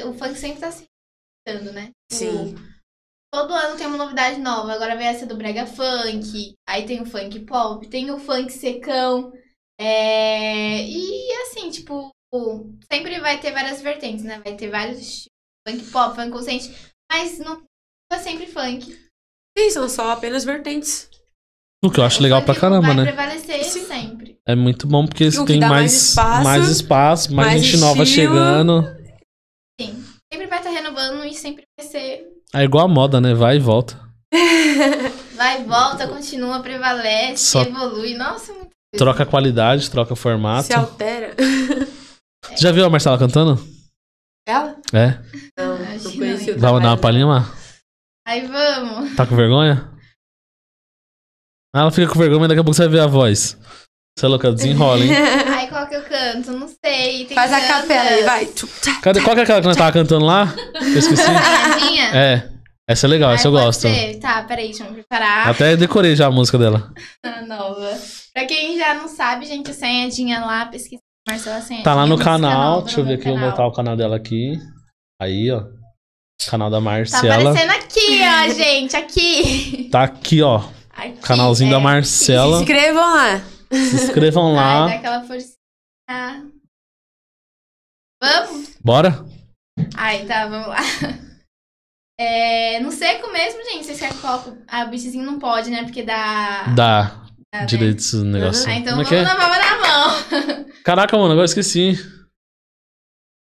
[0.06, 0.86] O funk sempre tá se
[1.48, 1.92] reinventando, né?
[2.12, 2.56] Tipo, Sim.
[3.34, 4.72] Todo ano tem uma novidade nova.
[4.74, 6.54] Agora vem essa do Brega Funk.
[6.68, 9.34] Aí tem o funk pop, tem o funk secão.
[9.80, 10.82] É...
[10.84, 12.12] E assim, tipo,
[12.92, 14.42] sempre vai ter várias vertentes, né?
[14.44, 15.28] Vai ter vários estilos.
[15.68, 16.74] Funk pop, funk consciente.
[17.12, 17.62] Mas não
[18.12, 18.98] é sempre funk.
[19.58, 21.10] Sim, são só apenas vertentes.
[21.84, 23.04] O que eu acho O legal pra caramba, vai né?
[23.04, 23.86] prevalecer Sim.
[23.86, 24.40] sempre.
[24.48, 27.78] É muito bom porque O que tem mais, mais espaço, mais espaço, mais, mais gente
[27.78, 28.34] nova estilo.
[28.34, 28.84] chegando.
[29.80, 30.04] Sim.
[30.34, 32.28] Sempre vai estar renovando e sempre vai ser.
[32.54, 33.34] É igual a moda, né?
[33.34, 34.00] Vai e volta.
[35.36, 38.16] Vai, volta, continua, prevalece, Só- evolui.
[38.16, 38.72] Nossa, muito.
[38.98, 40.64] Troca qualidade, troca formato.
[40.68, 41.36] Se altera.
[41.36, 43.60] Você já viu a Marcela cantando?
[44.48, 44.78] Ela?
[44.94, 45.20] É.
[45.60, 47.54] Não, não conheci o Vai dar uma palhinha, Mar?
[48.26, 49.16] Aí vamos.
[49.16, 49.92] Tá com vergonha?
[51.76, 53.58] Ah, ela fica com vergonha, mas daqui a pouco você vai ver a voz.
[54.18, 55.12] Você é louca, desenrola, hein?
[55.70, 56.52] Qual que eu canto?
[56.52, 57.26] Não sei.
[57.26, 57.82] Tem Faz a tantas.
[57.82, 58.50] capela aí, vai.
[59.02, 60.54] Cadê, qual que é aquela que nós tava cantando lá?
[60.82, 61.22] Eu esqueci.
[62.14, 62.50] É.
[62.90, 63.82] Essa é legal, Aí essa eu gosto.
[63.82, 64.18] ser.
[64.20, 65.50] Tá, peraí, deixa eu me preparar.
[65.50, 66.90] Até decorei já a música dela.
[67.46, 67.98] Nova.
[68.34, 71.84] Pra quem já não sabe, gente, a senhadinha lá, pesquisa Marcela Senhadinha.
[71.84, 72.76] Tá lá no canal.
[72.76, 73.52] nova Deixa eu ver aqui, eu vou canal.
[73.52, 74.54] botar o canal dela aqui.
[75.22, 75.64] Aí, ó.
[76.50, 77.50] Canal da Tá Marcela.
[77.52, 79.90] aparecendo aqui, ó, gente, aqui.
[79.92, 80.64] Tá aqui, ó.
[80.96, 82.60] Aqui, Canalzinho da é, Se Marcela.
[82.62, 83.42] inscrevam lá.
[83.70, 84.94] Se inscrevam Ai, dá lá.
[84.94, 85.57] aquela forcinha.
[88.22, 88.78] Vamos?
[88.84, 89.26] Bora?
[89.96, 90.78] Ai, tá, vamos lá.
[92.20, 94.52] É, no seco mesmo, gente, vocês querem que coloque...
[94.68, 95.84] Ah, o bichezinho não pode, né?
[95.84, 96.64] Porque dá...
[96.76, 97.04] Dá.
[97.54, 97.66] dá, né?
[97.68, 98.68] Direito esse negócio.
[98.68, 99.24] Ah, então Como é vamos é?
[99.24, 99.78] na palma da
[100.58, 100.66] mão.
[100.84, 101.94] Caraca, mano, agora eu esqueci.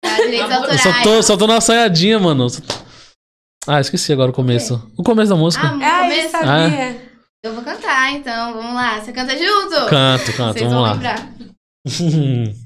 [0.02, 2.48] Dá direitos Eu só tô, só tô na saiadinha, mano.
[3.68, 4.90] Ah, esqueci agora o começo.
[4.98, 5.68] O começo da música.
[5.68, 6.32] Ah, no Ah, eu começo?
[6.32, 7.12] sabia.
[7.44, 9.02] Eu vou cantar, então, vamos lá.
[9.02, 9.90] Você canta junto?
[9.90, 10.94] Canto, canto, Vocês vamos vão lá.
[10.94, 11.34] lembrar.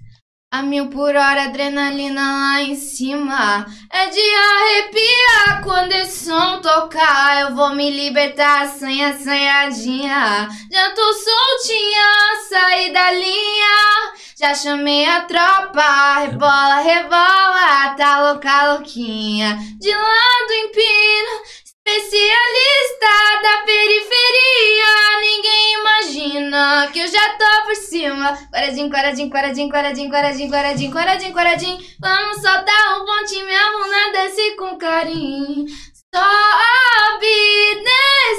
[0.49, 3.65] A mil por hora, adrenalina lá em cima.
[3.91, 7.41] É de arrepiar quando esse som tocar.
[7.41, 10.48] Eu vou me libertar, assanha, assanhadinha.
[10.72, 12.10] Já tô soltinha,
[12.48, 14.14] saí da linha.
[14.39, 17.95] Já chamei a tropa, rebola, rebola.
[17.98, 19.57] Tá louca, louquinha.
[19.80, 21.66] De lado empina.
[21.88, 24.91] Especialista da periferia,
[25.22, 28.38] ninguém imagina que eu já tô por cima.
[28.51, 31.77] Quaradinho, quaradinho, quaradinho, quaradinho, quaradinho, quaradinho, quaradinho, quaradinho.
[32.01, 35.65] Vamos soltar um ponte, minha bunda desce com carinho.
[36.14, 37.84] Sobe,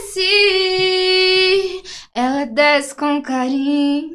[0.04, 1.82] desce.
[2.14, 4.10] Ela desce com carinho.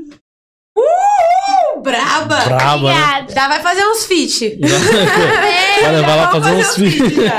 [1.81, 2.37] Braba.
[2.45, 2.93] Braba, né?
[2.93, 3.33] Obrigada.
[3.33, 4.59] Já vai fazer uns feat.
[5.81, 7.31] Vai levar lá fazer uns fazer uns vídeos,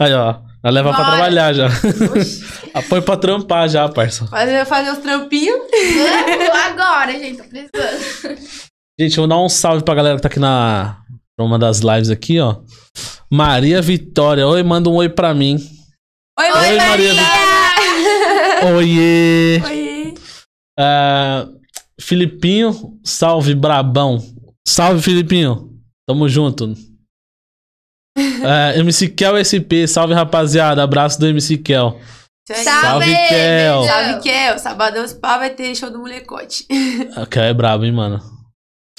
[0.00, 0.43] Aí, ó.
[0.64, 1.16] Vai levar pra Bora.
[1.16, 1.68] trabalhar já.
[2.72, 4.26] Apoio pra trampar já, parça.
[4.28, 5.60] Fazer, fazer uns trampinhos.
[6.70, 8.38] Agora, gente, tô precisando.
[8.98, 11.02] Gente, eu vou dar um salve pra galera que tá aqui na
[11.36, 12.62] pra uma das lives aqui, ó.
[13.30, 14.46] Maria Vitória.
[14.48, 15.56] Oi, manda um oi pra mim.
[16.38, 17.12] Oi, Oi, Maria
[18.74, 19.62] Oiê.
[19.66, 20.14] Oi.
[20.78, 21.46] Ah,
[22.00, 24.18] Filipinho, salve, brabão.
[24.66, 25.74] Salve, Filipinho.
[26.08, 26.74] Tamo junto.
[28.44, 30.82] É, MC Kel SP, salve, rapaziada.
[30.82, 31.98] Abraço do MC Kel.
[32.50, 32.62] Aí.
[32.64, 33.84] Salve, Kel.
[33.84, 34.58] Salve, Kel.
[34.58, 36.66] Sabadão, esse pau vai ter show do molecote.
[37.16, 38.20] A Kel é brabo, hein, mano.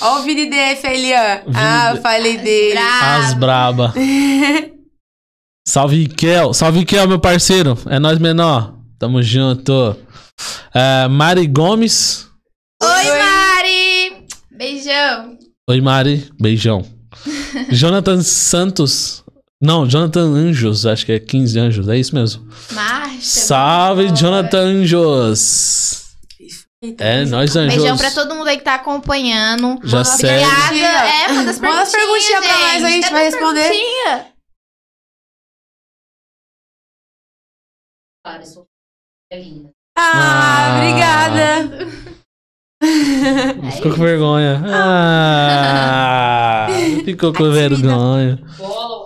[0.02, 1.46] Ó o Vini DF aí, ó.
[1.46, 2.78] Vini Ah, eu falei dele.
[2.78, 3.94] As braba.
[5.68, 6.54] Salve, Kel.
[6.54, 7.78] Salve, Kel, meu parceiro.
[7.88, 8.76] É nós menor.
[9.00, 9.96] Tamo junto.
[10.74, 12.28] É, Mari Gomes.
[12.84, 14.28] Oi, Mari!
[14.52, 15.38] Beijão.
[15.70, 16.30] Oi, Mari.
[16.40, 16.86] Beijão.
[17.72, 19.24] Jonathan Santos.
[19.66, 22.48] Não, Jonathan Anjos, acho que é 15 Anjos, é isso mesmo.
[22.72, 23.22] Marcha.
[23.22, 24.12] Salve.
[24.16, 26.04] Jonathan Anjos.
[26.82, 27.76] Então, É, nós Anjos.
[27.82, 29.80] Beijão pra todo mundo aí que tá acompanhando.
[29.84, 30.44] Já segue.
[30.66, 31.10] Obrigada.
[31.10, 33.62] É, manda as Manda as perguntinhas, perguntinhas pra nós aí, a gente vai responder.
[33.70, 34.26] perguntinhas?
[38.24, 38.66] Claro, eu sou
[39.34, 39.70] linda.
[39.98, 40.78] Ah, Ah.
[40.78, 41.86] obrigada.
[43.76, 44.62] Ficou com vergonha.
[44.68, 46.68] Ah,
[47.06, 48.38] ficou com vergonha.
[48.58, 49.05] Bola, Rafa.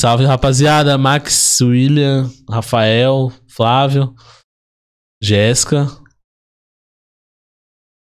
[0.00, 0.98] Salve, rapaziada.
[0.98, 4.14] Max, William, Rafael, Flávio,
[5.22, 5.86] Jéssica.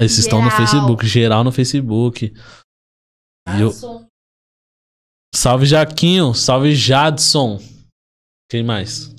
[0.00, 0.66] Esses estão no Geral.
[0.66, 2.32] Facebook, geral no Facebook.
[3.48, 3.70] E eu-
[5.34, 6.32] Salve, Jaquinho.
[6.34, 7.58] Salve, Jadson.
[8.50, 9.14] Quem mais?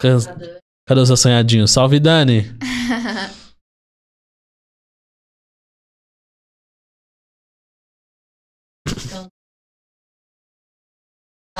[0.00, 1.70] Cadê os assanhadinhos?
[1.70, 2.42] Salve, Dani.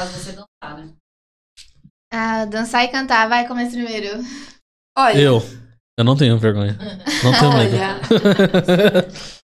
[0.00, 0.96] Caso você dançar, né?
[2.10, 4.22] Ah, dançar e cantar, vai, começa primeiro.
[4.96, 5.40] Olha, Eu.
[5.98, 6.72] Eu não tenho vergonha.
[7.22, 7.76] Não tenho medo.
[7.76, 9.06] olha.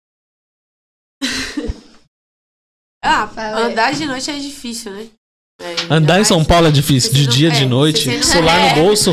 [3.03, 3.71] Ah, Fala aí.
[3.71, 5.09] andar de noite é difícil, né?
[5.59, 7.11] É, Andar em São Paulo é difícil.
[7.13, 8.23] De dia, é, de noite.
[8.23, 8.75] Celular é.
[8.75, 9.11] no bolso.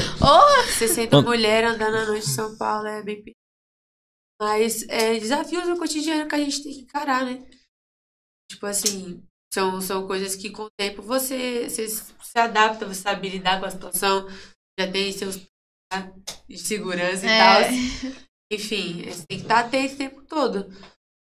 [0.67, 3.23] Você sendo And- mulher andando à noite em São Paulo é bem.
[4.41, 7.43] Mas é desafios no cotidiano que a gente tem que encarar, né?
[8.51, 9.23] Tipo assim,
[9.59, 13.67] são, são coisas que com o tempo você, você se adapta, você sabe lidar com
[13.67, 14.29] a situação,
[14.79, 15.37] já tem seus
[16.49, 17.39] de segurança e É.
[17.39, 17.63] tal.
[18.53, 20.73] Enfim, você tem que estar atento o tempo todo.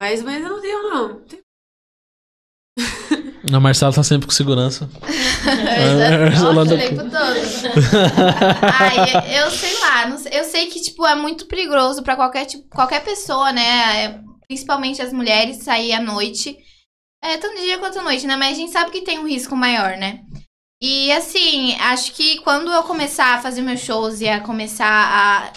[0.01, 1.23] Mas, mas eu não tenho, não.
[3.53, 4.89] A Marcela tá sempre com segurança.
[6.31, 7.15] Nossa, Nossa, o tempo todo.
[8.73, 12.47] Ai, eu sei lá, não sei- eu sei que, tipo, é muito perigoso pra qualquer,
[12.47, 14.05] tipo, qualquer pessoa, né?
[14.05, 16.59] É, Principalmente as mulheres sair à noite.
[17.23, 18.35] É, tanto dia quanto noite, né?
[18.36, 20.24] Mas a gente sabe que tem um risco maior, né?
[20.82, 25.53] E assim, acho que quando eu começar a fazer meus shows e a começar a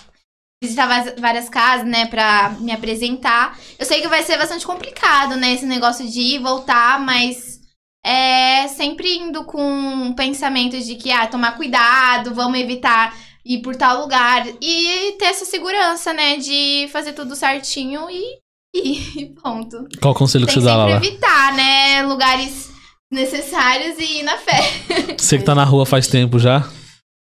[0.64, 5.54] visitar várias casas, né, pra me apresentar, eu sei que vai ser bastante complicado, né,
[5.54, 7.60] esse negócio de ir e voltar, mas
[8.06, 13.76] é sempre indo com um pensamento de que, ah, tomar cuidado, vamos evitar ir por
[13.76, 18.40] tal lugar e ter essa segurança, né, de fazer tudo certinho e
[18.76, 19.88] e ponto.
[20.02, 20.98] Qual o conselho que você dá, Lala?
[20.98, 22.72] evitar, né, lugares
[23.12, 24.60] necessários e ir na fé.
[25.18, 26.68] Você que tá na rua faz tempo já.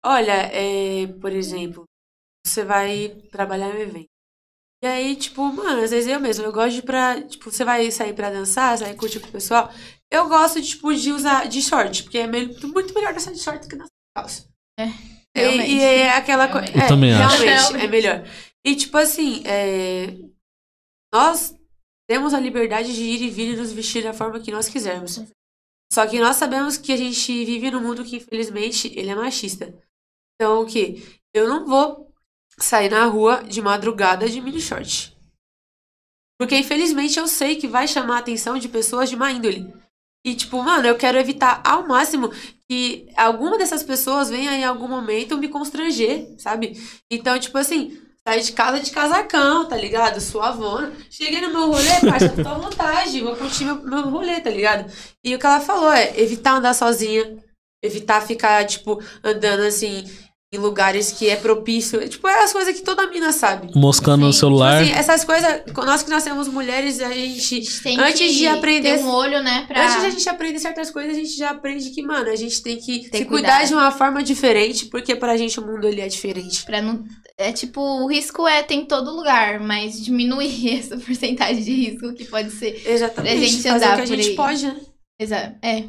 [0.04, 1.84] Olha, é, por exemplo,
[2.46, 4.06] você vai trabalhar em um evento.
[4.82, 7.20] E aí, tipo, mano, às vezes eu mesmo, eu gosto de ir pra.
[7.22, 9.70] Tipo, você vai sair pra dançar, sair curtir com o pessoal.
[10.10, 13.60] Eu gosto, tipo, de usar de short, porque é meio- muito melhor dançar de short
[13.62, 14.46] do que dançar de calça.
[14.78, 15.70] É, E, realmente.
[15.72, 16.68] e é aquela coisa.
[16.72, 17.42] Eu também acho.
[17.42, 17.84] Realmente, Realmente.
[17.84, 18.24] é melhor.
[18.64, 20.14] E, tipo assim, é,
[21.12, 21.54] nós
[22.08, 25.20] temos a liberdade de ir e vir e nos vestir da forma que nós quisermos.
[25.92, 29.74] Só que nós sabemos que a gente vive num mundo que, infelizmente, ele é machista.
[30.34, 31.20] Então, o que?
[31.34, 32.12] Eu não vou
[32.58, 35.16] sair na rua de madrugada de mini short.
[36.38, 39.72] Porque, infelizmente, eu sei que vai chamar a atenção de pessoas de má índole.
[40.24, 42.30] E, tipo, mano, eu quero evitar ao máximo
[42.68, 46.72] que alguma dessas pessoas venha em algum momento me constranger, sabe?
[47.10, 47.96] Então, tipo assim,
[48.26, 50.20] sair de casa de casacão, tá ligado?
[50.20, 50.92] Suavona.
[51.08, 54.90] Cheguei no meu rolê, parça, tô à vontade, vou curtir meu, meu rolê, tá ligado?
[55.22, 57.36] E o que ela falou é evitar andar sozinha,
[57.80, 60.04] evitar ficar, tipo, andando assim
[60.52, 62.08] em lugares que é propício.
[62.08, 63.68] Tipo, é as coisas que toda mina sabe.
[63.74, 64.38] Moscando no Sim.
[64.38, 64.78] celular.
[64.84, 67.82] Tipo assim, essas coisas, nós que nós temos mulheres, a gente.
[67.82, 69.82] Tem Antes que de aprender- ter um olho, né, pra...
[69.84, 72.62] Antes de a gente aprender certas coisas, a gente já aprende que, mano, a gente
[72.62, 73.68] tem que Ter se cuidar cuidado.
[73.68, 76.64] de uma forma diferente, porque pra gente o mundo ele é diferente.
[76.64, 77.02] Pra não.
[77.38, 82.14] É tipo, o risco é tem em todo lugar, mas diminuir essa porcentagem de risco
[82.14, 82.80] que pode ser.
[82.86, 83.36] Exatamente.
[83.36, 84.36] Pra gente fazer andar o que a gente aí.
[84.36, 84.76] pode, né?
[85.20, 85.84] Exa é.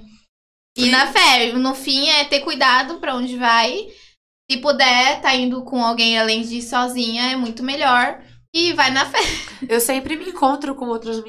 [0.78, 0.90] E Sim.
[0.92, 3.88] na fé, no fim é ter cuidado pra onde vai.
[4.50, 8.22] Se puder, tá indo com alguém além de ir sozinha, é muito melhor.
[8.56, 9.20] E vai na fé.
[9.68, 11.22] Eu sempre me encontro com outros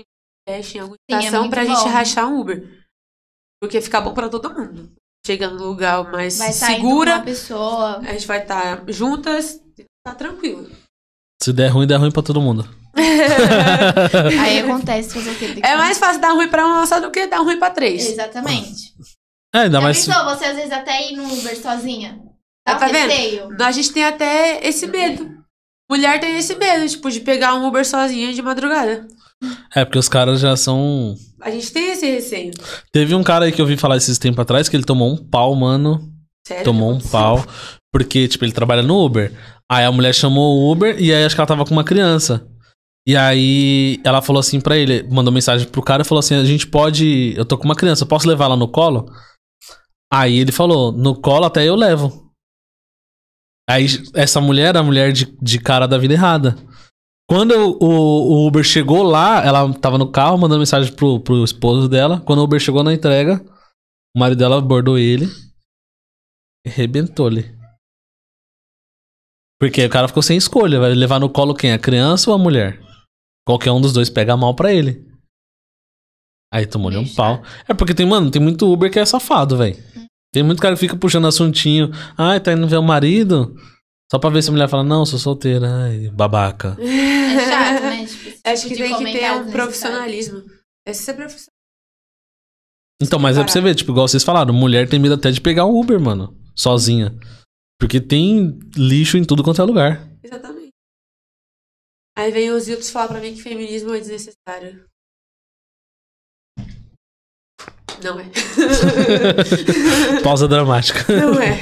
[0.47, 1.74] testem em alguma é estação muito pra bom.
[1.74, 2.86] gente rachar um Uber.
[3.61, 4.93] Porque fica bom pra todo mundo.
[5.27, 7.99] Chega no lugar mais Vai segura, pessoa.
[7.99, 9.61] a gente vai estar juntas,
[10.07, 10.70] tá tranquilo.
[11.43, 12.66] Se der ruim, der ruim pra todo mundo.
[14.40, 17.59] Aí acontece fazer É mais fácil dar ruim pra uma só do que dar ruim
[17.59, 18.07] pra três.
[18.11, 18.95] Exatamente.
[19.55, 19.99] É, ainda Já mais.
[19.99, 22.20] se- pensou você às vezes até ir no Uber sozinha?
[22.73, 23.11] Dá tá um vendo?
[23.11, 23.49] receio?
[23.61, 25.39] A gente tem até esse medo.
[25.90, 29.09] Mulher tem esse medo, tipo, de pegar um Uber sozinha de madrugada.
[29.74, 31.15] É, porque os caras já são.
[31.40, 32.53] A gente tem esse receio.
[32.93, 35.16] Teve um cara aí que eu vi falar esses tempos atrás que ele tomou um
[35.16, 36.12] pau, mano.
[36.47, 36.65] Sério?
[36.65, 37.45] Tomou um pau.
[37.93, 39.32] Porque, tipo, ele trabalha no Uber.
[39.70, 42.47] Aí a mulher chamou o Uber e aí acho que ela tava com uma criança.
[43.07, 46.45] E aí ela falou assim pra ele, mandou mensagem pro cara e falou assim: a
[46.45, 47.32] gente pode.
[47.36, 49.11] Eu tô com uma criança, eu posso levar ela no colo?
[50.12, 52.27] Aí ele falou: no colo até eu levo.
[53.69, 56.57] Aí essa mulher era a mulher de, de cara da vida errada.
[57.28, 61.86] Quando o, o Uber chegou lá, ela tava no carro mandando mensagem pro, pro esposo
[61.86, 62.20] dela.
[62.23, 63.45] Quando o Uber chegou na entrega,
[64.16, 65.27] o marido dela abordou ele
[66.66, 67.55] e arrebentou-lhe.
[69.61, 70.81] Porque o cara ficou sem escolha.
[70.81, 71.73] Vai levar no colo quem?
[71.73, 72.81] A criança ou a mulher?
[73.47, 75.07] Qualquer um dos dois pega mal pra ele.
[76.53, 77.43] Aí tomou-lhe um pau.
[77.69, 79.77] É porque tem, mano, tem muito Uber que é safado, velho.
[80.32, 81.90] Tem muito cara que fica puxando assuntinho.
[82.16, 83.55] Ai, tá indo ver o marido.
[84.10, 85.66] Só pra ver se a mulher fala, não, sou solteira.
[85.84, 86.76] Ai, babaca.
[87.28, 88.06] É chato, né?
[88.06, 90.42] Tipo, Acho tipo que tem que ter um profissionalismo.
[90.86, 91.52] Esse é profissional.
[93.00, 95.40] Então, mas é pra você ver, tipo, igual vocês falaram, mulher tem medo até de
[95.40, 96.36] pegar um Uber, mano.
[96.56, 97.16] Sozinha.
[97.78, 100.10] Porque tem lixo em tudo quanto é lugar.
[100.22, 100.70] Exatamente.
[102.16, 104.88] Aí vem os outros falar pra mim que feminismo é desnecessário.
[108.02, 108.24] Não é.
[110.22, 111.12] Pausa dramática.
[111.12, 111.58] Não é.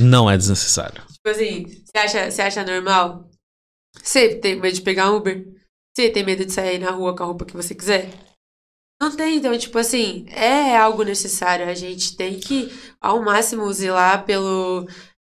[0.00, 1.02] Não é desnecessário.
[1.12, 3.28] Tipo assim, você acha, você acha normal?
[4.02, 5.46] Você tem medo de pegar um Uber?
[5.94, 8.10] Você tem medo de sair na rua com a roupa que você quiser?
[9.00, 11.68] Não tem, então, tipo assim, é algo necessário.
[11.68, 12.70] A gente tem que,
[13.00, 14.86] ao máximo, zelar pelo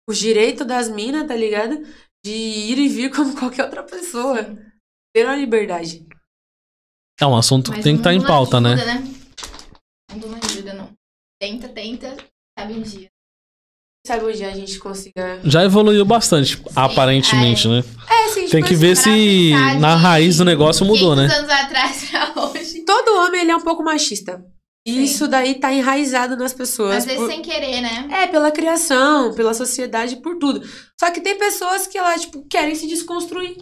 [0.09, 1.81] o direito das minas, tá ligado?
[2.25, 4.45] De ir e vir como qualquer outra pessoa.
[5.15, 6.07] Ter uma liberdade.
[7.21, 8.83] É um assunto que Mas tem que estar em mundo pauta, não né?
[8.83, 9.20] ajuda, né?
[10.15, 10.91] Não ajuda, não.
[11.41, 12.17] Tenta, tenta,
[12.59, 13.09] sabe um dia.
[14.07, 15.41] Sabe onde a gente consiga.
[15.45, 17.85] Já evoluiu bastante, aparentemente, né?
[18.09, 21.29] É, tipo Tem que ver se na raiz do negócio mudou, né?
[21.29, 22.85] 500 anos atrás pra hoje.
[22.85, 24.43] Todo homem ele é um pouco machista.
[24.87, 25.03] E Sim.
[25.03, 26.97] isso daí tá enraizado nas pessoas.
[26.97, 28.09] Às vezes por- sem querer, né?
[28.11, 30.67] É, pela criação, pela sociedade, por tudo.
[30.99, 33.59] Só que tem pessoas que elas, tipo, querem se desconstruir.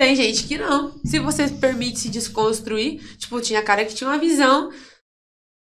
[0.00, 0.94] Tem gente que não.
[1.04, 4.70] Se você permite se desconstruir, tipo, tinha cara que tinha uma visão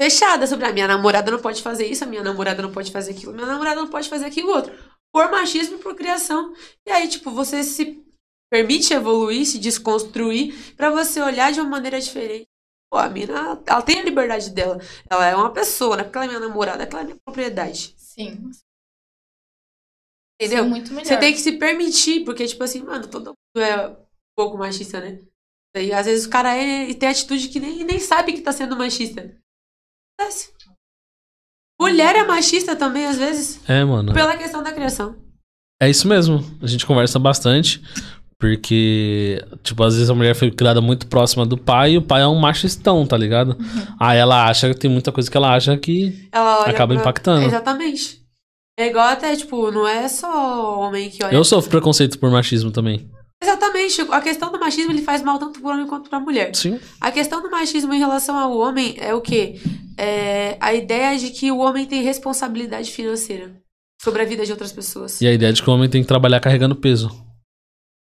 [0.01, 3.13] fechada sobre a minha namorada não pode fazer isso, a minha namorada não pode fazer
[3.13, 4.73] aquilo, a minha namorada não pode fazer aquilo outro.
[5.13, 6.55] Por machismo e por criação.
[6.87, 8.03] E aí, tipo, você se
[8.51, 12.47] permite evoluir, se desconstruir, pra você olhar de uma maneira diferente.
[12.91, 14.79] Pô, a mina, ela tem a liberdade dela.
[15.11, 17.17] Ela é uma pessoa, não é porque ela é minha namorada, é ela é minha
[17.25, 17.95] propriedade.
[17.97, 18.51] Sim.
[20.39, 20.65] Entendeu?
[20.65, 21.07] Sim, muito melhor.
[21.07, 23.97] Você tem que se permitir, porque, tipo assim, mano, todo mundo é um
[24.37, 25.19] pouco machista, né?
[25.75, 28.53] E às vezes o cara é, e tem atitude que nem, nem sabe que tá
[28.53, 29.35] sendo machista.
[30.23, 30.51] Acontece.
[31.81, 34.13] Mulher é machista também, às vezes, É, mano.
[34.13, 35.17] pela questão da criação.
[35.81, 36.45] É isso mesmo.
[36.63, 37.83] A gente conversa bastante.
[38.39, 42.23] Porque, tipo, às vezes a mulher foi criada muito próxima do pai e o pai
[42.23, 43.51] é um machistão, tá ligado?
[43.51, 43.97] Uhum.
[44.01, 47.47] Aí ela acha que tem muita coisa que ela acha que Ela acaba pra- impactando.
[47.47, 48.21] Exatamente.
[48.77, 51.33] É igual até, tipo, não é só homem que olha.
[51.37, 53.09] Eu sofro preconceito por machismo também.
[53.43, 54.01] Exatamente.
[54.11, 56.55] A questão do machismo ele faz mal tanto pro homem quanto pra mulher.
[56.55, 56.79] Sim.
[57.01, 59.61] A questão do machismo em relação ao homem é o quê?
[59.99, 63.53] É a ideia de que o homem tem responsabilidade financeira
[64.03, 65.21] sobre a vida de outras pessoas.
[65.21, 67.11] E a ideia de que o homem tem que trabalhar carregando peso.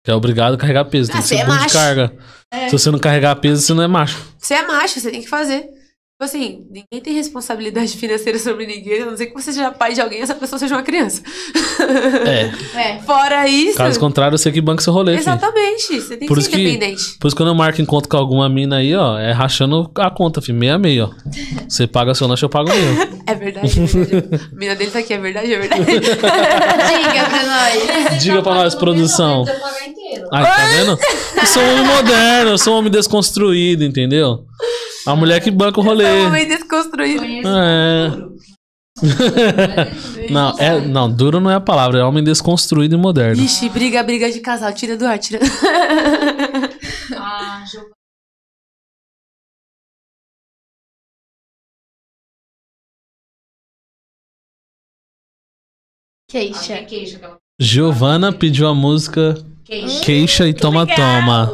[0.03, 1.09] Que é obrigado a carregar peso.
[1.11, 1.73] Tem Ah, que ser é bom de macho.
[1.73, 2.17] carga.
[2.51, 2.67] É.
[2.69, 4.17] Se você não carregar peso, você não é macho.
[4.37, 5.67] Você é macho, você tem que fazer.
[6.19, 9.93] Tipo assim, ninguém tem responsabilidade financeira sobre ninguém, a não ser que você seja pai
[9.93, 11.21] de alguém e essa pessoa seja uma criança.
[12.75, 12.79] É.
[12.95, 12.99] É.
[13.03, 13.77] Fora isso.
[13.77, 15.21] Caso contrário, você que banca seu rolê, filho.
[15.21, 16.01] Exatamente.
[16.01, 17.19] Você tem Por que isso ser que- independente.
[17.19, 20.41] Por isso quando eu marco encontro com alguma mina aí, ó, é rachando a conta,
[20.41, 20.57] filho.
[20.57, 21.09] Meia a meia, ó.
[21.69, 23.17] Você paga seu lanche, eu pago o meu.
[23.27, 24.49] É verdade, é verdade.
[24.51, 25.83] A mina dele tá aqui, é verdade, é verdade.
[25.91, 28.23] Diga pra nós.
[28.23, 29.45] Diga pra nós, produção.
[30.33, 30.97] Ai, tá vendo?
[31.35, 34.45] Eu sou um homem moderno, eu sou um homem desconstruído, entendeu?
[35.05, 36.06] A mulher que banca o rolê.
[36.07, 37.19] É um homem desconstruído.
[37.19, 38.09] Conheço É.
[38.09, 38.37] duro.
[40.31, 43.41] Não, é, não, duro não é a palavra, é homem desconstruído e moderno.
[43.43, 44.73] Ixi, briga, briga de casal.
[44.73, 45.39] Tira do ar, tira.
[47.15, 47.95] Ah, Giovana.
[56.29, 56.85] Queixa.
[57.23, 60.01] Ah, Giovana pediu a música queixa.
[60.03, 61.51] Queixa e Toma Toma.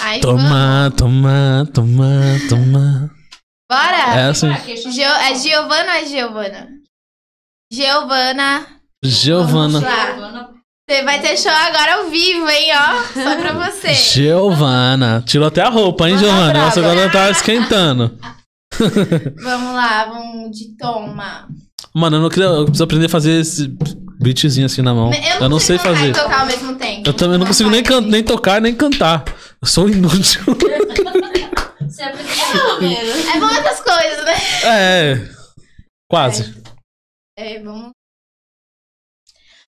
[0.00, 0.20] Ai.
[0.20, 2.08] Toma, toma, toma,
[2.48, 3.19] toma.
[3.70, 4.16] Bora?
[4.18, 4.48] É assim.
[4.90, 6.68] Gio- é Giovana ou é Giovana?
[7.72, 8.66] Giovana.
[9.04, 9.80] Giovana.
[10.88, 13.02] Você vai ter show agora ao vivo, hein, ó.
[13.22, 13.94] Só pra você.
[13.94, 15.22] Giovana.
[15.24, 16.52] Tirou até a roupa, hein, Giovana?
[16.52, 16.70] brava.
[16.72, 18.18] Você agora tá esquentando.
[19.42, 21.48] Vamos lá, vamos de toma.
[21.94, 22.46] Mano, eu não queria.
[22.46, 23.68] Eu preciso aprender a fazer esse
[24.20, 25.10] beatzinho assim na mão.
[25.40, 26.10] Eu não sei cantar fazer.
[26.10, 27.08] e tocar ao mesmo tempo.
[27.08, 29.24] Eu também não consigo nem, nem tocar, nem cantar.
[29.60, 30.40] Eu sou inútil.
[31.86, 32.29] Você aprendeu?
[33.34, 34.34] É bom essas coisas, né?
[34.64, 35.14] É.
[36.08, 36.62] Quase.
[37.36, 37.92] É, vamos.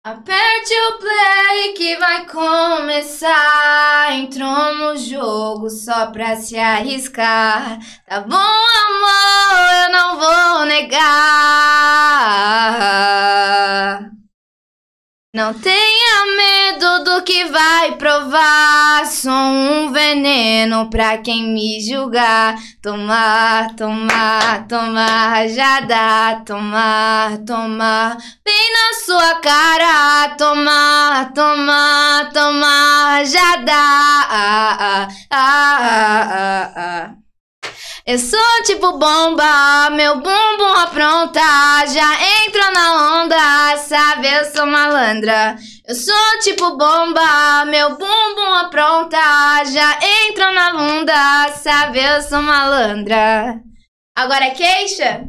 [0.02, 4.12] Aperte o play que vai começar.
[4.12, 7.78] Entrou no jogo só pra se arriscar.
[8.06, 11.10] Tá bom, amor, eu não vou negar.
[15.32, 19.06] Não tenha medo do que vai provar.
[19.06, 22.56] Sou um veneno pra quem me julgar.
[22.82, 26.42] Tomar, tomar, tomar, rajada.
[26.44, 30.34] Tomar, tomar, bem na sua cara.
[30.36, 33.72] Tomar, tomar, tomar, rajada.
[33.72, 37.29] Ah, ah, ah, ah, ah, ah.
[38.06, 41.40] Eu sou tipo bomba, meu bumbum apronta,
[41.86, 44.26] já entra na onda, sabe?
[44.26, 45.56] Eu sou malandra.
[45.86, 49.18] Eu sou tipo bomba, meu bumbum apronta,
[49.70, 49.98] já
[50.28, 52.00] entra na onda, sabe?
[52.00, 53.60] Eu sou malandra.
[54.16, 55.22] Agora é queixa?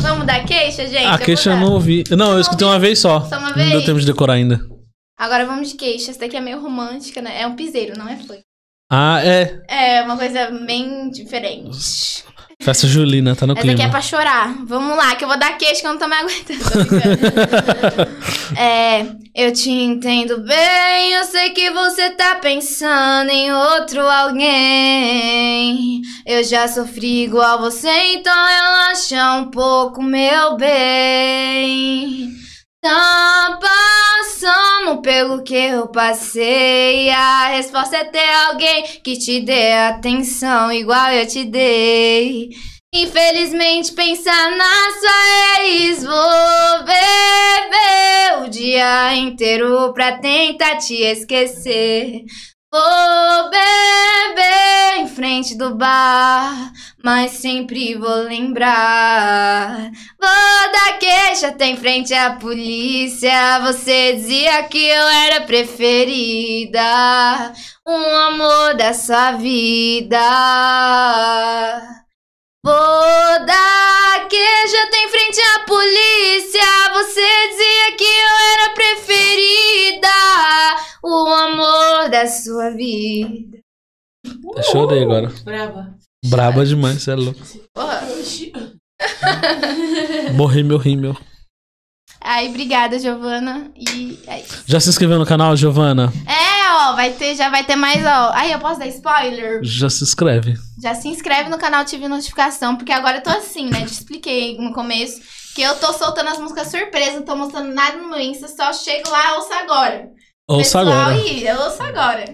[0.00, 1.02] Vamos dar queixa, gente?
[1.04, 2.04] Eu A vou queixa eu não ouvi.
[2.10, 3.20] Não, eu escutei uma vez só.
[3.20, 3.84] Só uma Não deu vez?
[3.84, 4.60] tempo de decorar ainda.
[5.18, 6.10] Agora vamos de queixa.
[6.10, 7.42] Essa daqui é meio romântica, né?
[7.42, 8.40] É um piseiro, não é funk.
[8.90, 9.60] Ah, é.
[9.68, 12.24] É uma coisa bem diferente.
[12.60, 13.88] Festa julina, tá no Essa aqui clima.
[13.88, 14.52] é pra chorar.
[14.64, 16.58] Vamos lá, que eu vou dar queixa que eu não tô me aguentando.
[16.58, 26.00] Tô é, eu te entendo bem, eu sei que você tá pensando em outro alguém.
[26.26, 32.34] Eu já sofri igual você, então relaxa um pouco, meu bem.
[32.80, 37.10] Tá passando pelo que eu passei.
[37.10, 42.50] A resposta é ter alguém que te dê atenção igual eu te dei.
[42.94, 52.22] Infelizmente, pensar na sua ex, vou beber o dia inteiro pra tentar te esquecer.
[52.70, 56.70] Vou beber em frente do bar,
[57.02, 59.90] mas sempre vou lembrar.
[60.20, 63.60] Vou dar queixa até em frente à polícia.
[63.60, 66.82] Você dizia que eu era preferida,
[67.86, 70.18] um amor da sua vida.
[72.68, 76.60] Vou dar queixa até em frente à polícia.
[76.92, 80.08] Você dizia que eu era preferida,
[81.02, 83.56] o amor da sua vida.
[84.54, 85.32] Eu chorei agora.
[85.42, 85.94] Brava.
[86.26, 87.40] Braba demais, você é louco.
[90.34, 91.16] Morri meu rímel.
[92.28, 93.72] Aí, obrigada, Giovana.
[93.74, 94.62] E é isso.
[94.66, 96.12] Já se inscreveu no canal, Giovana?
[96.26, 98.32] É, ó, vai ter, já vai ter mais, ó.
[98.34, 99.60] Aí, eu posso dar spoiler?
[99.64, 100.52] Já se inscreve.
[100.82, 103.80] Já se inscreve no canal Tive Notificação, porque agora eu tô assim, né?
[103.86, 105.22] Te expliquei no começo
[105.54, 108.74] que eu tô soltando as músicas surpresa, não tô mostrando nada no meu Insta, só
[108.74, 110.10] chego lá, ouça agora.
[110.46, 111.14] Ouça Pessoal, agora.
[111.14, 112.26] Aí, eu ouço agora.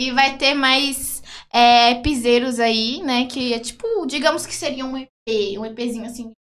[0.00, 1.22] E vai ter mais
[1.52, 3.26] é, piseiros aí, né?
[3.26, 6.32] Que é tipo, digamos que seria um EP, um EPzinho assim,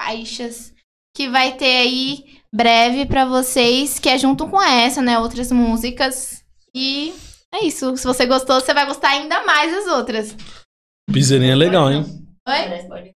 [0.00, 0.72] faixas.
[1.14, 5.18] Que vai ter aí breve pra vocês, que é junto com essa, né?
[5.18, 6.42] Outras músicas.
[6.74, 7.12] E
[7.52, 7.96] é isso.
[7.96, 10.34] Se você gostou, você vai gostar ainda mais das outras.
[11.12, 12.04] Piseirinha é legal, hein?
[12.48, 13.12] Oi?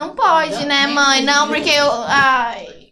[0.00, 1.22] Não pode, né, mãe?
[1.22, 1.90] Não, porque eu.
[2.04, 2.90] Ai.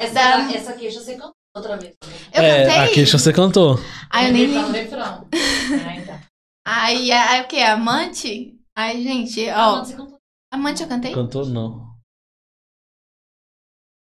[0.00, 1.94] Essa, Da- essa queixa você cantou outra vez.
[2.32, 2.78] Eu é, cantei?
[2.80, 3.78] a queixa você cantou.
[4.10, 4.80] Ai, eu nem Refrão, lembro.
[4.98, 5.28] refrão.
[5.86, 6.20] Ah, então.
[6.66, 7.60] Ai, ai, o que?
[7.62, 8.58] Amante?
[8.76, 9.76] Ai, gente, ó.
[9.76, 10.18] Não, você cantou.
[10.52, 11.12] Amante eu cantei?
[11.14, 11.93] Cantou, não.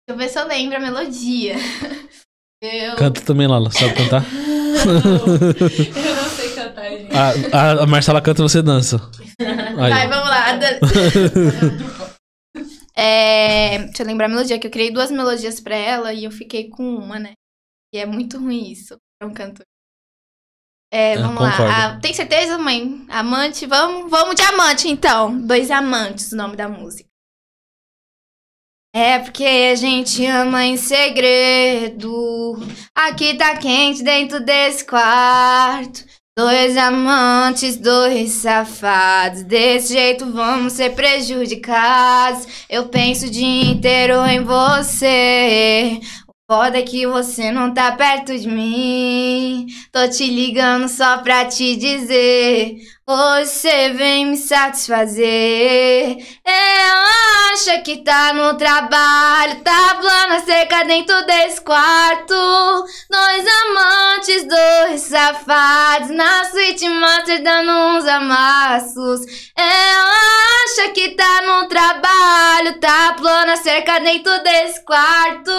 [0.06, 1.56] Deixa eu ver se eu lembro a melodia.
[2.62, 2.96] Eu.
[2.96, 3.70] Canta também, Lala.
[3.70, 4.24] Sabe cantar?
[4.24, 7.14] Eu não sei cantar, gente.
[7.54, 8.98] A, a, Marcela canta e você dança.
[9.38, 9.90] Aí.
[9.90, 10.44] Vai, vamos lá.
[12.96, 16.30] É, deixa eu lembrar a melodia, que eu criei duas melodias pra ela e eu
[16.30, 17.32] fiquei com uma, né?
[17.92, 19.66] E é muito ruim isso pra um cantor.
[20.92, 21.64] É, É, vamos concordo.
[21.64, 21.86] lá.
[21.86, 23.04] Ah, tem certeza, mãe?
[23.08, 23.66] Amante?
[23.66, 25.36] Vamos, vamos de amante, então.
[25.44, 27.08] Dois amantes, o nome da música.
[28.96, 32.56] É porque a gente ama em segredo.
[32.94, 36.04] Aqui tá quente dentro desse quarto.
[36.38, 39.42] Dois amantes, dois safados.
[39.42, 42.46] Desse jeito vamos ser prejudicados.
[42.70, 45.98] Eu penso o dia inteiro em você.
[46.28, 49.66] O foda é que você não tá perto de mim.
[49.90, 52.76] Tô te ligando só pra te dizer.
[53.06, 56.16] Você vem me satisfazer.
[56.42, 62.34] Ela acha que tá no trabalho, tá pulando a cerca dentro desse quarto.
[63.10, 69.20] Dois amantes, dois safados, na suíte master dando uns amassos.
[69.54, 75.52] Ela acha que tá no trabalho, tá pulando a cerca dentro desse quarto.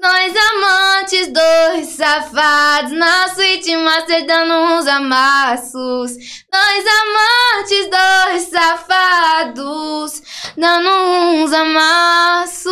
[0.00, 6.12] Dois amantes, dois safados, na suíte master dando uns amassos.
[6.52, 10.22] Dois amantes, dois safados,
[10.56, 12.68] dando uns amassos.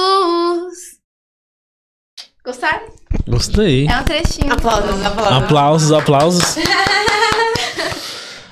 [2.45, 2.87] Gostaram?
[3.29, 3.87] Gostei.
[3.89, 4.53] É um trechinho.
[4.53, 5.43] Aplausos, aplausos.
[5.43, 6.57] Aplausos, aplausos.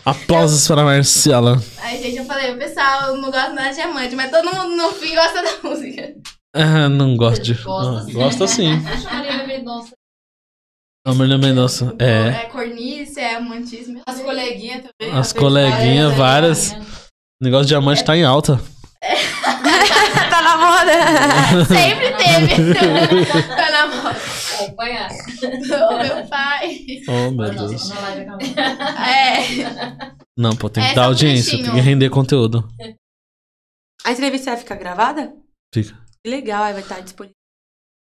[0.04, 1.62] Aplausos para a Marcela.
[1.80, 4.92] Ai, gente, eu falei, o pessoal não gosta nada de diamante, mas todo mundo no
[4.92, 6.12] fim gosta da música.
[6.54, 7.54] Ah, não gosto de.
[7.54, 8.12] Gosta Ah, sim.
[8.12, 8.82] gosta sim.
[11.04, 11.94] Deixa a Marília Mendonça.
[11.98, 12.28] É.
[12.28, 14.00] É cornice, é amantismo.
[14.06, 15.14] As coleguinhas também.
[15.14, 16.86] As coleguinhas, várias, várias.
[17.40, 18.54] O negócio de diamante tá em alta.
[18.56, 18.60] né?
[20.30, 21.64] tá na moda.
[21.68, 23.44] Sempre teve.
[23.54, 24.16] tá na moda.
[24.54, 25.10] Acompanhar.
[25.10, 26.78] Ô, meu pai.
[27.08, 27.90] Oh, meu Deus.
[29.06, 30.14] É.
[30.38, 32.66] Não, pô, tem que É, dar audiência, tem que render conteúdo.
[34.04, 35.34] A entrevista vai ficar gravada?
[35.74, 35.94] Fica.
[36.24, 37.34] Que legal, aí vai estar disponível.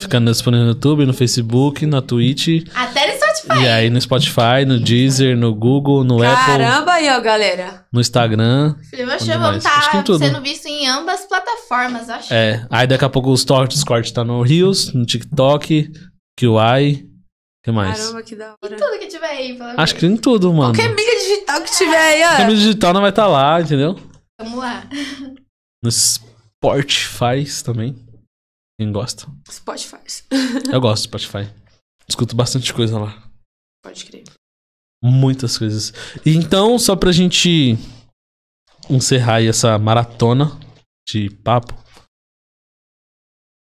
[0.05, 2.66] Ficando disponível no YouTube, no Facebook, na Twitch.
[2.74, 3.62] Até no Spotify.
[3.62, 7.86] E aí no Spotify, no Deezer, no Google, no Apple, Caramba aí, ó, galera.
[7.90, 8.74] no Instagram.
[8.90, 12.32] Felipe, eu em estar sendo visto em ambas plataformas, acho.
[12.35, 12.66] É.
[12.70, 15.90] Aí daqui a pouco os cortes, os cortes tá no Reels, no TikTok,
[16.39, 16.47] QI.
[16.47, 17.98] O que mais?
[17.98, 18.76] Caramba, que da hora.
[18.76, 19.56] Tudo que tiver aí.
[19.56, 20.74] pelo Acho que em tudo, mano.
[20.74, 22.36] Qualquer mídia digital que tiver aí, ó.
[22.36, 23.98] Câmera digital não vai estar lá, entendeu?
[24.39, 24.85] Vamos lá.
[25.82, 27.97] No Spotify também.
[28.79, 29.27] Quem gosta?
[29.51, 29.97] Spotify.
[30.73, 31.51] Eu gosto do Spotify.
[32.09, 33.31] Escuto bastante coisa lá.
[33.85, 34.25] Pode crer.
[35.03, 35.93] Muitas coisas.
[36.25, 37.77] E então, só pra gente
[38.91, 40.59] encerrar aí essa maratona
[41.09, 41.75] de papo.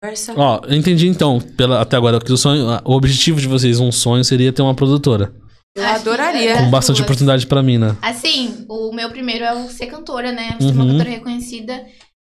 [0.03, 0.35] Conversa.
[0.37, 3.91] Ó, eu entendi então, pela, até agora, que o sonho, o objetivo de vocês, um
[3.91, 5.35] sonho, seria ter uma produtora.
[5.77, 6.57] Eu Acho adoraria.
[6.59, 7.07] Com bastante duas.
[7.07, 7.97] oportunidade pra mim, né?
[8.03, 10.57] Assim, o meu primeiro é o ser cantora, né?
[10.61, 10.91] Ser uma Uhum.
[10.93, 11.87] cantora reconhecida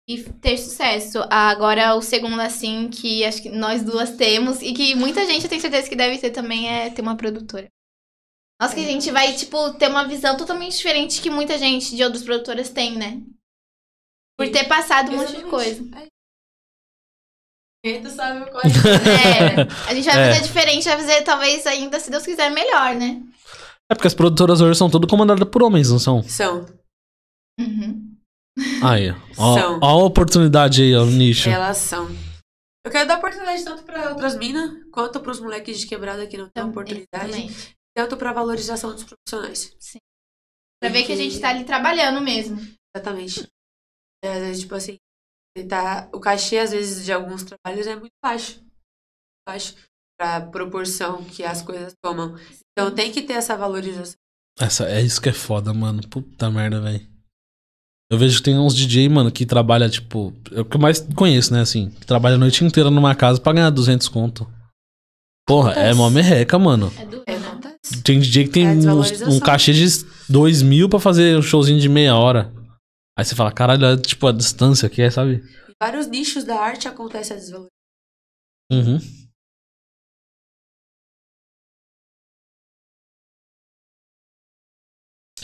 [0.07, 1.19] e ter sucesso.
[1.29, 5.49] Agora, o segundo, assim, que acho que nós duas temos e que muita gente eu
[5.49, 7.67] tenho certeza que deve ter também é ter uma produtora.
[8.59, 12.03] Nossa, que a gente vai, tipo, ter uma visão totalmente diferente que muita gente de
[12.03, 13.21] outras produtoras tem, né?
[14.39, 15.83] Por ter passado um monte de coisa.
[17.83, 18.87] Quem tu sabe o código.
[18.87, 20.33] É, a gente vai É.
[20.33, 23.21] fazer diferente, vai fazer talvez ainda, se Deus quiser, melhor, né?
[23.91, 26.21] É porque as produtoras hoje são tudo comandadas por homens, não são?
[26.23, 26.65] São.
[28.83, 29.59] Aí, ó.
[29.59, 29.79] São.
[29.81, 31.49] Ó a oportunidade aí, ó, no nicho.
[31.49, 32.07] Elas são.
[32.85, 36.49] Eu quero dar oportunidade tanto pra outras minas, quanto pros moleques de quebrada que não
[36.49, 37.75] têm oportunidade, exatamente.
[37.95, 39.75] tanto pra valorização dos profissionais.
[40.81, 42.57] Pra ver que a gente tá ali trabalhando mesmo.
[42.95, 43.47] Exatamente.
[44.23, 44.97] É, às vezes, tipo assim,
[45.67, 48.63] tá, o cachê, às vezes, de alguns trabalhos é muito baixo.
[49.47, 49.75] Baixo.
[50.19, 52.35] Pra proporção que as coisas tomam.
[52.71, 54.15] Então tem que ter essa valorização.
[54.59, 56.01] Essa, é isso que é foda, mano.
[56.09, 57.16] Puta merda, velho.
[58.09, 60.33] Eu vejo que tem uns DJ, mano, que trabalha, tipo.
[60.51, 61.89] É o que eu mais conheço, né, assim.
[61.91, 64.47] Que trabalha a noite inteira numa casa pra ganhar 200 conto.
[65.45, 66.91] Porra, é mó merreca, mano.
[66.97, 67.47] É duro, É, né?
[67.47, 68.03] acontece.
[68.03, 69.85] Tem DJ que tem É um, um cachê de
[70.29, 72.53] 2 mil pra fazer um showzinho de meia hora.
[73.17, 75.43] Aí você fala, caralho, olha, tipo, a distância que é, sabe?
[75.69, 77.69] Em vários nichos da arte acontece a desvalorização.
[78.71, 78.99] Uhum.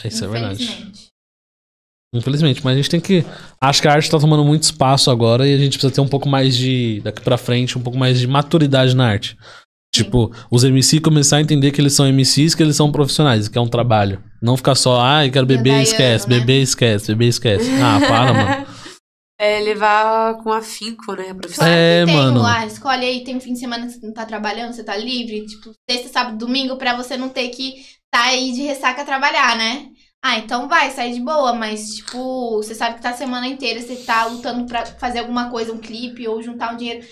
[0.04, 1.13] Isso é verdade.
[2.14, 2.60] Infelizmente.
[2.64, 3.24] Mas a gente tem que.
[3.60, 6.08] Acho que a arte tá tomando muito espaço agora e a gente precisa ter um
[6.08, 7.00] pouco mais de.
[7.02, 9.36] Daqui pra frente, um pouco mais de maturidade na arte.
[9.92, 13.56] Tipo, os MC começar a entender que eles são MCs, que eles são profissionais, que
[13.56, 14.20] é um trabalho.
[14.42, 16.38] Não ficar só, ah, eu quero beber, esquece, né?
[16.40, 17.70] beber, esquece, beber, esquece.
[17.80, 18.66] Ah, para, mano.
[19.38, 21.64] É levar com afinco, né, a profissão.
[21.64, 22.42] Claro É, que tem mano.
[22.42, 24.96] lá, escolhe aí, tem um fim de semana que você não tá trabalhando, você tá
[24.96, 27.74] livre, tipo, sexta, sábado, domingo, pra você não ter que
[28.10, 29.86] tá aí de ressaca trabalhar, né?
[30.26, 33.78] Ah, então vai, sai de boa, mas, tipo, você sabe que tá a semana inteira,
[33.82, 37.04] você tá lutando pra fazer alguma coisa, um clipe ou juntar um dinheiro.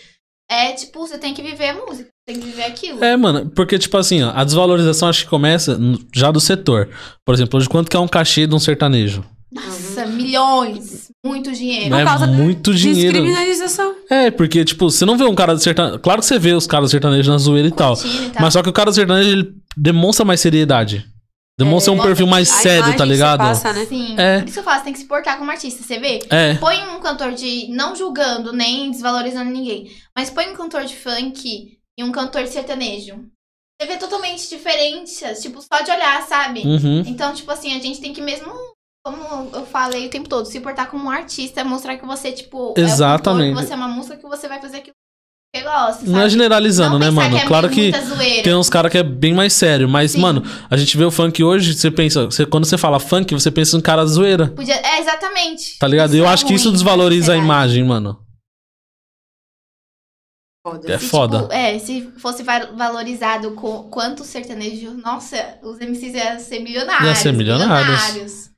[0.50, 3.04] É, tipo, você tem que viver a música, tem que viver aquilo.
[3.04, 6.88] É, mano, porque, tipo assim, ó, a desvalorização acho que começa no- já do setor.
[7.24, 9.22] Por exemplo, hoje quanto que é um cachê de um sertanejo?
[9.52, 11.94] Nossa, milhões, muito dinheiro.
[11.94, 13.12] é causa muito dinheiro.
[13.12, 13.94] Descriminalização.
[14.08, 15.98] É, porque, tipo, você não vê um cara de sertanejo.
[15.98, 17.94] Claro que você vê os caras sertanejos na zoeira e tal.
[17.94, 18.42] E tal.
[18.42, 21.06] Mas só que o cara do sertanejo, ele demonstra mais seriedade.
[21.58, 23.38] Demonstra É, um perfil mais A sério, tá que ligado?
[23.40, 23.84] Passa, né?
[23.84, 24.40] Sim, É.
[24.40, 26.20] por isso eu falo, você tem que se portar como artista, você vê?
[26.30, 26.54] É.
[26.54, 27.68] Põe um cantor de.
[27.68, 29.90] Não julgando, nem desvalorizando ninguém.
[30.16, 33.26] Mas põe um cantor de funk e um cantor de sertanejo.
[33.80, 36.60] Você vê totalmente diferentes, tipo, só de olhar, sabe?
[36.60, 37.00] Uhum.
[37.06, 38.52] Então, tipo assim, a gente tem que mesmo,
[39.04, 42.72] como eu falei o tempo todo, se portar como um artista, mostrar que você, tipo,
[42.76, 43.48] Exatamente.
[43.48, 44.94] é um cantor, que você é uma música, que você vai fazer aquilo
[45.54, 47.36] que gosta, Não é generalizando, Não né, mano?
[47.36, 48.42] é claro que zoeira.
[48.42, 49.86] tem uns caras que é bem mais sério.
[49.86, 50.20] Mas, Sim.
[50.20, 52.24] mano, a gente vê o funk hoje, você pensa.
[52.24, 54.48] Você, quando você fala funk, você pensa em cara zoeira.
[54.48, 54.74] Podia...
[54.76, 55.78] É, exatamente.
[55.78, 56.10] Tá ligado?
[56.14, 57.44] Isso eu é acho que isso ruim desvaloriza a sociedade.
[57.44, 58.18] imagem, mano.
[60.66, 60.92] Foda.
[60.92, 61.40] É Se, foda.
[61.42, 67.08] tipo, é, se fosse va- valorizado com quanto sertanejo, nossa, os MCs iam ser milionários.
[67.08, 67.88] Ia ser milionários.
[68.00, 68.50] milionários.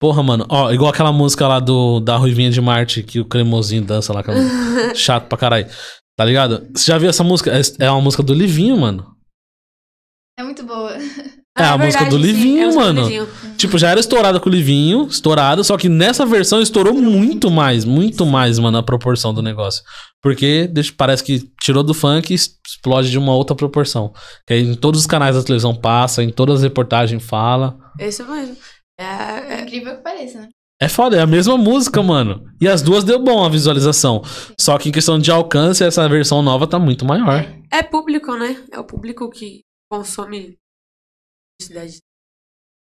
[0.00, 0.46] Porra, mano.
[0.48, 4.22] Ó, igual aquela música lá do da Ruivinha de Marte, que o cremosinho dança lá.
[4.22, 4.34] que é
[4.96, 5.66] Chato pra caralho.
[6.16, 6.68] Tá ligado?
[6.74, 7.50] Você já viu essa música?
[7.50, 9.14] É- É uma música do Livinho, mano.
[10.38, 10.92] É muito boa.
[11.56, 13.02] É a música do sim, Livinho, é música do mano.
[13.08, 13.28] Livinho.
[13.56, 17.84] Tipo, já era estourada com o Livinho, estourado, só que nessa versão estourou muito mais,
[17.84, 19.84] muito mais, mano, a proporção do negócio.
[20.20, 24.12] Porque deixa, parece que tirou do funk e explode de uma outra proporção.
[24.46, 27.78] Que aí em todos os canais da televisão passa, em todas as reportagens fala.
[28.00, 28.56] Esse mesmo.
[28.98, 30.48] É, É é, incrível que pareça, né?
[30.84, 32.44] É foda, é a mesma música, mano.
[32.60, 34.22] E as duas deu bom a visualização.
[34.60, 37.46] Só que em questão de alcance, essa versão nova tá muito maior.
[37.70, 38.62] é público, né?
[38.70, 40.56] É o público que consome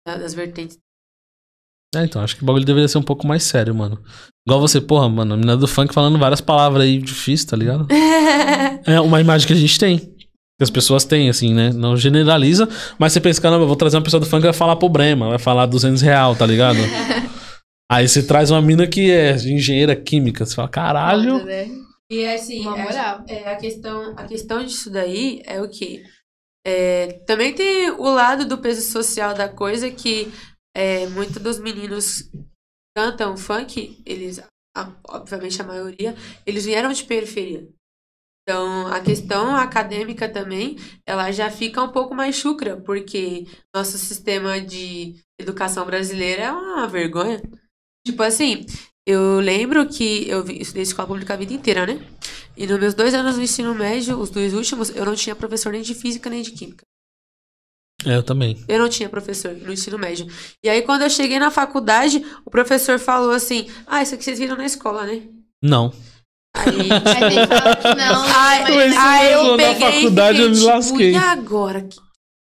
[0.06, 0.78] da- das vertentes.
[1.96, 4.04] É, então, acho que o bagulho deveria ser um pouco mais sério, mano.
[4.48, 7.88] Igual você, porra, mano, a menina do funk falando várias palavras aí difíceis, tá ligado?
[8.86, 9.98] É uma imagem que a gente tem.
[9.98, 11.72] Que as pessoas têm, assim, né?
[11.72, 12.68] Não generaliza,
[13.00, 15.30] mas você pensa, caramba, eu vou trazer uma pessoa do funk que vai falar problema,
[15.30, 16.78] vai falar 200 real, tá ligado?
[17.92, 21.44] Aí você traz uma mina que é engenheira química, você fala, caralho.
[21.44, 21.68] Né?
[22.12, 23.26] E assim, Uma é- moral.
[23.28, 26.04] É, a questão, a questão disso daí é o que
[27.26, 30.32] também tem o lado do peso social da coisa que
[30.76, 32.30] é, muitos dos meninos
[32.96, 34.40] cantam funk, eles,
[34.76, 36.16] a- obviamente a maioria,
[36.46, 37.68] eles vieram de periferia.
[38.42, 40.78] Então, a questão acadêmica também,
[41.08, 46.88] ela já fica um pouco mais chucra, porque nosso sistema de educação brasileira é uma
[46.88, 47.42] vergonha.
[48.06, 48.66] Tipo assim,
[49.08, 52.06] eu lembro que eu vi- estudei escola pública a vida inteira, né?
[52.56, 55.72] E nos meus dois anos no ensino médio, os dois últimos, eu não tinha professor
[55.72, 56.84] nem de física nem de química.
[58.06, 58.64] É, eu também.
[58.68, 60.28] Eu não tinha professor no ensino médio.
[60.64, 64.40] E aí, quando eu cheguei na faculdade, o professor falou assim: Ah, isso aqui vocês
[64.40, 65.22] viram na escola, né?
[65.62, 65.94] Não.
[66.56, 66.90] Aí.
[66.90, 71.12] Não, Aí, aí eu na peguei faculdade e eu me fiquei, tipo, lasquei.
[71.12, 71.80] e agora?
[71.80, 71.98] O que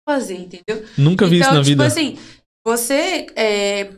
[0.09, 0.85] fazer, entendeu?
[0.97, 1.85] Nunca vi então, isso na tipo vida.
[1.85, 2.17] assim,
[2.65, 3.93] você é,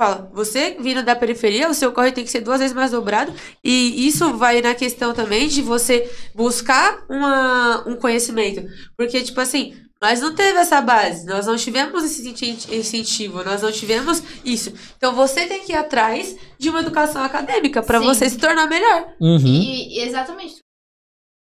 [0.00, 3.32] fala, você vindo da periferia, o seu corre tem que ser duas vezes mais dobrado.
[3.64, 8.62] E isso vai na questão também de você buscar uma, um conhecimento.
[8.96, 13.62] Porque, tipo assim, nós não teve essa base, nós não tivemos esse incenti- incentivo, nós
[13.62, 14.72] não tivemos isso.
[14.96, 19.08] Então você tem que ir atrás de uma educação acadêmica para você se tornar melhor.
[19.20, 19.38] Uhum.
[19.44, 20.58] E, e exatamente.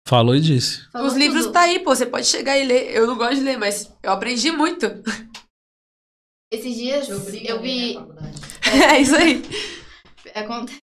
[0.06, 0.90] Falou e disse.
[0.90, 1.52] Falou Os livros tudo.
[1.52, 2.90] tá aí, pô, você pode chegar e ler.
[2.96, 4.86] Eu não gosto de ler, mas eu aprendi muito.
[6.50, 7.96] Esses dias eu a vi.
[8.92, 9.42] é isso aí.
[10.34, 10.80] Acontece.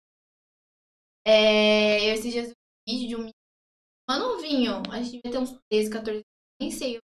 [1.26, 3.34] É, eu esses dias vi um vídeo de um menino,
[4.10, 6.22] um novinho, acho que devia ter uns 13, 14,
[6.60, 7.00] nem sei,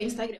[0.00, 0.38] no Instagram.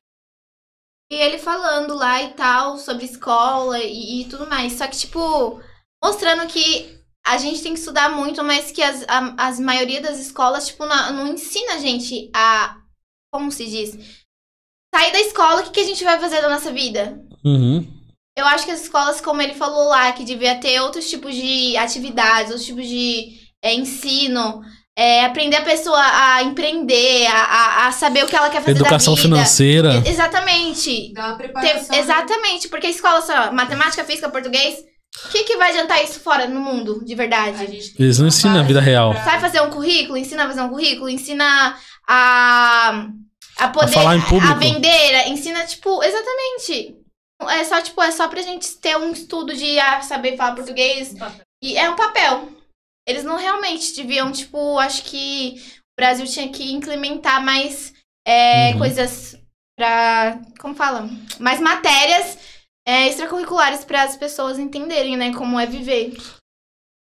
[1.11, 4.73] E ele falando lá e tal, sobre escola e, e tudo mais.
[4.73, 5.59] Só que, tipo,
[6.03, 10.19] mostrando que a gente tem que estudar muito, mas que as, a as maioria das
[10.19, 12.79] escolas, tipo, não, não ensina a gente a.
[13.31, 14.18] Como se diz?
[14.93, 17.19] Sair da escola, o que, que a gente vai fazer da nossa vida?
[17.45, 17.85] Uhum.
[18.37, 21.75] Eu acho que as escolas, como ele falou lá, que devia ter outros tipos de
[21.77, 24.61] atividades, outros tipos de é, ensino,
[24.97, 28.71] é, aprender a pessoa a empreender, a, a, a saber o que ela quer fazer
[28.71, 29.35] Educação da vida.
[29.35, 29.93] financeira.
[30.05, 31.13] E- Exatamente.
[31.13, 31.89] Dá uma preparação.
[31.89, 31.99] né?
[31.99, 34.77] exatamente, porque a escola só, matemática, física, português,
[35.25, 37.61] o que, que vai adiantar isso fora no mundo, de verdade?
[37.61, 39.13] A gente Eles não ensinam a vida real.
[39.15, 40.17] Sabe fazer um currículo?
[40.17, 41.75] Ensina a fazer um currículo, ensina
[42.07, 43.07] a,
[43.59, 44.51] a poder falar em público.
[44.53, 46.95] a vender, ensina, tipo, exatamente.
[47.49, 51.13] É só, tipo, é só pra gente ter um estudo de ah, saber falar português.
[51.63, 52.49] E é um papel.
[53.07, 55.55] Eles não realmente deviam, tipo, acho que
[55.97, 57.93] o Brasil tinha que implementar mais
[58.27, 58.79] é, Uhum.
[58.79, 59.35] coisas
[59.77, 60.39] pra.
[60.59, 61.09] Como fala?
[61.39, 62.37] Mais matérias
[62.87, 66.17] é, extracurriculares para as pessoas entenderem, né, como é viver.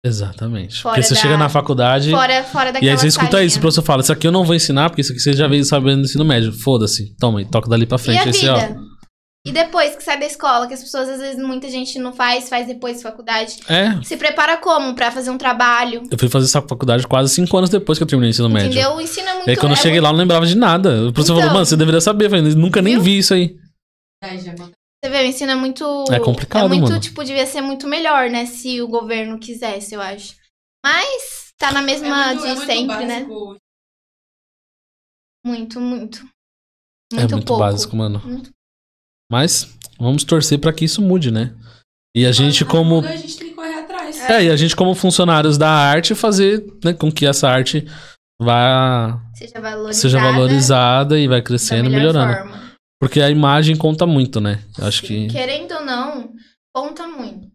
[0.06, 0.82] Exatamente.
[0.82, 3.48] Fora Porque você da- chega na faculdade Fora, fora e aí você escuta salinha.
[3.48, 5.48] isso, o professor fala, isso aqui eu não vou ensinar, porque isso aqui você já
[5.48, 6.52] veio sabendo no ensino médio.
[6.52, 7.16] Foda-se.
[7.18, 8.20] Toma aí, toca dali pra E frente.
[8.20, 8.60] a Aí você, ó?
[9.46, 12.48] E depois que sai da escola, que as pessoas, às vezes, muita gente não faz,
[12.48, 13.58] faz depois da faculdade.
[13.68, 14.94] É, Se prepara como?
[14.96, 16.04] Pra fazer um trabalho.
[16.10, 18.72] eu fui fazer essa faculdade quase cinco anos depois que eu terminei o ensino médio.
[18.72, 18.96] Entendeu?
[18.96, 19.48] O ensino é muito...
[19.48, 21.08] E aí quando eu é cheguei lá, eu não lembrava de nada.
[21.08, 21.42] O professor Então.
[21.44, 22.26] falou, mano, você deveria saber.
[22.26, 23.04] Eu falei, nunca nem Viu?
[23.04, 23.56] vi isso aí.
[25.04, 26.06] Você vê, o ensino é muito.
[26.12, 27.00] É complicado, É muito, mano.
[27.00, 28.46] tipo, devia ser muito melhor, né?
[28.46, 30.36] Se o governo quisesse, eu acho.
[30.86, 33.20] Mas tá na mesma É muito- de é muito sempre, né?
[33.26, 33.58] básico.
[35.46, 36.18] Muito, muito.
[37.12, 37.60] é Muito muito pouco.
[37.64, 38.20] básico, mano.
[38.26, 38.50] Muito.
[39.32, 41.54] Mas vamos torcer pra que isso mude, né?
[42.16, 43.00] E a gente como...
[43.02, 44.20] A gente tem que correr atrás.
[44.30, 47.86] É, e a gente como funcionários da arte fazer né, com que essa arte
[48.42, 49.94] vá Seja valorizada.
[49.94, 52.34] seja valorizada e vai crescendo e melhor melhorando.
[52.50, 52.63] forma.
[53.04, 54.64] Porque a imagem conta muito, né?
[54.80, 55.28] Eu acho que.
[55.28, 56.34] Querendo ou não,
[56.74, 57.52] conta muito.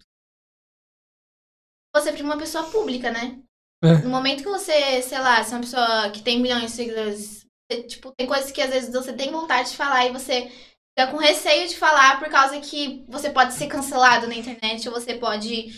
[1.96, 3.38] Você é uma pessoa pública, né?
[3.82, 3.94] É.
[4.02, 7.46] No momento que você, sei lá, se é uma pessoa que tem milhões de seguidores,
[7.64, 10.52] você, tipo, tem coisas que às vezes você tem vontade de falar e você
[10.98, 14.94] fica com receio de falar por causa que você pode ser cancelado na internet ou
[14.94, 15.68] você pode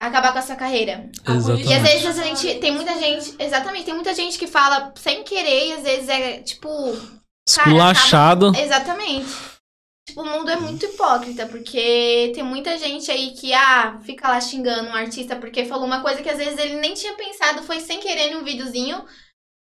[0.00, 1.10] acabar com a sua carreira.
[1.26, 1.68] Exatamente.
[1.68, 5.24] E às vezes a gente, tem muita gente, exatamente, tem muita gente que fala sem
[5.24, 6.68] querer e às vezes é tipo,
[7.56, 8.52] Cara, Esculachado.
[8.56, 9.26] exatamente.
[10.08, 14.40] tipo, o mundo é muito hipócrita, porque tem muita gente aí que, ah, fica lá
[14.40, 17.80] xingando um artista porque falou uma coisa que às vezes ele nem tinha pensado, foi
[17.80, 19.04] sem querer num videozinho.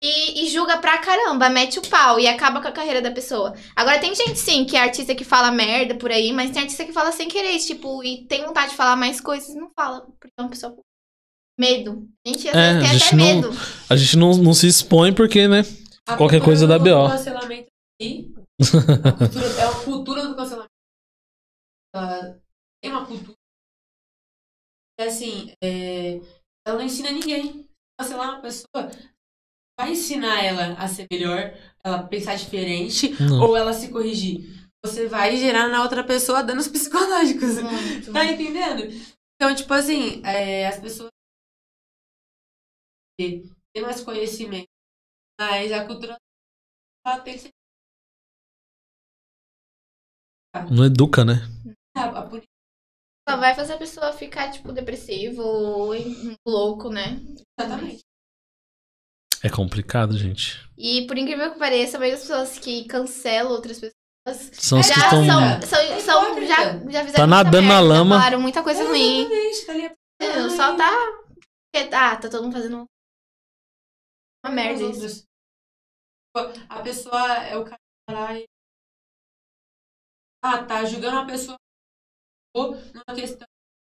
[0.03, 3.53] E, e julga pra caramba, mete o pau e acaba com a carreira da pessoa.
[3.76, 6.84] Agora tem gente sim que é artista que fala merda por aí, mas tem artista
[6.85, 10.02] que fala sem querer, tipo, e tem vontade de falar mais coisas e não fala.
[10.02, 10.76] Porque é uma pessoa
[11.60, 12.07] medo.
[12.26, 13.57] Gente, às É, vezes a tem gente até não- medo.
[13.91, 15.64] A gente não, não se expõe porque, né?
[16.07, 17.07] A Qualquer coisa da BO.
[17.10, 17.69] cancelamento
[18.02, 20.72] aí, a cultura, é a cultura do cancelamento.
[21.94, 22.41] Ela
[22.82, 23.38] tem uma cultura.
[24.99, 26.15] É assim, é,
[26.65, 27.68] ela não ensina ninguém.
[27.99, 28.90] Cancelar uma pessoa
[29.80, 31.53] vai ensinar ela a ser melhor,
[31.84, 33.41] ela pensar diferente Não.
[33.41, 34.49] ou ela se corrigir.
[34.84, 37.61] Você vai gerar na outra pessoa danos psicológicos.
[37.61, 38.11] Muito.
[38.11, 38.84] Tá entendendo?
[39.36, 41.10] Então, tipo assim, é, as pessoas
[43.19, 43.52] têm
[43.82, 44.68] mais conhecimento,
[45.40, 46.18] mas a cultura
[47.06, 47.49] ela tem que ser.
[50.70, 51.36] Não educa, né?
[51.95, 52.52] A, a política
[53.28, 55.91] Só vai fazer a pessoa ficar, tipo, depressivo ou
[56.48, 57.20] louco, né?
[57.58, 58.02] exatamente.
[59.44, 60.60] É complicado, gente.
[60.78, 64.94] E por incrível que pareça, a maioria das pessoas que cancelam outras pessoas São já
[64.94, 65.62] que são, estão.
[65.68, 66.56] são, são- já,
[66.91, 68.16] já fizeram Tá muita nadando na merda, lama.
[68.18, 69.28] Falaram muita coisa ruim.
[69.66, 69.91] Tá ali.
[70.22, 70.49] Entendeu?
[70.52, 70.90] Só tá.
[71.94, 72.86] Ah, tá todo mundo fazendo
[74.43, 75.27] uma merda isso.
[76.35, 76.59] outros.
[76.69, 78.45] A pessoa é o cara e.
[80.43, 81.57] Ah, tá julgando uma pessoa
[82.55, 83.47] ou numa questão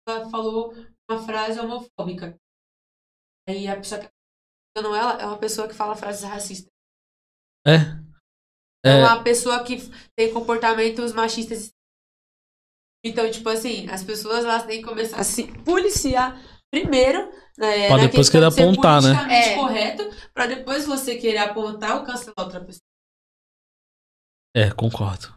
[0.09, 0.73] ela falou
[1.11, 2.37] uma frase homofóbica.
[3.47, 4.13] Aí a pessoa que tá
[4.77, 6.71] julgando ela é uma pessoa que fala frases racistas.
[7.67, 7.99] É.
[8.85, 9.77] É É, uma pessoa que
[10.17, 11.73] tem comportamentos machistas.
[13.05, 16.35] Então, tipo assim, as pessoas elas têm que começar a se policiar
[16.73, 19.15] primeiro, né, Pra na depois querer apontar, né?
[19.31, 19.55] É.
[19.55, 22.83] correto, pra depois você querer apontar ou cancelar outra pessoa.
[24.57, 25.35] é, concordo.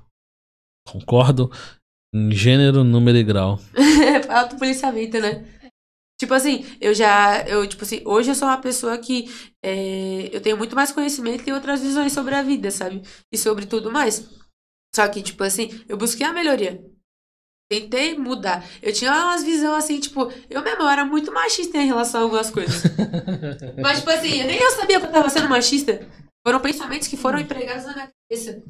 [0.88, 1.52] Concordo
[2.14, 3.60] em gênero, número e grau.
[3.76, 5.46] É autopoliciamento, né?
[6.20, 9.26] Tipo assim, eu já, eu, tipo assim, hoje eu sou uma pessoa que
[9.64, 13.02] é, eu tenho muito mais conhecimento e outras visões sobre a vida, sabe?
[13.32, 14.30] E sobre tudo mais.
[14.96, 16.84] Só que, tipo assim, eu busquei a melhoria.
[17.72, 18.66] Tentei mudar.
[18.82, 22.24] Eu tinha umas visões assim, tipo, eu mesmo eu era muito machista em relação a
[22.26, 22.84] algumas coisas.
[23.82, 26.06] Mas, tipo assim, nem eu sabia que eu tava sendo machista.
[26.46, 28.62] Foram pensamentos que foram empregados na minha cabeça.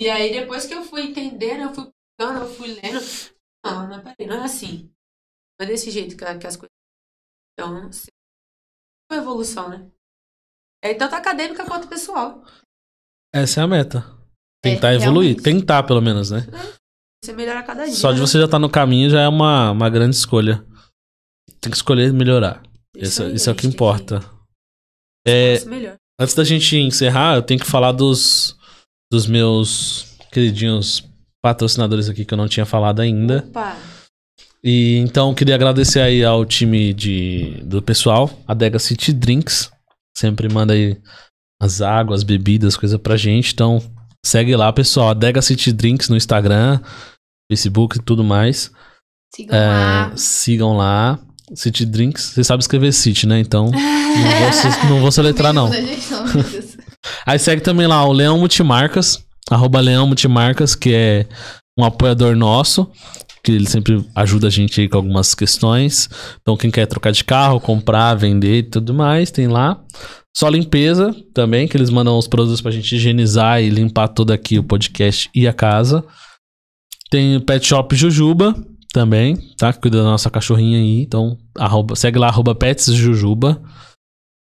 [0.00, 2.98] E aí, depois que eu fui entendendo, eu fui buscando, eu fui lendo.
[3.64, 4.90] Não, não, peraí, não é assim.
[5.60, 6.72] Não é desse jeito que, que as coisas.
[7.52, 8.10] Então, se-
[9.08, 9.88] uma evolução, né?
[10.82, 12.44] É tanto acadêmica quanto pessoal.
[13.32, 14.00] Essa é a meta.
[14.64, 15.36] Tentar É, evoluir.
[15.36, 15.42] realmente.
[15.44, 16.40] Tentar, pelo menos, né?
[17.24, 17.94] Você melhora cada dia.
[17.94, 18.26] Só de né?
[18.26, 20.64] você já tá no caminho já é uma, uma grande escolha.
[21.60, 22.62] Tem que escolher melhorar.
[22.96, 24.24] Isso, aí, isso é o que importa.
[25.26, 25.96] É, se melhor.
[26.20, 28.56] antes da gente encerrar, eu tenho que falar dos,
[29.10, 31.02] dos meus queridinhos
[31.42, 33.44] patrocinadores aqui que eu não tinha falado ainda.
[33.48, 33.76] Opa!
[34.62, 39.70] E então queria agradecer aí ao time de, do pessoal, a Dega City Drinks.
[40.16, 41.00] Sempre manda aí
[41.60, 43.52] as águas, bebidas, coisa pra gente.
[43.52, 43.80] Então
[44.26, 45.10] segue lá, pessoal.
[45.10, 46.80] A Dega City Drinks no Instagram,
[47.50, 48.70] Facebook e tudo mais.
[49.34, 50.12] Sigam É, lá.
[50.16, 51.18] sigam lá.
[51.54, 52.22] City Drinks.
[52.34, 53.38] Você sabe escrever City, né?
[53.38, 55.70] Então não vou, se- não vou soletrar, não.
[57.24, 61.26] Aí segue também lá o Leão Multimarcas, arroba Leão Multimarcas, que é
[61.78, 62.90] um apoiador nosso,
[63.44, 66.08] que ele sempre ajuda a gente aí com algumas questões.
[66.40, 69.80] Então, quem quer trocar de carro, comprar, vender e tudo mais, tem lá.
[70.36, 74.58] Só limpeza também, que eles mandam os produtos pra gente higienizar e limpar todo aqui
[74.58, 76.04] o podcast e a casa.
[77.10, 78.54] Tem o Pet Shop Jujuba
[78.92, 79.72] também, tá?
[79.72, 81.00] Que cuida da nossa cachorrinha aí.
[81.00, 83.62] Então, arroba- segue lá, arroba Pets Jujuba.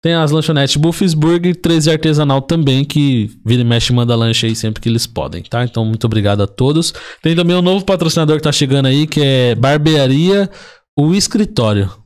[0.03, 4.81] Tem as lanchonetes Buffsburg, 13 Artesanal também, que vira e mexe manda lanche aí sempre
[4.81, 5.63] que eles podem, tá?
[5.63, 6.93] Então, muito obrigado a todos.
[7.23, 10.47] Tem também um novo patrocinador que tá chegando aí, que é Barbearia
[10.95, 12.00] O Escritório.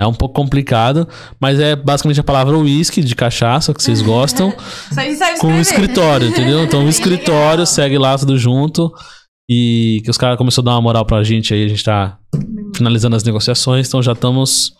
[0.00, 1.08] É um pouco complicado,
[1.38, 4.52] mas é basicamente a palavra whisky de cachaça que vocês gostam,
[5.40, 6.64] com o escritório, entendeu?
[6.64, 7.66] Então, o escritório, legal.
[7.66, 8.92] segue lá tudo junto.
[9.48, 12.18] E que os caras começaram a dar uma moral pra gente aí, a gente tá
[12.74, 14.72] finalizando as negociações, então já estamos.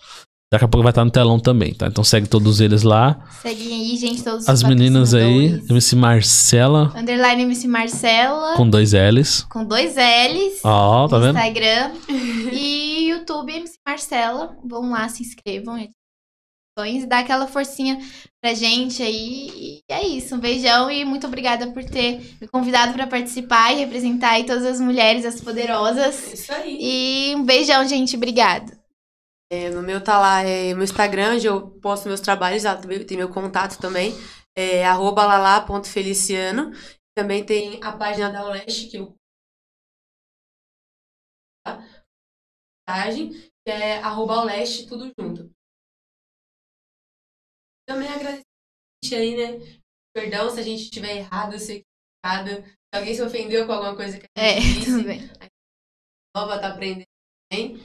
[0.52, 1.88] Daqui a pouco vai estar no telão também, tá?
[1.88, 3.18] Então segue todos eles lá.
[3.42, 5.60] Seguem aí, gente, todos os As meninas aí.
[5.68, 9.42] MC Marcela, Underline MC Marcela, com dois L's.
[9.50, 10.60] com dois L's.
[10.62, 11.36] Ó, tá no vendo?
[11.38, 11.90] Instagram.
[12.52, 14.56] E YouTube MC Marcela.
[14.64, 15.76] Vão lá, se inscrevam.
[15.78, 17.98] E dá aquela forcinha
[18.42, 19.48] pra gente aí.
[19.50, 20.34] E é isso.
[20.34, 24.64] Um beijão e muito obrigada por ter me convidado pra participar e representar aí todas
[24.64, 26.32] as mulheres, as poderosas.
[26.32, 26.78] Isso aí.
[26.80, 28.16] E um beijão, gente.
[28.16, 28.83] Obrigada.
[29.54, 32.76] É, no meu tá lá, é meu Instagram, onde eu posto meus trabalhos, lá
[33.06, 34.12] tem meu contato também.
[34.56, 36.70] É arroba lalá.feliciano.
[37.16, 39.16] Também tem a página da Leste, que eu.
[43.64, 45.50] Que é arroba Leste, tudo junto.
[47.86, 49.80] Também agradecer a gente aí, né?
[50.14, 51.84] Perdão se a gente estiver errado, se
[52.94, 54.90] alguém se ofendeu com alguma coisa que a É, gente disse.
[54.92, 55.20] tudo bem.
[56.36, 57.06] nova, tá aprendendo
[57.50, 57.78] também.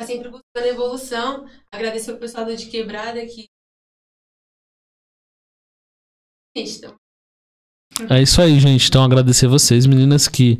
[0.00, 1.46] Tá sempre buscando evolução.
[1.70, 3.44] Agradecer o pessoal do De Quebrada que.
[8.08, 8.88] É isso aí, gente.
[8.88, 10.56] Então, agradecer vocês, meninas, que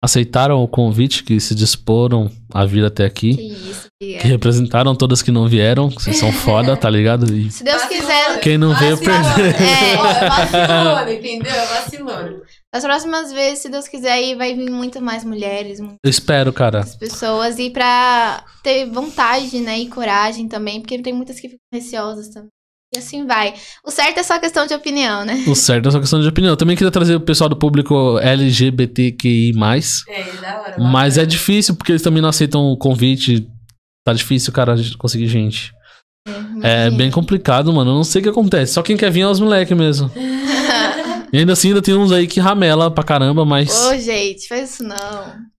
[0.00, 3.30] aceitaram o convite, que se disporam a vir até Que aqui.
[3.52, 4.28] isso, Que obrigada.
[4.28, 5.88] representaram todas que não vieram.
[5.88, 7.34] que Vocês são foda, tá ligado?
[7.34, 9.44] E Se Deus quiser, Quem não veio, perdeu.
[9.44, 9.96] É.
[10.28, 11.52] Vacilona, entendeu?
[11.52, 12.42] É vacilona.
[12.74, 16.52] As próximas vezes, se Deus quiser, aí vai vir muito mais mulheres, muitas eu espero,
[16.52, 16.84] cara.
[16.98, 17.56] pessoas.
[17.60, 19.78] E pra ter vontade, né?
[19.78, 22.48] E coragem também, porque tem muitas que ficam receosas também.
[22.92, 23.54] E assim vai.
[23.86, 25.44] O certo é só questão de opinião, né?
[25.46, 26.52] O certo é só questão de opinião.
[26.52, 29.52] Eu também queria trazer o pessoal do público LGBTQI.
[30.08, 30.76] É, da hora.
[30.80, 33.48] Mas é difícil, porque eles também não aceitam o convite.
[34.04, 35.72] Tá difícil, cara, conseguir gente.
[36.60, 37.92] É bem complicado, mano.
[37.92, 38.72] Eu não sei o que acontece.
[38.72, 40.10] Só quem quer vir é os moleques mesmo.
[41.34, 44.74] E ainda assim, ainda tem uns aí que ramela pra caramba, mas Ô, gente, faz
[44.74, 44.96] isso não.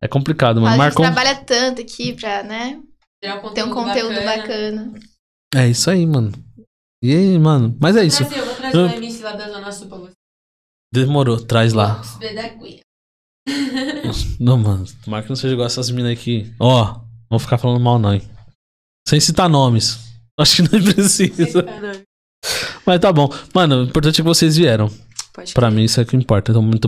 [0.02, 0.72] é complicado, A mano.
[0.72, 1.06] gente Marcou.
[1.06, 2.80] trabalha tanto aqui pra, né?
[3.44, 4.94] Um Ter um conteúdo bacana.
[5.54, 6.32] É isso aí, mano.
[7.04, 7.76] E aí, mano?
[7.82, 8.24] Mas é isso.
[8.24, 10.12] Trazer, eu vou trazer Eu- uma MC lá da Zona Sul pra você.
[10.94, 12.02] Demorou, traz lá.
[14.40, 14.86] Não, mano.
[15.04, 16.54] Tomara que não seja igual essas minas aqui.
[16.60, 18.22] Ó, vou ficar falando mal, não, hein?
[19.08, 20.00] Sem citar nomes.
[20.40, 21.66] Acho que não precisa.
[22.86, 23.30] Mas tá bom.
[23.54, 24.90] Mano, o importante é que vocês vieram.
[25.36, 26.52] Pode Pra mim, isso é que importa.
[26.52, 26.80] Então, muito